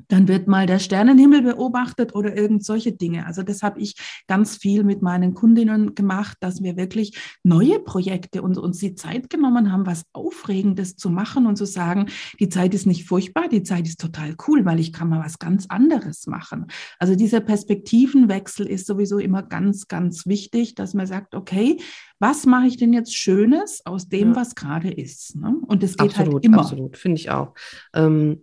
dann 0.09 0.29
wird 0.29 0.49
mal 0.49 0.67
der 0.67 0.79
Sternenhimmel 0.79 1.43
beobachtet 1.43 2.15
oder 2.15 2.37
irgend 2.37 2.65
solche 2.65 2.93
Dinge. 2.93 3.27
Also 3.27 3.43
das 3.43 3.63
habe 3.63 3.81
ich 3.81 3.95
ganz 4.27 4.57
viel 4.57 4.85
mit 4.85 5.03
meinen 5.03 5.35
Kundinnen 5.35 5.95
gemacht, 5.95 6.37
dass 6.41 6.63
wir 6.63 6.77
wirklich 6.77 7.19
neue 7.43 7.81
Projekte 7.81 8.43
und 8.43 8.59
uns 8.59 8.79
die 8.79 8.95
Zeit 8.95 9.31
genommen 9.31 9.73
haben, 9.73 9.87
was 9.87 10.05
Aufregendes 10.13 10.97
zu 10.97 11.11
machen 11.11 11.47
und 11.47 11.57
zu 11.57 11.67
sagen, 11.67 12.07
die 12.39 12.49
Zeit 12.49 12.75
ist 12.75 12.87
nicht 12.87 13.07
furchtbar, 13.07 13.49
die 13.49 13.63
Zeit 13.63 13.87
ist 13.87 14.01
total 14.01 14.37
cool, 14.47 14.65
weil 14.65 14.81
ich 14.81 14.93
kann 14.93 15.09
mal 15.09 15.25
was 15.25 15.39
ganz 15.39 15.67
anderes 15.69 16.27
machen. 16.27 16.67
Also 16.99 17.15
dieser 17.15 17.41
Perspektivenwechsel 17.41 18.67
ist 18.67 18.87
sowieso 18.87 19.19
immer 19.19 19.43
ganz, 19.43 19.89
ganz 19.89 20.27
wichtig, 20.27 20.75
dass 20.75 20.95
man 20.95 21.07
sagt, 21.07 21.35
okay, 21.35 21.79
was 22.19 22.47
mache 22.47 22.67
ich 22.67 22.77
denn 22.77 22.93
jetzt 22.93 23.17
Schönes 23.17 23.83
aus 23.85 24.09
dem, 24.09 24.31
ja. 24.31 24.37
was 24.37 24.55
gerade 24.55 24.91
ist? 24.91 25.37
Ne? 25.37 25.57
Und 25.67 25.83
das 25.83 25.93
geht 25.93 26.17
halt 26.17 26.29
absolut, 26.29 26.35
halt 26.35 26.45
immer. 26.45 26.61
Absolut, 26.61 26.97
finde 26.97 27.21
ich 27.21 27.31
auch. 27.31 27.55
Ähm 27.95 28.43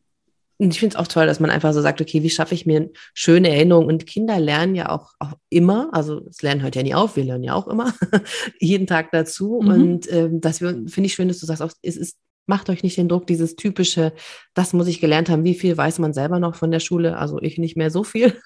und 0.57 0.71
ich 0.71 0.79
finde 0.79 0.95
es 0.95 0.99
auch 0.99 1.07
toll, 1.07 1.25
dass 1.25 1.39
man 1.39 1.49
einfach 1.49 1.73
so 1.73 1.81
sagt, 1.81 1.99
okay, 1.99 2.23
wie 2.23 2.29
schaffe 2.29 2.55
ich 2.55 2.65
mir 2.65 2.89
schöne 3.13 3.49
Erinnerungen? 3.49 3.89
Und 3.89 4.05
Kinder 4.05 4.39
lernen 4.39 4.75
ja 4.75 4.89
auch, 4.89 5.13
auch 5.19 5.33
immer, 5.49 5.89
also 5.93 6.25
es 6.29 6.41
lernen 6.41 6.63
heute 6.63 6.79
ja 6.79 6.83
nie 6.83 6.95
auf, 6.95 7.15
wir 7.17 7.25
lernen 7.25 7.43
ja 7.43 7.53
auch 7.53 7.67
immer, 7.67 7.93
jeden 8.59 8.87
Tag 8.87 9.11
dazu. 9.11 9.59
Mhm. 9.61 9.69
Und 9.69 10.11
ähm, 10.11 10.41
wir, 10.41 10.69
finde 10.87 11.07
ich 11.07 11.13
schön, 11.13 11.27
dass 11.27 11.39
du 11.39 11.45
sagst, 11.45 11.61
auch, 11.61 11.71
es 11.81 11.97
ist 11.97 12.17
macht 12.47 12.69
euch 12.69 12.83
nicht 12.83 12.97
den 12.97 13.09
Druck, 13.09 13.27
dieses 13.27 13.55
typische, 13.55 14.13
das 14.53 14.73
muss 14.73 14.87
ich 14.87 15.01
gelernt 15.01 15.29
haben, 15.29 15.43
wie 15.43 15.55
viel 15.55 15.75
weiß 15.75 15.99
man 15.99 16.13
selber 16.13 16.39
noch 16.39 16.55
von 16.55 16.71
der 16.71 16.79
Schule, 16.79 17.17
also 17.17 17.39
ich 17.41 17.57
nicht 17.57 17.77
mehr 17.77 17.91
so 17.91 18.03
viel. 18.03 18.35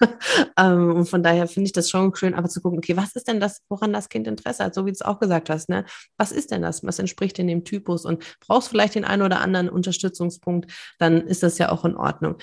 Ähm, 0.56 0.94
und 0.94 1.06
von 1.06 1.22
daher 1.22 1.46
finde 1.46 1.68
ich 1.68 1.72
das 1.72 1.88
schon 1.88 2.14
schön, 2.14 2.34
aber 2.34 2.48
zu 2.48 2.60
gucken, 2.60 2.78
okay, 2.78 2.96
was 2.96 3.14
ist 3.16 3.28
denn 3.28 3.40
das, 3.40 3.62
woran 3.68 3.92
das 3.92 4.08
Kind 4.08 4.26
Interesse 4.26 4.64
hat, 4.64 4.74
so 4.74 4.84
wie 4.84 4.90
du 4.90 4.94
es 4.94 5.02
auch 5.02 5.18
gesagt 5.18 5.48
hast, 5.48 5.68
ne? 5.68 5.84
Was 6.18 6.32
ist 6.32 6.50
denn 6.50 6.62
das? 6.62 6.84
Was 6.84 6.98
entspricht 6.98 7.38
denn 7.38 7.46
dem 7.46 7.64
Typus? 7.64 8.04
Und 8.04 8.22
brauchst 8.40 8.68
vielleicht 8.68 8.94
den 8.94 9.04
einen 9.04 9.22
oder 9.22 9.40
anderen 9.40 9.68
Unterstützungspunkt, 9.68 10.70
dann 10.98 11.22
ist 11.22 11.42
das 11.42 11.58
ja 11.58 11.70
auch 11.70 11.84
in 11.84 11.96
Ordnung. 11.96 12.36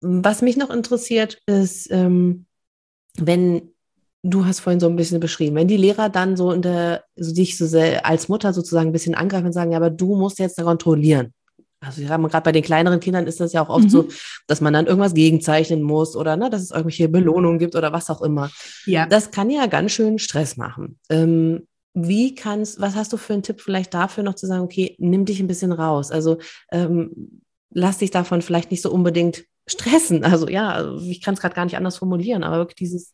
Was 0.00 0.42
mich 0.42 0.56
noch 0.56 0.70
interessiert, 0.70 1.38
ist, 1.46 1.90
ähm, 1.90 2.46
wenn 3.16 3.73
du 4.24 4.46
hast 4.46 4.60
vorhin 4.60 4.80
so 4.80 4.88
ein 4.88 4.96
bisschen 4.96 5.20
beschrieben, 5.20 5.54
wenn 5.54 5.68
die 5.68 5.76
Lehrer 5.76 6.08
dann 6.08 6.36
so, 6.36 6.50
in 6.50 6.62
der, 6.62 7.04
so 7.14 7.32
dich 7.32 7.58
so 7.58 7.78
als 8.02 8.28
Mutter 8.28 8.52
sozusagen 8.52 8.88
ein 8.88 8.92
bisschen 8.92 9.14
angreifen 9.14 9.46
und 9.46 9.52
sagen, 9.52 9.70
ja, 9.70 9.76
aber 9.76 9.90
du 9.90 10.16
musst 10.16 10.38
jetzt 10.38 10.60
kontrollieren. 10.60 11.32
Also 11.80 12.00
gerade 12.00 12.40
bei 12.40 12.52
den 12.52 12.62
kleineren 12.62 12.98
Kindern 12.98 13.26
ist 13.26 13.40
das 13.40 13.52
ja 13.52 13.62
auch 13.62 13.68
oft 13.68 13.84
mhm. 13.84 13.90
so, 13.90 14.08
dass 14.46 14.62
man 14.62 14.72
dann 14.72 14.86
irgendwas 14.86 15.12
gegenzeichnen 15.12 15.82
muss 15.82 16.16
oder 16.16 16.38
ne, 16.38 16.48
dass 16.48 16.62
es 16.62 16.70
irgendwelche 16.70 17.10
Belohnungen 17.10 17.58
gibt 17.58 17.76
oder 17.76 17.92
was 17.92 18.08
auch 18.08 18.22
immer. 18.22 18.50
Ja. 18.86 19.06
Das 19.06 19.30
kann 19.30 19.50
ja 19.50 19.66
ganz 19.66 19.92
schön 19.92 20.18
Stress 20.18 20.56
machen. 20.56 20.98
Ähm, 21.10 21.66
wie 21.92 22.34
kannst, 22.34 22.80
was 22.80 22.96
hast 22.96 23.12
du 23.12 23.18
für 23.18 23.34
einen 23.34 23.42
Tipp 23.42 23.60
vielleicht 23.60 23.92
dafür 23.92 24.24
noch 24.24 24.34
zu 24.34 24.46
sagen, 24.46 24.62
okay, 24.62 24.96
nimm 24.98 25.26
dich 25.26 25.40
ein 25.40 25.46
bisschen 25.46 25.72
raus. 25.72 26.10
Also 26.10 26.38
ähm, 26.72 27.42
lass 27.70 27.98
dich 27.98 28.10
davon 28.10 28.40
vielleicht 28.40 28.70
nicht 28.70 28.80
so 28.82 28.90
unbedingt 28.90 29.44
stressen. 29.66 30.24
Also 30.24 30.48
ja, 30.48 30.70
also 30.70 31.06
ich 31.06 31.20
kann 31.20 31.34
es 31.34 31.40
gerade 31.40 31.54
gar 31.54 31.66
nicht 31.66 31.76
anders 31.76 31.98
formulieren, 31.98 32.42
aber 32.42 32.56
wirklich 32.56 32.76
dieses 32.76 33.12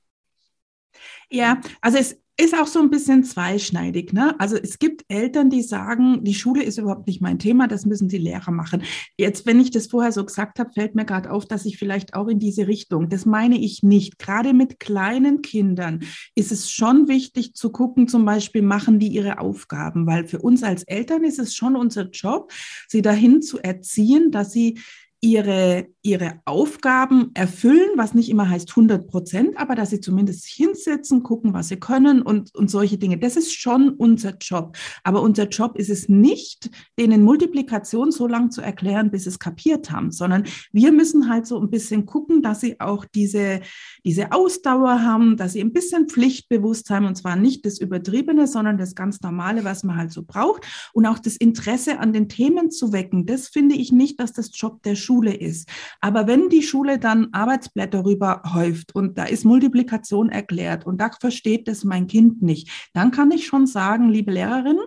ja, 1.31 1.61
also 1.81 1.98
es 1.98 2.20
ist 2.40 2.55
auch 2.59 2.66
so 2.66 2.81
ein 2.81 2.88
bisschen 2.88 3.22
zweischneidig. 3.22 4.12
Ne? 4.14 4.35
Also 4.40 4.57
es 4.57 4.79
gibt 4.79 5.05
Eltern, 5.09 5.50
die 5.50 5.62
sagen, 5.62 6.24
die 6.24 6.35
Schule 6.35 6.62
ist 6.62 6.79
überhaupt 6.79 7.07
nicht 7.07 7.20
mein 7.20 7.38
Thema, 7.38 7.68
das 7.68 7.85
müssen 7.85 8.09
die 8.09 8.18
Lehrer 8.18 8.50
machen. 8.50 8.83
Jetzt, 9.18 9.44
wenn 9.44 9.61
ich 9.61 9.70
das 9.70 9.88
vorher 9.88 10.11
so 10.11 10.24
gesagt 10.24 10.59
habe, 10.59 10.72
fällt 10.72 10.94
mir 10.94 11.05
gerade 11.05 11.31
auf, 11.31 11.44
dass 11.44 11.66
ich 11.66 11.79
vielleicht 11.79 12.14
auch 12.14 12.29
in 12.29 12.38
diese 12.38 12.66
Richtung, 12.66 13.11
das 13.11 13.26
meine 13.26 13.59
ich 13.59 13.83
nicht. 13.83 14.18
Gerade 14.18 14.55
mit 14.55 14.81
kleinen 14.81 15.42
Kindern 15.42 16.00
ist 16.35 16.50
es 16.50 16.70
schon 16.70 17.09
wichtig 17.09 17.55
zu 17.55 17.70
gucken, 17.70 18.09
zum 18.09 18.24
Beispiel 18.24 18.62
machen 18.62 18.98
die 18.98 19.09
ihre 19.09 19.38
Aufgaben, 19.38 20.07
weil 20.07 20.26
für 20.26 20.38
uns 20.38 20.62
als 20.62 20.85
Eltern 20.85 21.24
ist 21.24 21.38
es 21.38 21.55
schon 21.55 21.76
unser 21.76 22.09
Job, 22.09 22.50
sie 22.88 23.03
dahin 23.03 23.42
zu 23.42 23.59
erziehen, 23.59 24.31
dass 24.31 24.50
sie 24.50 24.79
ihre, 25.22 25.88
ihre 26.02 26.40
Aufgaben 26.46 27.30
erfüllen, 27.35 27.90
was 27.96 28.14
nicht 28.14 28.30
immer 28.30 28.48
heißt 28.48 28.70
100 28.70 29.06
Prozent, 29.06 29.59
aber 29.59 29.74
dass 29.74 29.90
sie 29.90 30.00
zumindest 30.00 30.46
hinsetzen, 30.46 31.22
gucken, 31.22 31.52
was 31.52 31.68
sie 31.68 31.76
können 31.76 32.22
und, 32.22 32.54
und 32.54 32.70
solche 32.70 32.96
Dinge. 32.96 33.18
Das 33.18 33.37
ist 33.37 33.52
schon 33.52 33.90
unser 33.90 34.38
Job. 34.38 34.78
Aber 35.04 35.20
unser 35.20 35.46
Job 35.48 35.76
ist 35.76 35.90
es 35.90 36.09
nicht, 36.09 36.70
denen 36.98 37.22
Multiplikation 37.22 38.12
so 38.12 38.26
lange 38.26 38.48
zu 38.48 38.62
erklären, 38.62 39.11
bis 39.11 39.24
sie 39.24 39.28
es 39.28 39.38
kapiert 39.38 39.90
haben, 39.90 40.11
sondern 40.11 40.44
wir 40.72 40.90
müssen 40.90 41.28
halt 41.28 41.46
so 41.46 41.61
ein 41.61 41.68
bisschen 41.68 42.06
gucken, 42.06 42.40
dass 42.40 42.62
sie 42.62 42.80
auch 42.80 43.04
diese, 43.04 43.61
diese 44.06 44.33
Ausdauer 44.33 45.02
haben, 45.02 45.37
dass 45.37 45.52
sie 45.52 45.61
ein 45.61 45.74
bisschen 45.74 46.09
Pflichtbewusst 46.09 46.88
haben 46.88 47.04
und 47.04 47.16
zwar 47.16 47.37
nicht 47.37 47.66
das 47.66 47.78
Übertriebene, 47.78 48.46
sondern 48.46 48.78
das 48.78 48.94
ganz 48.94 49.20
Normale, 49.20 49.64
was 49.64 49.85
man 49.85 49.98
halt 49.98 50.12
so 50.12 50.22
braucht 50.22 50.66
und 50.94 51.04
auch 51.04 51.18
das 51.18 51.37
Interesse 51.37 51.98
an 51.98 52.14
den 52.14 52.30
Themen 52.30 52.70
zu 52.70 52.94
wecken. 52.94 53.26
Das 53.26 53.48
finde 53.48 53.74
ich 53.74 53.92
nicht, 53.92 54.18
dass 54.18 54.33
das 54.33 54.50
Job 54.59 54.83
der 54.83 54.94
Schule 54.94 55.09
Schule 55.10 55.34
ist. 55.34 55.68
Aber 56.00 56.28
wenn 56.28 56.50
die 56.50 56.62
Schule 56.62 57.00
dann 57.00 57.30
Arbeitsblätter 57.32 58.04
rüber 58.04 58.42
häuft 58.54 58.94
und 58.94 59.18
da 59.18 59.24
ist 59.24 59.44
Multiplikation 59.44 60.28
erklärt 60.28 60.86
und 60.86 61.00
da 61.00 61.10
versteht 61.20 61.66
das 61.66 61.82
mein 61.82 62.06
Kind 62.06 62.42
nicht, 62.42 62.70
dann 62.94 63.10
kann 63.10 63.32
ich 63.32 63.44
schon 63.44 63.66
sagen, 63.66 64.08
liebe 64.08 64.30
Lehrerin, 64.30 64.78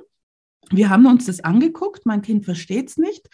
wir 0.72 0.90
haben 0.90 1.06
uns 1.08 1.26
das 1.26 1.42
angeguckt, 1.42 2.06
mein 2.06 2.22
Kind 2.22 2.46
versteht 2.46 2.90
es 2.90 2.96
nicht. 2.96 3.28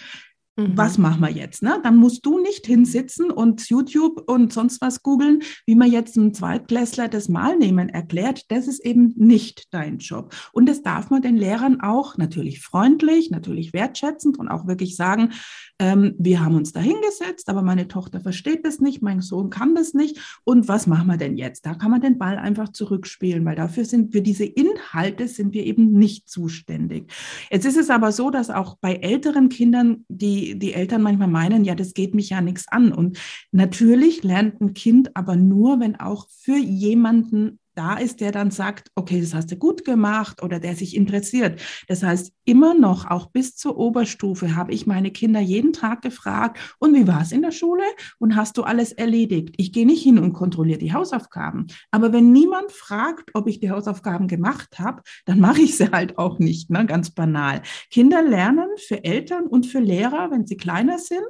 Mhm. 0.59 0.75
Was 0.75 0.97
machen 0.97 1.21
wir 1.21 1.29
jetzt? 1.29 1.61
Ne? 1.63 1.79
Dann 1.83 1.95
musst 1.95 2.25
du 2.25 2.39
nicht 2.39 2.65
hinsitzen 2.65 3.31
und 3.31 3.69
YouTube 3.69 4.27
und 4.27 4.51
sonst 4.51 4.81
was 4.81 5.03
googeln, 5.03 5.41
wie 5.65 5.75
man 5.75 5.91
jetzt 5.91 6.17
einem 6.17 6.33
Zweitklässler 6.33 7.07
das 7.07 7.29
Malnehmen 7.29 7.89
erklärt. 7.89 8.51
Das 8.51 8.67
ist 8.67 8.83
eben 8.83 9.13
nicht 9.15 9.67
dein 9.71 9.99
Job. 9.99 10.33
Und 10.51 10.67
das 10.67 10.81
darf 10.81 11.09
man 11.09 11.21
den 11.21 11.37
Lehrern 11.37 11.81
auch 11.81 12.17
natürlich 12.17 12.61
freundlich, 12.61 13.29
natürlich 13.29 13.73
wertschätzend 13.73 14.37
und 14.37 14.49
auch 14.49 14.67
wirklich 14.67 14.95
sagen, 14.95 15.31
ähm, 15.79 16.15
wir 16.17 16.43
haben 16.43 16.55
uns 16.55 16.73
da 16.73 16.79
hingesetzt, 16.79 17.49
aber 17.49 17.61
meine 17.61 17.87
Tochter 17.87 18.19
versteht 18.19 18.65
das 18.65 18.79
nicht, 18.79 19.01
mein 19.01 19.21
Sohn 19.21 19.49
kann 19.49 19.75
das 19.75 19.93
nicht. 19.93 20.19
Und 20.43 20.67
was 20.67 20.87
machen 20.87 21.07
wir 21.07 21.17
denn 21.17 21.37
jetzt? 21.37 21.65
Da 21.65 21.73
kann 21.73 21.91
man 21.91 22.01
den 22.01 22.17
Ball 22.17 22.37
einfach 22.37 22.69
zurückspielen, 22.69 23.45
weil 23.45 23.55
dafür 23.55 23.85
sind 23.85 24.11
für 24.11 24.21
diese 24.21 24.45
Inhalte 24.45 25.27
sind 25.27 25.53
wir 25.53 25.65
eben 25.65 25.93
nicht 25.93 26.29
zuständig. 26.29 27.11
Jetzt 27.49 27.65
ist 27.65 27.77
es 27.77 27.89
aber 27.89 28.11
so, 28.11 28.29
dass 28.29 28.49
auch 28.49 28.77
bei 28.79 28.95
älteren 28.95 29.49
Kindern 29.49 30.05
die 30.07 30.57
die, 30.57 30.73
Eltern 30.73 31.01
manchmal 31.01 31.27
meinen, 31.27 31.63
ja, 31.63 31.75
das 31.75 31.93
geht 31.93 32.15
mich 32.15 32.29
ja 32.29 32.41
nichts 32.41 32.67
an. 32.67 32.91
Und 32.91 33.17
natürlich 33.51 34.23
lernt 34.23 34.61
ein 34.61 34.73
Kind 34.73 35.15
aber 35.15 35.35
nur, 35.35 35.79
wenn 35.79 35.99
auch 35.99 36.27
für 36.29 36.57
jemanden 36.57 37.58
da 37.79 37.95
ist, 37.95 38.19
der 38.19 38.33
dann 38.33 38.51
sagt, 38.51 38.91
okay, 38.95 39.21
das 39.21 39.33
hast 39.33 39.51
du 39.51 39.55
gut 39.55 39.85
gemacht 39.85 40.43
oder 40.43 40.59
der 40.59 40.75
sich 40.75 40.97
interessiert. 40.97 41.61
Das 41.87 42.03
heißt, 42.03 42.33
immer 42.43 42.73
noch, 42.73 43.09
auch 43.09 43.27
bis 43.27 43.55
zur 43.55 43.77
Oberstufe, 43.77 44.53
habe 44.57 44.73
ich 44.73 44.85
meine 44.85 45.11
Kinder 45.11 45.39
jeden 45.39 45.71
Tag 45.71 46.01
gefragt, 46.01 46.59
und 46.79 46.93
wie 46.93 47.07
war 47.07 47.21
es 47.21 47.31
in 47.31 47.41
der 47.41 47.51
Schule? 47.51 47.83
Und 48.17 48.35
hast 48.35 48.57
du 48.57 48.63
alles 48.63 48.91
erledigt? 48.91 49.55
Ich 49.55 49.71
gehe 49.71 49.85
nicht 49.85 50.03
hin 50.03 50.19
und 50.19 50.33
kontrolliere 50.33 50.79
die 50.79 50.93
Hausaufgaben. 50.93 51.67
Aber 51.89 52.11
wenn 52.11 52.33
niemand 52.33 52.73
fragt, 52.73 53.29
ob 53.33 53.47
ich 53.47 53.61
die 53.61 53.71
Hausaufgaben 53.71 54.27
gemacht 54.27 54.77
habe, 54.77 55.01
dann 55.25 55.39
mache 55.39 55.61
ich 55.61 55.77
sie 55.77 55.89
halt 55.89 56.17
auch 56.17 56.37
nicht, 56.37 56.69
ne? 56.69 56.85
ganz 56.85 57.11
banal. 57.11 57.61
Kinder 57.89 58.21
lernen 58.21 58.67
für 58.87 59.05
Eltern 59.05 59.47
und 59.47 59.67
für 59.67 59.79
Lehrer, 59.79 60.31
wenn 60.31 60.45
sie 60.45 60.57
kleiner 60.57 60.97
sind. 60.97 61.21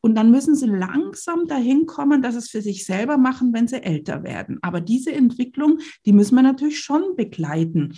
Und 0.00 0.16
dann 0.16 0.32
müssen 0.32 0.56
sie 0.56 0.66
langsam 0.66 1.46
dahin 1.46 1.86
kommen, 1.86 2.22
dass 2.22 2.34
es 2.34 2.50
für 2.50 2.60
sich 2.60 2.86
selber 2.86 3.18
machen, 3.18 3.52
wenn 3.52 3.68
sie 3.68 3.84
älter 3.84 4.24
werden. 4.24 4.58
Aber 4.62 4.80
diese 4.80 5.12
Entwicklung 5.12 5.78
die 6.06 6.12
müssen 6.12 6.34
wir 6.34 6.42
natürlich 6.42 6.80
schon 6.80 7.16
begleiten. 7.16 7.94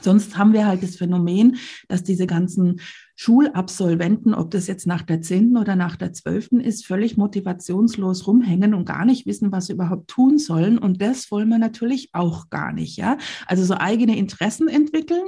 Sonst 0.00 0.36
haben 0.36 0.52
wir 0.52 0.66
halt 0.66 0.82
das 0.82 0.96
Phänomen, 0.96 1.56
dass 1.88 2.02
diese 2.02 2.26
ganzen 2.26 2.80
Schulabsolventen, 3.22 4.34
ob 4.34 4.50
das 4.50 4.66
jetzt 4.66 4.84
nach 4.84 5.02
der 5.02 5.20
zehnten 5.20 5.56
oder 5.56 5.76
nach 5.76 5.94
der 5.94 6.12
zwölften 6.12 6.58
ist, 6.58 6.84
völlig 6.84 7.16
motivationslos 7.16 8.26
rumhängen 8.26 8.74
und 8.74 8.84
gar 8.84 9.04
nicht 9.04 9.26
wissen, 9.26 9.52
was 9.52 9.66
sie 9.66 9.74
überhaupt 9.74 10.08
tun 10.08 10.38
sollen. 10.38 10.76
Und 10.76 11.00
das 11.00 11.30
wollen 11.30 11.48
wir 11.48 11.58
natürlich 11.58 12.08
auch 12.14 12.50
gar 12.50 12.72
nicht, 12.72 12.96
ja. 12.96 13.18
Also 13.46 13.62
so 13.62 13.74
eigene 13.74 14.18
Interessen 14.18 14.66
entwickeln. 14.66 15.22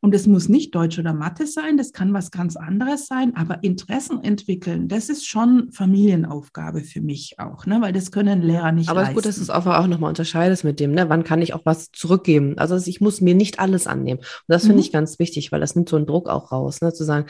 Und 0.00 0.14
es 0.14 0.28
muss 0.28 0.48
nicht 0.48 0.76
Deutsch 0.76 1.00
oder 1.00 1.12
Mathe 1.12 1.48
sein, 1.48 1.76
das 1.76 1.92
kann 1.92 2.14
was 2.14 2.30
ganz 2.30 2.54
anderes 2.54 3.06
sein. 3.06 3.34
Aber 3.34 3.64
Interessen 3.64 4.22
entwickeln, 4.22 4.86
das 4.86 5.08
ist 5.08 5.26
schon 5.26 5.72
Familienaufgabe 5.72 6.82
für 6.82 7.00
mich 7.00 7.34
auch, 7.38 7.66
ne? 7.66 7.80
weil 7.80 7.92
das 7.92 8.12
können 8.12 8.42
Lehrer 8.42 8.70
nicht 8.70 8.88
Aber 8.88 9.02
es 9.02 9.08
ist 9.08 9.14
gut, 9.16 9.26
dass 9.26 9.36
du 9.36 9.42
es 9.42 9.50
auch 9.50 9.86
nochmal 9.88 10.10
unterscheidest 10.10 10.62
mit 10.62 10.78
dem, 10.78 10.92
ne? 10.92 11.08
wann 11.08 11.24
kann 11.24 11.42
ich 11.42 11.52
auch 11.52 11.62
was 11.64 11.90
zurückgeben. 11.90 12.58
Also 12.58 12.76
ich 12.76 13.00
muss 13.00 13.20
mir 13.20 13.34
nicht 13.34 13.58
alles 13.58 13.88
annehmen. 13.88 14.20
Und 14.20 14.44
das 14.46 14.62
finde 14.62 14.76
mhm. 14.76 14.82
ich 14.82 14.92
ganz 14.92 15.18
wichtig, 15.18 15.50
weil 15.50 15.58
das 15.58 15.74
nimmt 15.74 15.88
so 15.88 15.96
einen 15.96 16.06
Druck 16.06 16.28
auch 16.28 16.52
raus, 16.52 16.80
ne? 16.80 16.92
zu 16.92 17.02
sagen, 17.02 17.26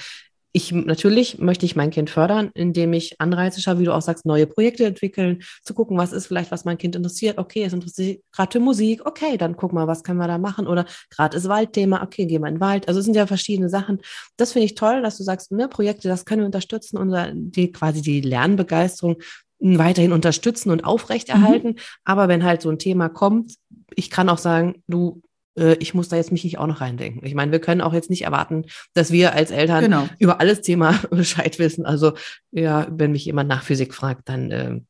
ich 0.52 0.72
natürlich 0.72 1.38
möchte 1.38 1.64
ich 1.64 1.76
mein 1.76 1.90
Kind 1.90 2.10
fördern, 2.10 2.50
indem 2.54 2.92
ich 2.92 3.20
Anreize 3.20 3.60
schaffe, 3.60 3.80
wie 3.80 3.84
du 3.84 3.94
auch 3.94 4.02
sagst, 4.02 4.26
neue 4.26 4.46
Projekte 4.46 4.84
entwickeln, 4.84 5.42
zu 5.62 5.74
gucken, 5.74 5.96
was 5.96 6.12
ist 6.12 6.26
vielleicht, 6.26 6.50
was 6.50 6.64
mein 6.64 6.78
Kind 6.78 6.96
interessiert. 6.96 7.38
Okay, 7.38 7.62
es 7.62 7.72
interessiert 7.72 8.22
gerade 8.32 8.58
Musik. 8.58 9.06
Okay, 9.06 9.36
dann 9.36 9.56
guck 9.56 9.72
mal, 9.72 9.86
was 9.86 10.02
können 10.02 10.18
wir 10.18 10.26
da 10.26 10.38
machen? 10.38 10.66
Oder 10.66 10.86
gerade 11.10 11.36
ist 11.36 11.48
Waldthema. 11.48 12.02
Okay, 12.02 12.26
gehen 12.26 12.42
wir 12.42 12.48
in 12.48 12.56
den 12.56 12.60
Wald. 12.60 12.88
Also 12.88 12.98
es 12.98 13.06
sind 13.06 13.14
ja 13.14 13.26
verschiedene 13.26 13.68
Sachen. 13.68 14.00
Das 14.36 14.52
finde 14.52 14.66
ich 14.66 14.74
toll, 14.74 15.02
dass 15.02 15.16
du 15.16 15.22
sagst, 15.22 15.52
ne, 15.52 15.68
Projekte, 15.68 16.08
das 16.08 16.24
können 16.24 16.42
wir 16.42 16.46
unterstützen 16.46 16.96
und 16.96 17.14
die 17.34 17.70
quasi 17.70 18.02
die 18.02 18.20
Lernbegeisterung 18.20 19.16
weiterhin 19.60 20.12
unterstützen 20.12 20.70
und 20.70 20.84
aufrechterhalten. 20.84 21.68
Mhm. 21.68 21.76
Aber 22.04 22.28
wenn 22.28 22.44
halt 22.44 22.62
so 22.62 22.70
ein 22.70 22.78
Thema 22.78 23.08
kommt, 23.08 23.54
ich 23.94 24.10
kann 24.10 24.28
auch 24.28 24.38
sagen, 24.38 24.82
du, 24.88 25.22
äh, 25.60 25.76
ich 25.78 25.94
muss 25.94 26.08
da 26.08 26.16
jetzt 26.16 26.32
mich 26.32 26.42
nicht 26.44 26.58
auch 26.58 26.66
noch 26.66 26.80
reindenken. 26.80 27.24
Ich 27.24 27.34
meine, 27.34 27.52
wir 27.52 27.60
können 27.60 27.80
auch 27.80 27.92
jetzt 27.92 28.10
nicht 28.10 28.22
erwarten, 28.22 28.64
dass 28.94 29.12
wir 29.12 29.34
als 29.34 29.50
Eltern 29.50 29.84
genau. 29.84 30.08
über 30.18 30.40
alles 30.40 30.62
Thema 30.62 30.98
Bescheid 31.10 31.58
wissen. 31.58 31.86
Also 31.86 32.14
ja, 32.50 32.86
wenn 32.90 33.12
mich 33.12 33.24
jemand 33.24 33.48
nach 33.48 33.62
Physik 33.62 33.94
fragt, 33.94 34.28
dann 34.28 34.50
äh, 34.50 34.80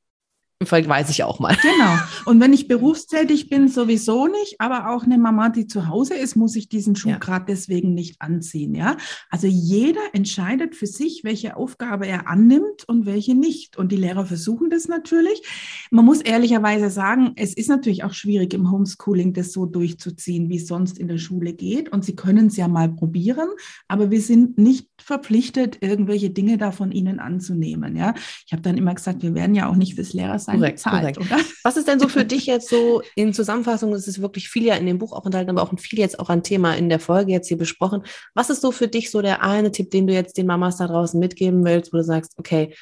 Vielleicht 0.62 0.90
weiß 0.90 1.08
ich 1.08 1.24
auch 1.24 1.38
mal. 1.38 1.56
Genau. 1.62 1.96
Und 2.26 2.38
wenn 2.38 2.52
ich 2.52 2.68
berufstätig 2.68 3.48
bin, 3.48 3.68
sowieso 3.68 4.26
nicht, 4.26 4.60
aber 4.60 4.90
auch 4.90 5.04
eine 5.04 5.16
Mama, 5.16 5.48
die 5.48 5.66
zu 5.66 5.88
Hause 5.88 6.14
ist, 6.14 6.36
muss 6.36 6.54
ich 6.54 6.68
diesen 6.68 6.96
Schuh 6.96 7.10
ja. 7.10 7.18
gerade 7.18 7.46
deswegen 7.48 7.94
nicht 7.94 8.20
anziehen. 8.20 8.74
Ja, 8.74 8.98
also 9.30 9.46
jeder 9.46 10.02
entscheidet 10.12 10.74
für 10.74 10.86
sich, 10.86 11.24
welche 11.24 11.56
Aufgabe 11.56 12.06
er 12.06 12.28
annimmt 12.28 12.84
und 12.86 13.06
welche 13.06 13.34
nicht. 13.34 13.78
Und 13.78 13.90
die 13.90 13.96
Lehrer 13.96 14.26
versuchen 14.26 14.68
das 14.68 14.86
natürlich. 14.86 15.42
Man 15.90 16.04
muss 16.04 16.20
ehrlicherweise 16.20 16.90
sagen, 16.90 17.32
es 17.36 17.54
ist 17.54 17.70
natürlich 17.70 18.04
auch 18.04 18.12
schwierig 18.12 18.52
im 18.52 18.70
Homeschooling, 18.70 19.32
das 19.32 19.52
so 19.52 19.64
durchzuziehen, 19.64 20.50
wie 20.50 20.56
es 20.56 20.66
sonst 20.66 20.98
in 20.98 21.08
der 21.08 21.16
Schule 21.16 21.54
geht. 21.54 21.90
Und 21.90 22.04
sie 22.04 22.16
können 22.16 22.48
es 22.48 22.58
ja 22.58 22.68
mal 22.68 22.90
probieren, 22.90 23.48
aber 23.88 24.10
wir 24.10 24.20
sind 24.20 24.58
nicht 24.58 24.88
verpflichtet, 24.98 25.78
irgendwelche 25.80 26.28
Dinge 26.28 26.58
da 26.58 26.70
von 26.70 26.92
ihnen 26.92 27.18
anzunehmen. 27.18 27.96
Ja, 27.96 28.12
ich 28.44 28.52
habe 28.52 28.60
dann 28.60 28.76
immer 28.76 28.94
gesagt, 28.94 29.22
wir 29.22 29.34
werden 29.34 29.54
ja 29.54 29.66
auch 29.66 29.76
nicht 29.76 29.94
fürs 29.94 30.12
Lehrer 30.12 30.38
sein 30.50 30.58
korrekt, 30.58 30.76
bezahlt, 30.76 31.16
korrekt. 31.16 31.18
Oder? 31.18 31.40
Was 31.64 31.76
ist 31.76 31.88
denn 31.88 32.00
so 32.00 32.08
für 32.08 32.24
dich 32.24 32.46
jetzt 32.46 32.68
so 32.68 33.02
in 33.14 33.32
Zusammenfassung? 33.32 33.92
Es 33.92 34.08
ist 34.08 34.20
wirklich 34.20 34.48
viel 34.48 34.64
ja 34.64 34.74
in 34.74 34.86
dem 34.86 34.98
Buch 34.98 35.12
auch 35.12 35.26
enthalten, 35.26 35.50
aber 35.50 35.62
auch 35.62 35.78
viel 35.78 35.98
jetzt 35.98 36.18
auch 36.18 36.28
ein 36.28 36.42
Thema 36.42 36.74
in 36.74 36.88
der 36.88 37.00
Folge 37.00 37.32
jetzt 37.32 37.48
hier 37.48 37.58
besprochen. 37.58 38.02
Was 38.34 38.50
ist 38.50 38.62
so 38.62 38.72
für 38.72 38.88
dich 38.88 39.10
so 39.10 39.22
der 39.22 39.42
eine 39.42 39.70
Tipp, 39.72 39.90
den 39.90 40.06
du 40.06 40.12
jetzt 40.12 40.36
den 40.36 40.46
Mamas 40.46 40.76
da 40.76 40.86
draußen 40.86 41.18
mitgeben 41.18 41.64
willst, 41.64 41.92
wo 41.92 41.98
du 41.98 42.04
sagst, 42.04 42.32
okay, 42.36 42.74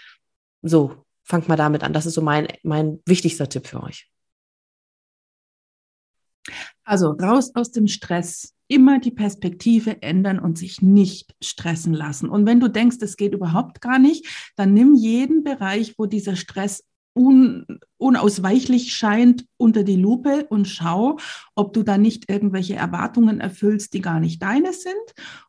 so, 0.63 1.05
fangt 1.25 1.49
mal 1.49 1.57
damit 1.57 1.83
an. 1.83 1.93
Das 1.93 2.07
ist 2.07 2.15
so 2.15 2.23
mein, 2.23 2.49
mein 2.63 3.01
wichtigster 3.05 3.49
Tipp 3.49 3.67
für 3.67 3.83
euch. 3.83 4.11
Also 6.85 7.11
raus 7.11 7.55
aus 7.55 7.71
dem 7.71 7.87
Stress, 7.87 8.55
immer 8.67 8.99
die 8.99 9.11
Perspektive 9.11 10.03
ändern 10.03 10.39
und 10.39 10.57
sich 10.57 10.81
nicht 10.81 11.35
stressen 11.43 11.93
lassen. 11.93 12.29
Und 12.29 12.47
wenn 12.47 12.61
du 12.61 12.69
denkst, 12.69 12.97
es 13.01 13.17
geht 13.17 13.35
überhaupt 13.35 13.81
gar 13.81 13.99
nicht, 13.99 14.27
dann 14.57 14.73
nimm 14.73 14.95
jeden 14.95 15.45
Bereich, 15.45 15.95
wo 15.99 16.07
dieser 16.07 16.37
Stress 16.37 16.85
un, 17.19 17.67
unausweichlich 17.99 18.95
scheint, 18.95 19.45
unter 19.57 19.83
die 19.83 19.97
Lupe 19.97 20.47
und 20.49 20.67
schau, 20.67 21.19
ob 21.55 21.73
du 21.73 21.83
da 21.83 21.99
nicht 21.99 22.31
irgendwelche 22.31 22.77
Erwartungen 22.77 23.41
erfüllst, 23.41 23.93
die 23.93 24.01
gar 24.01 24.21
nicht 24.21 24.41
deine 24.41 24.73
sind, 24.73 24.95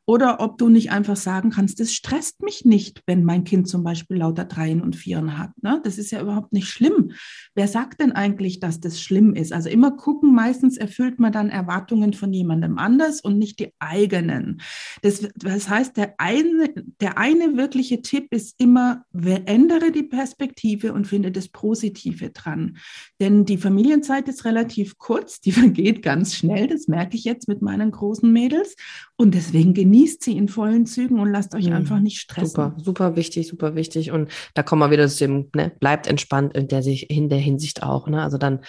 oder 0.09 0.39
ob 0.39 0.57
du 0.57 0.69
nicht 0.69 0.91
einfach 0.91 1.15
sagen 1.15 1.51
kannst, 1.51 1.79
das 1.79 1.93
stresst 1.93 2.41
mich 2.41 2.65
nicht, 2.65 3.03
wenn 3.05 3.23
mein 3.23 3.43
Kind 3.43 3.67
zum 3.67 3.83
Beispiel 3.83 4.17
lauter 4.17 4.45
Dreien 4.45 4.81
und 4.81 4.95
Vieren 4.95 5.37
hat. 5.37 5.51
Ne? 5.61 5.79
Das 5.83 5.99
ist 5.99 6.09
ja 6.09 6.19
überhaupt 6.19 6.51
nicht 6.51 6.67
schlimm. 6.67 7.11
Wer 7.53 7.67
sagt 7.67 8.01
denn 8.01 8.11
eigentlich, 8.11 8.59
dass 8.59 8.79
das 8.79 8.99
schlimm 8.99 9.35
ist? 9.35 9.53
Also 9.53 9.69
immer 9.69 9.91
gucken, 9.91 10.33
meistens 10.33 10.77
erfüllt 10.77 11.19
man 11.19 11.31
dann 11.31 11.51
Erwartungen 11.51 12.13
von 12.13 12.33
jemandem 12.33 12.79
anders 12.79 13.21
und 13.21 13.37
nicht 13.37 13.59
die 13.59 13.71
eigenen. 13.77 14.61
Das, 15.03 15.29
das 15.35 15.69
heißt, 15.69 15.95
der 15.95 16.15
eine, 16.17 16.73
der 16.99 17.19
eine 17.19 17.55
wirkliche 17.55 18.01
Tipp 18.01 18.33
ist 18.33 18.59
immer, 18.59 19.05
ändere 19.13 19.91
die 19.91 20.01
Perspektive 20.01 20.91
und 20.91 21.05
finde 21.05 21.31
das 21.31 21.49
Positive 21.49 22.31
dran. 22.31 22.77
Denn 23.19 23.45
die 23.45 23.59
Familienzeit 23.59 24.27
ist 24.27 24.43
relativ 24.43 24.97
kurz, 24.97 25.39
die 25.39 25.51
vergeht 25.59 26.01
ganz 26.01 26.33
schnell, 26.33 26.65
das 26.65 26.87
merke 26.87 27.15
ich 27.15 27.25
jetzt 27.25 27.47
mit 27.47 27.61
meinen 27.61 27.91
großen 27.91 28.33
Mädels. 28.33 28.75
Und 29.21 29.35
deswegen 29.35 29.73
genießt 29.73 30.23
sie 30.23 30.37
in 30.37 30.47
vollen 30.47 30.85
Zügen 30.85 31.19
und 31.19 31.29
lasst 31.29 31.53
euch 31.53 31.67
mhm. 31.67 31.73
einfach 31.73 31.99
nicht 31.99 32.21
stressen. 32.21 32.51
Super, 32.51 32.73
super 32.77 33.15
wichtig, 33.17 33.49
super 33.49 33.75
wichtig. 33.75 34.11
Und 34.11 34.31
da 34.53 34.63
kommen 34.63 34.81
wir 34.81 34.91
wieder 34.91 35.09
zu 35.09 35.17
dem, 35.17 35.49
ne, 35.53 35.73
bleibt 35.77 36.07
entspannt 36.07 36.55
in 36.55 36.69
der, 36.69 36.85
in 36.85 37.27
der 37.27 37.37
Hinsicht 37.37 37.83
auch. 37.83 38.07
Ne? 38.07 38.23
Also 38.23 38.37
dann 38.37 38.61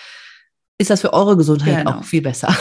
ist 0.76 0.90
das 0.90 1.02
für 1.02 1.12
eure 1.12 1.36
Gesundheit 1.36 1.84
genau. 1.84 1.98
auch 1.98 2.04
viel 2.04 2.20
besser. 2.20 2.52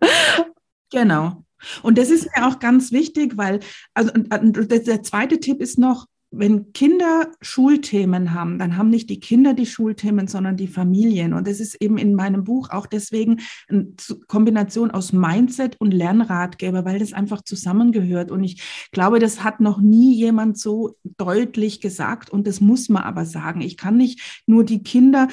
genau. 0.90 1.44
Und 1.82 1.98
das 1.98 2.08
ist 2.08 2.30
mir 2.34 2.48
auch 2.48 2.60
ganz 2.60 2.92
wichtig, 2.92 3.36
weil, 3.36 3.60
also 3.92 4.10
der 4.14 5.02
zweite 5.02 5.40
Tipp 5.40 5.60
ist 5.60 5.78
noch, 5.78 6.06
wenn 6.30 6.72
Kinder 6.72 7.30
Schulthemen 7.40 8.34
haben, 8.34 8.58
dann 8.58 8.76
haben 8.76 8.90
nicht 8.90 9.08
die 9.08 9.20
Kinder 9.20 9.54
die 9.54 9.66
Schulthemen, 9.66 10.28
sondern 10.28 10.56
die 10.56 10.68
Familien. 10.68 11.32
Und 11.32 11.46
das 11.46 11.58
ist 11.58 11.80
eben 11.80 11.96
in 11.96 12.14
meinem 12.14 12.44
Buch 12.44 12.70
auch 12.70 12.86
deswegen 12.86 13.40
eine 13.68 13.88
Kombination 14.26 14.90
aus 14.90 15.12
Mindset 15.12 15.76
und 15.80 15.92
Lernratgeber, 15.92 16.84
weil 16.84 16.98
das 16.98 17.14
einfach 17.14 17.42
zusammengehört. 17.42 18.30
Und 18.30 18.44
ich 18.44 18.62
glaube, 18.92 19.18
das 19.20 19.42
hat 19.42 19.60
noch 19.60 19.80
nie 19.80 20.14
jemand 20.14 20.58
so 20.58 20.96
deutlich 21.02 21.80
gesagt. 21.80 22.30
Und 22.30 22.46
das 22.46 22.60
muss 22.60 22.88
man 22.88 23.04
aber 23.04 23.24
sagen. 23.24 23.62
Ich 23.62 23.76
kann 23.76 23.96
nicht 23.96 24.42
nur 24.46 24.64
die 24.64 24.82
Kinder 24.82 25.28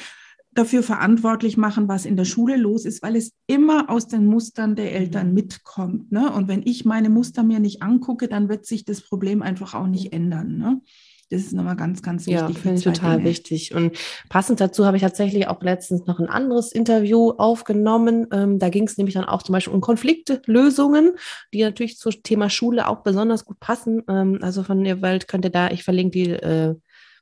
dafür 0.55 0.81
verantwortlich 0.81 1.57
machen, 1.57 1.87
was 1.87 2.05
in 2.05 2.15
der 2.15 2.25
Schule 2.25 2.57
los 2.57 2.85
ist, 2.85 3.03
weil 3.03 3.15
es 3.15 3.33
immer 3.45 3.89
aus 3.89 4.07
den 4.07 4.25
Mustern 4.25 4.75
der 4.75 4.93
Eltern 4.93 5.29
mhm. 5.29 5.33
mitkommt. 5.33 6.11
Ne? 6.11 6.31
Und 6.31 6.47
wenn 6.47 6.63
ich 6.65 6.85
meine 6.85 7.09
Muster 7.09 7.43
mir 7.43 7.59
nicht 7.59 7.83
angucke, 7.83 8.27
dann 8.27 8.49
wird 8.49 8.65
sich 8.65 8.85
das 8.85 9.01
Problem 9.01 9.41
einfach 9.41 9.73
auch 9.73 9.87
nicht 9.87 10.13
ändern. 10.13 10.57
Ne? 10.57 10.81
Das 11.29 11.41
ist 11.41 11.53
nochmal 11.53 11.75
ganz, 11.75 12.01
ganz 12.03 12.27
wichtig. 12.27 12.55
Ja, 12.55 12.61
finde 12.61 12.77
ich 12.77 12.83
total 12.83 13.17
Dinge. 13.17 13.29
wichtig. 13.29 13.73
Und 13.73 13.97
passend 14.29 14.61
dazu 14.61 14.85
habe 14.85 14.97
ich 14.97 15.03
tatsächlich 15.03 15.47
auch 15.47 15.61
letztens 15.61 16.05
noch 16.05 16.19
ein 16.19 16.29
anderes 16.29 16.71
Interview 16.71 17.31
aufgenommen. 17.31 18.27
Ähm, 18.31 18.59
da 18.59 18.69
ging 18.69 18.85
es 18.85 18.97
nämlich 18.97 19.15
dann 19.15 19.25
auch 19.25 19.41
zum 19.41 19.53
Beispiel 19.53 19.73
um 19.73 19.81
Konfliktlösungen, 19.81 21.15
die 21.51 21.63
natürlich 21.63 21.97
zum 21.97 22.13
Thema 22.21 22.49
Schule 22.49 22.87
auch 22.87 23.01
besonders 23.01 23.43
gut 23.43 23.59
passen. 23.59 24.03
Ähm, 24.07 24.39
also 24.41 24.63
von 24.63 24.83
der 24.83 25.01
Welt 25.01 25.27
könnt 25.27 25.45
ihr 25.45 25.51
da, 25.51 25.69
ich 25.71 25.83
verlinke 25.83 26.11
die 26.11 26.29
äh, 26.29 26.75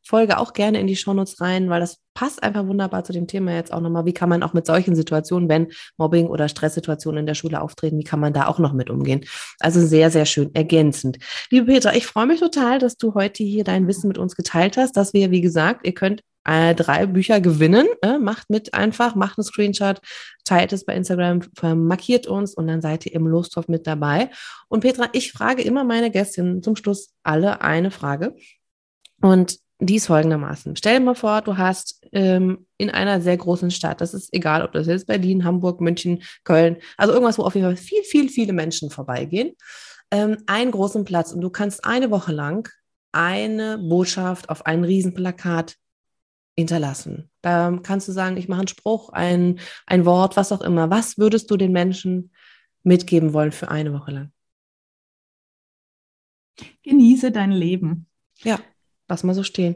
Folge 0.03 0.37
auch 0.37 0.53
gerne 0.53 0.79
in 0.79 0.87
die 0.87 0.95
Shownotes 0.95 1.39
rein, 1.39 1.69
weil 1.69 1.79
das 1.79 1.99
passt 2.13 2.43
einfach 2.43 2.67
wunderbar 2.67 3.03
zu 3.03 3.13
dem 3.13 3.27
Thema 3.27 3.53
jetzt 3.53 3.73
auch 3.73 3.79
nochmal. 3.79 4.05
Wie 4.05 4.13
kann 4.13 4.29
man 4.29 4.43
auch 4.43 4.53
mit 4.53 4.65
solchen 4.65 4.95
Situationen, 4.95 5.49
wenn 5.49 5.71
Mobbing 5.97 6.27
oder 6.27 6.49
Stresssituationen 6.49 7.21
in 7.21 7.25
der 7.25 7.35
Schule 7.35 7.61
auftreten, 7.61 7.97
wie 7.97 8.03
kann 8.03 8.19
man 8.19 8.33
da 8.33 8.47
auch 8.47 8.59
noch 8.59 8.73
mit 8.73 8.89
umgehen? 8.89 9.25
Also 9.59 9.85
sehr, 9.85 10.11
sehr 10.11 10.25
schön 10.25 10.53
ergänzend. 10.53 11.17
Liebe 11.49 11.67
Petra, 11.67 11.95
ich 11.95 12.05
freue 12.05 12.27
mich 12.27 12.39
total, 12.39 12.79
dass 12.79 12.97
du 12.97 13.13
heute 13.13 13.43
hier 13.43 13.63
dein 13.63 13.87
Wissen 13.87 14.07
mit 14.07 14.17
uns 14.17 14.35
geteilt 14.35 14.77
hast, 14.77 14.97
dass 14.97 15.13
wir, 15.13 15.31
wie 15.31 15.41
gesagt, 15.41 15.87
ihr 15.87 15.93
könnt 15.93 16.21
äh, 16.45 16.75
drei 16.75 17.05
Bücher 17.05 17.39
gewinnen. 17.39 17.87
Äh, 18.01 18.17
macht 18.17 18.49
mit 18.49 18.73
einfach, 18.73 19.15
macht 19.15 19.37
einen 19.37 19.45
Screenshot, 19.45 20.01
teilt 20.43 20.73
es 20.73 20.85
bei 20.85 20.95
Instagram, 20.95 21.41
markiert 21.61 22.27
uns 22.27 22.53
und 22.53 22.67
dann 22.67 22.81
seid 22.81 23.05
ihr 23.05 23.13
im 23.13 23.27
Lostopf 23.27 23.67
mit 23.67 23.87
dabei. 23.87 24.29
Und 24.67 24.81
Petra, 24.81 25.07
ich 25.13 25.31
frage 25.31 25.63
immer 25.63 25.83
meine 25.83 26.11
Gästinnen 26.11 26.61
zum 26.61 26.75
Schluss 26.75 27.13
alle 27.23 27.61
eine 27.61 27.91
Frage. 27.91 28.35
Und 29.21 29.62
dies 29.85 30.07
folgendermaßen. 30.07 30.75
Stell 30.75 30.99
dir 30.99 31.05
mal 31.05 31.15
vor, 31.15 31.41
du 31.41 31.57
hast 31.57 32.05
ähm, 32.11 32.65
in 32.77 32.89
einer 32.89 33.21
sehr 33.21 33.37
großen 33.37 33.71
Stadt, 33.71 34.01
das 34.01 34.13
ist 34.13 34.33
egal, 34.33 34.63
ob 34.63 34.71
das 34.71 34.87
jetzt 34.87 35.07
Berlin, 35.07 35.43
Hamburg, 35.43 35.81
München, 35.81 36.23
Köln, 36.43 36.77
also 36.97 37.13
irgendwas, 37.13 37.37
wo 37.37 37.43
auf 37.43 37.55
jeden 37.55 37.67
Fall 37.67 37.77
viel, 37.77 38.03
viel, 38.03 38.29
viele 38.29 38.53
Menschen 38.53 38.89
vorbeigehen, 38.89 39.53
ähm, 40.11 40.37
einen 40.47 40.71
großen 40.71 41.05
Platz 41.05 41.31
und 41.31 41.41
du 41.41 41.49
kannst 41.49 41.85
eine 41.85 42.11
Woche 42.11 42.31
lang 42.31 42.69
eine 43.11 43.77
Botschaft 43.77 44.49
auf 44.49 44.65
ein 44.65 44.83
Riesenplakat 44.83 45.75
hinterlassen. 46.55 47.29
Da 47.41 47.79
kannst 47.83 48.07
du 48.07 48.11
sagen, 48.11 48.37
ich 48.37 48.47
mache 48.47 48.59
einen 48.59 48.67
Spruch, 48.67 49.09
ein, 49.09 49.59
ein 49.85 50.05
Wort, 50.05 50.37
was 50.37 50.51
auch 50.51 50.61
immer. 50.61 50.89
Was 50.89 51.17
würdest 51.17 51.49
du 51.49 51.57
den 51.57 51.71
Menschen 51.71 52.31
mitgeben 52.83 53.33
wollen 53.33 53.51
für 53.51 53.69
eine 53.69 53.93
Woche 53.93 54.11
lang? 54.11 54.31
Genieße 56.83 57.31
dein 57.31 57.51
Leben. 57.51 58.07
Ja, 58.43 58.59
Lass 59.13 59.23
mal 59.23 59.35
so 59.35 59.43
stehen. 59.43 59.75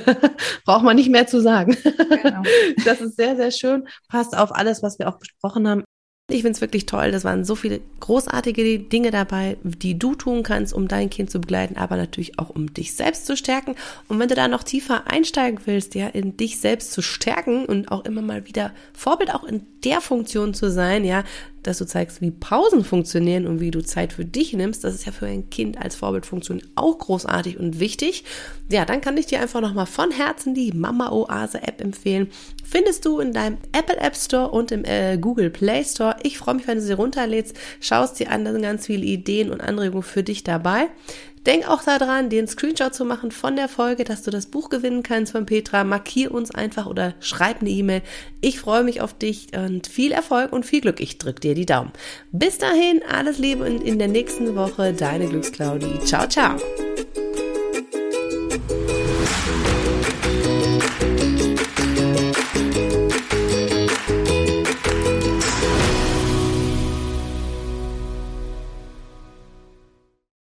Braucht 0.64 0.84
man 0.84 0.94
nicht 0.94 1.10
mehr 1.10 1.26
zu 1.26 1.40
sagen. 1.40 1.76
Genau. 2.22 2.42
Das 2.84 3.00
ist 3.00 3.16
sehr, 3.16 3.34
sehr 3.34 3.50
schön. 3.50 3.88
Passt 4.08 4.38
auf 4.38 4.54
alles, 4.54 4.80
was 4.80 5.00
wir 5.00 5.08
auch 5.08 5.18
besprochen 5.18 5.66
haben. 5.66 5.82
Ich 6.30 6.42
finde 6.42 6.52
es 6.52 6.60
wirklich 6.60 6.86
toll. 6.86 7.10
Das 7.10 7.24
waren 7.24 7.44
so 7.44 7.56
viele 7.56 7.80
großartige 7.98 8.78
Dinge 8.78 9.10
dabei, 9.10 9.56
die 9.64 9.98
du 9.98 10.14
tun 10.14 10.44
kannst, 10.44 10.72
um 10.72 10.86
dein 10.86 11.10
Kind 11.10 11.32
zu 11.32 11.40
begleiten, 11.40 11.76
aber 11.76 11.96
natürlich 11.96 12.38
auch 12.38 12.50
um 12.50 12.72
dich 12.72 12.94
selbst 12.94 13.26
zu 13.26 13.36
stärken. 13.36 13.74
Und 14.06 14.20
wenn 14.20 14.28
du 14.28 14.36
da 14.36 14.46
noch 14.46 14.62
tiefer 14.62 15.10
einsteigen 15.10 15.58
willst, 15.64 15.96
ja, 15.96 16.06
in 16.06 16.36
dich 16.36 16.60
selbst 16.60 16.92
zu 16.92 17.02
stärken 17.02 17.64
und 17.64 17.90
auch 17.90 18.04
immer 18.04 18.22
mal 18.22 18.46
wieder 18.46 18.70
Vorbild 18.92 19.34
auch 19.34 19.42
in 19.42 19.66
der 19.82 20.00
Funktion 20.00 20.54
zu 20.54 20.70
sein, 20.70 21.04
ja, 21.04 21.24
dass 21.62 21.78
du 21.78 21.86
zeigst, 21.86 22.20
wie 22.20 22.30
Pausen 22.30 22.84
funktionieren 22.84 23.46
und 23.46 23.60
wie 23.60 23.70
du 23.70 23.82
Zeit 23.82 24.12
für 24.12 24.24
dich 24.24 24.52
nimmst. 24.52 24.84
Das 24.84 24.94
ist 24.94 25.06
ja 25.06 25.12
für 25.12 25.26
ein 25.26 25.50
Kind 25.50 25.78
als 25.78 25.96
Vorbildfunktion 25.96 26.62
auch 26.74 26.98
großartig 26.98 27.58
und 27.58 27.80
wichtig. 27.80 28.24
Ja, 28.70 28.84
dann 28.84 29.00
kann 29.00 29.16
ich 29.16 29.26
dir 29.26 29.40
einfach 29.40 29.60
nochmal 29.60 29.86
von 29.86 30.10
Herzen 30.10 30.54
die 30.54 30.72
Mama 30.72 31.10
Oase 31.10 31.62
App 31.62 31.80
empfehlen. 31.80 32.28
Findest 32.64 33.04
du 33.04 33.18
in 33.18 33.32
deinem 33.32 33.58
Apple 33.72 33.98
App 33.98 34.16
Store 34.16 34.50
und 34.50 34.70
im 34.70 34.84
äh, 34.84 35.18
Google 35.18 35.50
Play 35.50 35.84
Store. 35.84 36.16
Ich 36.22 36.38
freue 36.38 36.54
mich, 36.54 36.66
wenn 36.68 36.78
du 36.78 36.84
sie 36.84 36.92
runterlädst, 36.92 37.56
schaust 37.80 38.20
dir 38.20 38.30
an, 38.30 38.44
da 38.44 38.52
sind 38.52 38.62
ganz 38.62 38.86
viele 38.86 39.04
Ideen 39.04 39.50
und 39.50 39.60
Anregungen 39.60 40.04
für 40.04 40.22
dich 40.22 40.44
dabei. 40.44 40.88
Denk 41.46 41.68
auch 41.68 41.82
daran, 41.82 42.28
einen 42.28 42.46
Screenshot 42.46 42.94
zu 42.94 43.04
machen 43.04 43.30
von 43.30 43.56
der 43.56 43.68
Folge, 43.68 44.04
dass 44.04 44.22
du 44.22 44.30
das 44.30 44.46
Buch 44.46 44.68
gewinnen 44.68 45.02
kannst 45.02 45.32
von 45.32 45.46
Petra. 45.46 45.84
Markier 45.84 46.32
uns 46.32 46.50
einfach 46.50 46.86
oder 46.86 47.14
schreib 47.20 47.60
eine 47.60 47.70
E-Mail. 47.70 48.02
Ich 48.42 48.60
freue 48.60 48.84
mich 48.84 49.00
auf 49.00 49.14
dich 49.14 49.48
und 49.56 49.86
viel 49.86 50.12
Erfolg 50.12 50.52
und 50.52 50.66
viel 50.66 50.82
Glück. 50.82 51.00
Ich 51.00 51.18
drücke 51.18 51.40
dir 51.40 51.54
die 51.54 51.66
Daumen. 51.66 51.92
Bis 52.30 52.58
dahin, 52.58 53.02
alles 53.08 53.38
Liebe 53.38 53.64
und 53.64 53.82
in 53.82 53.98
der 53.98 54.08
nächsten 54.08 54.54
Woche 54.54 54.92
deine 54.92 55.28
Glücksclaudi. 55.28 56.00
Ciao, 56.04 56.28
ciao. 56.28 56.56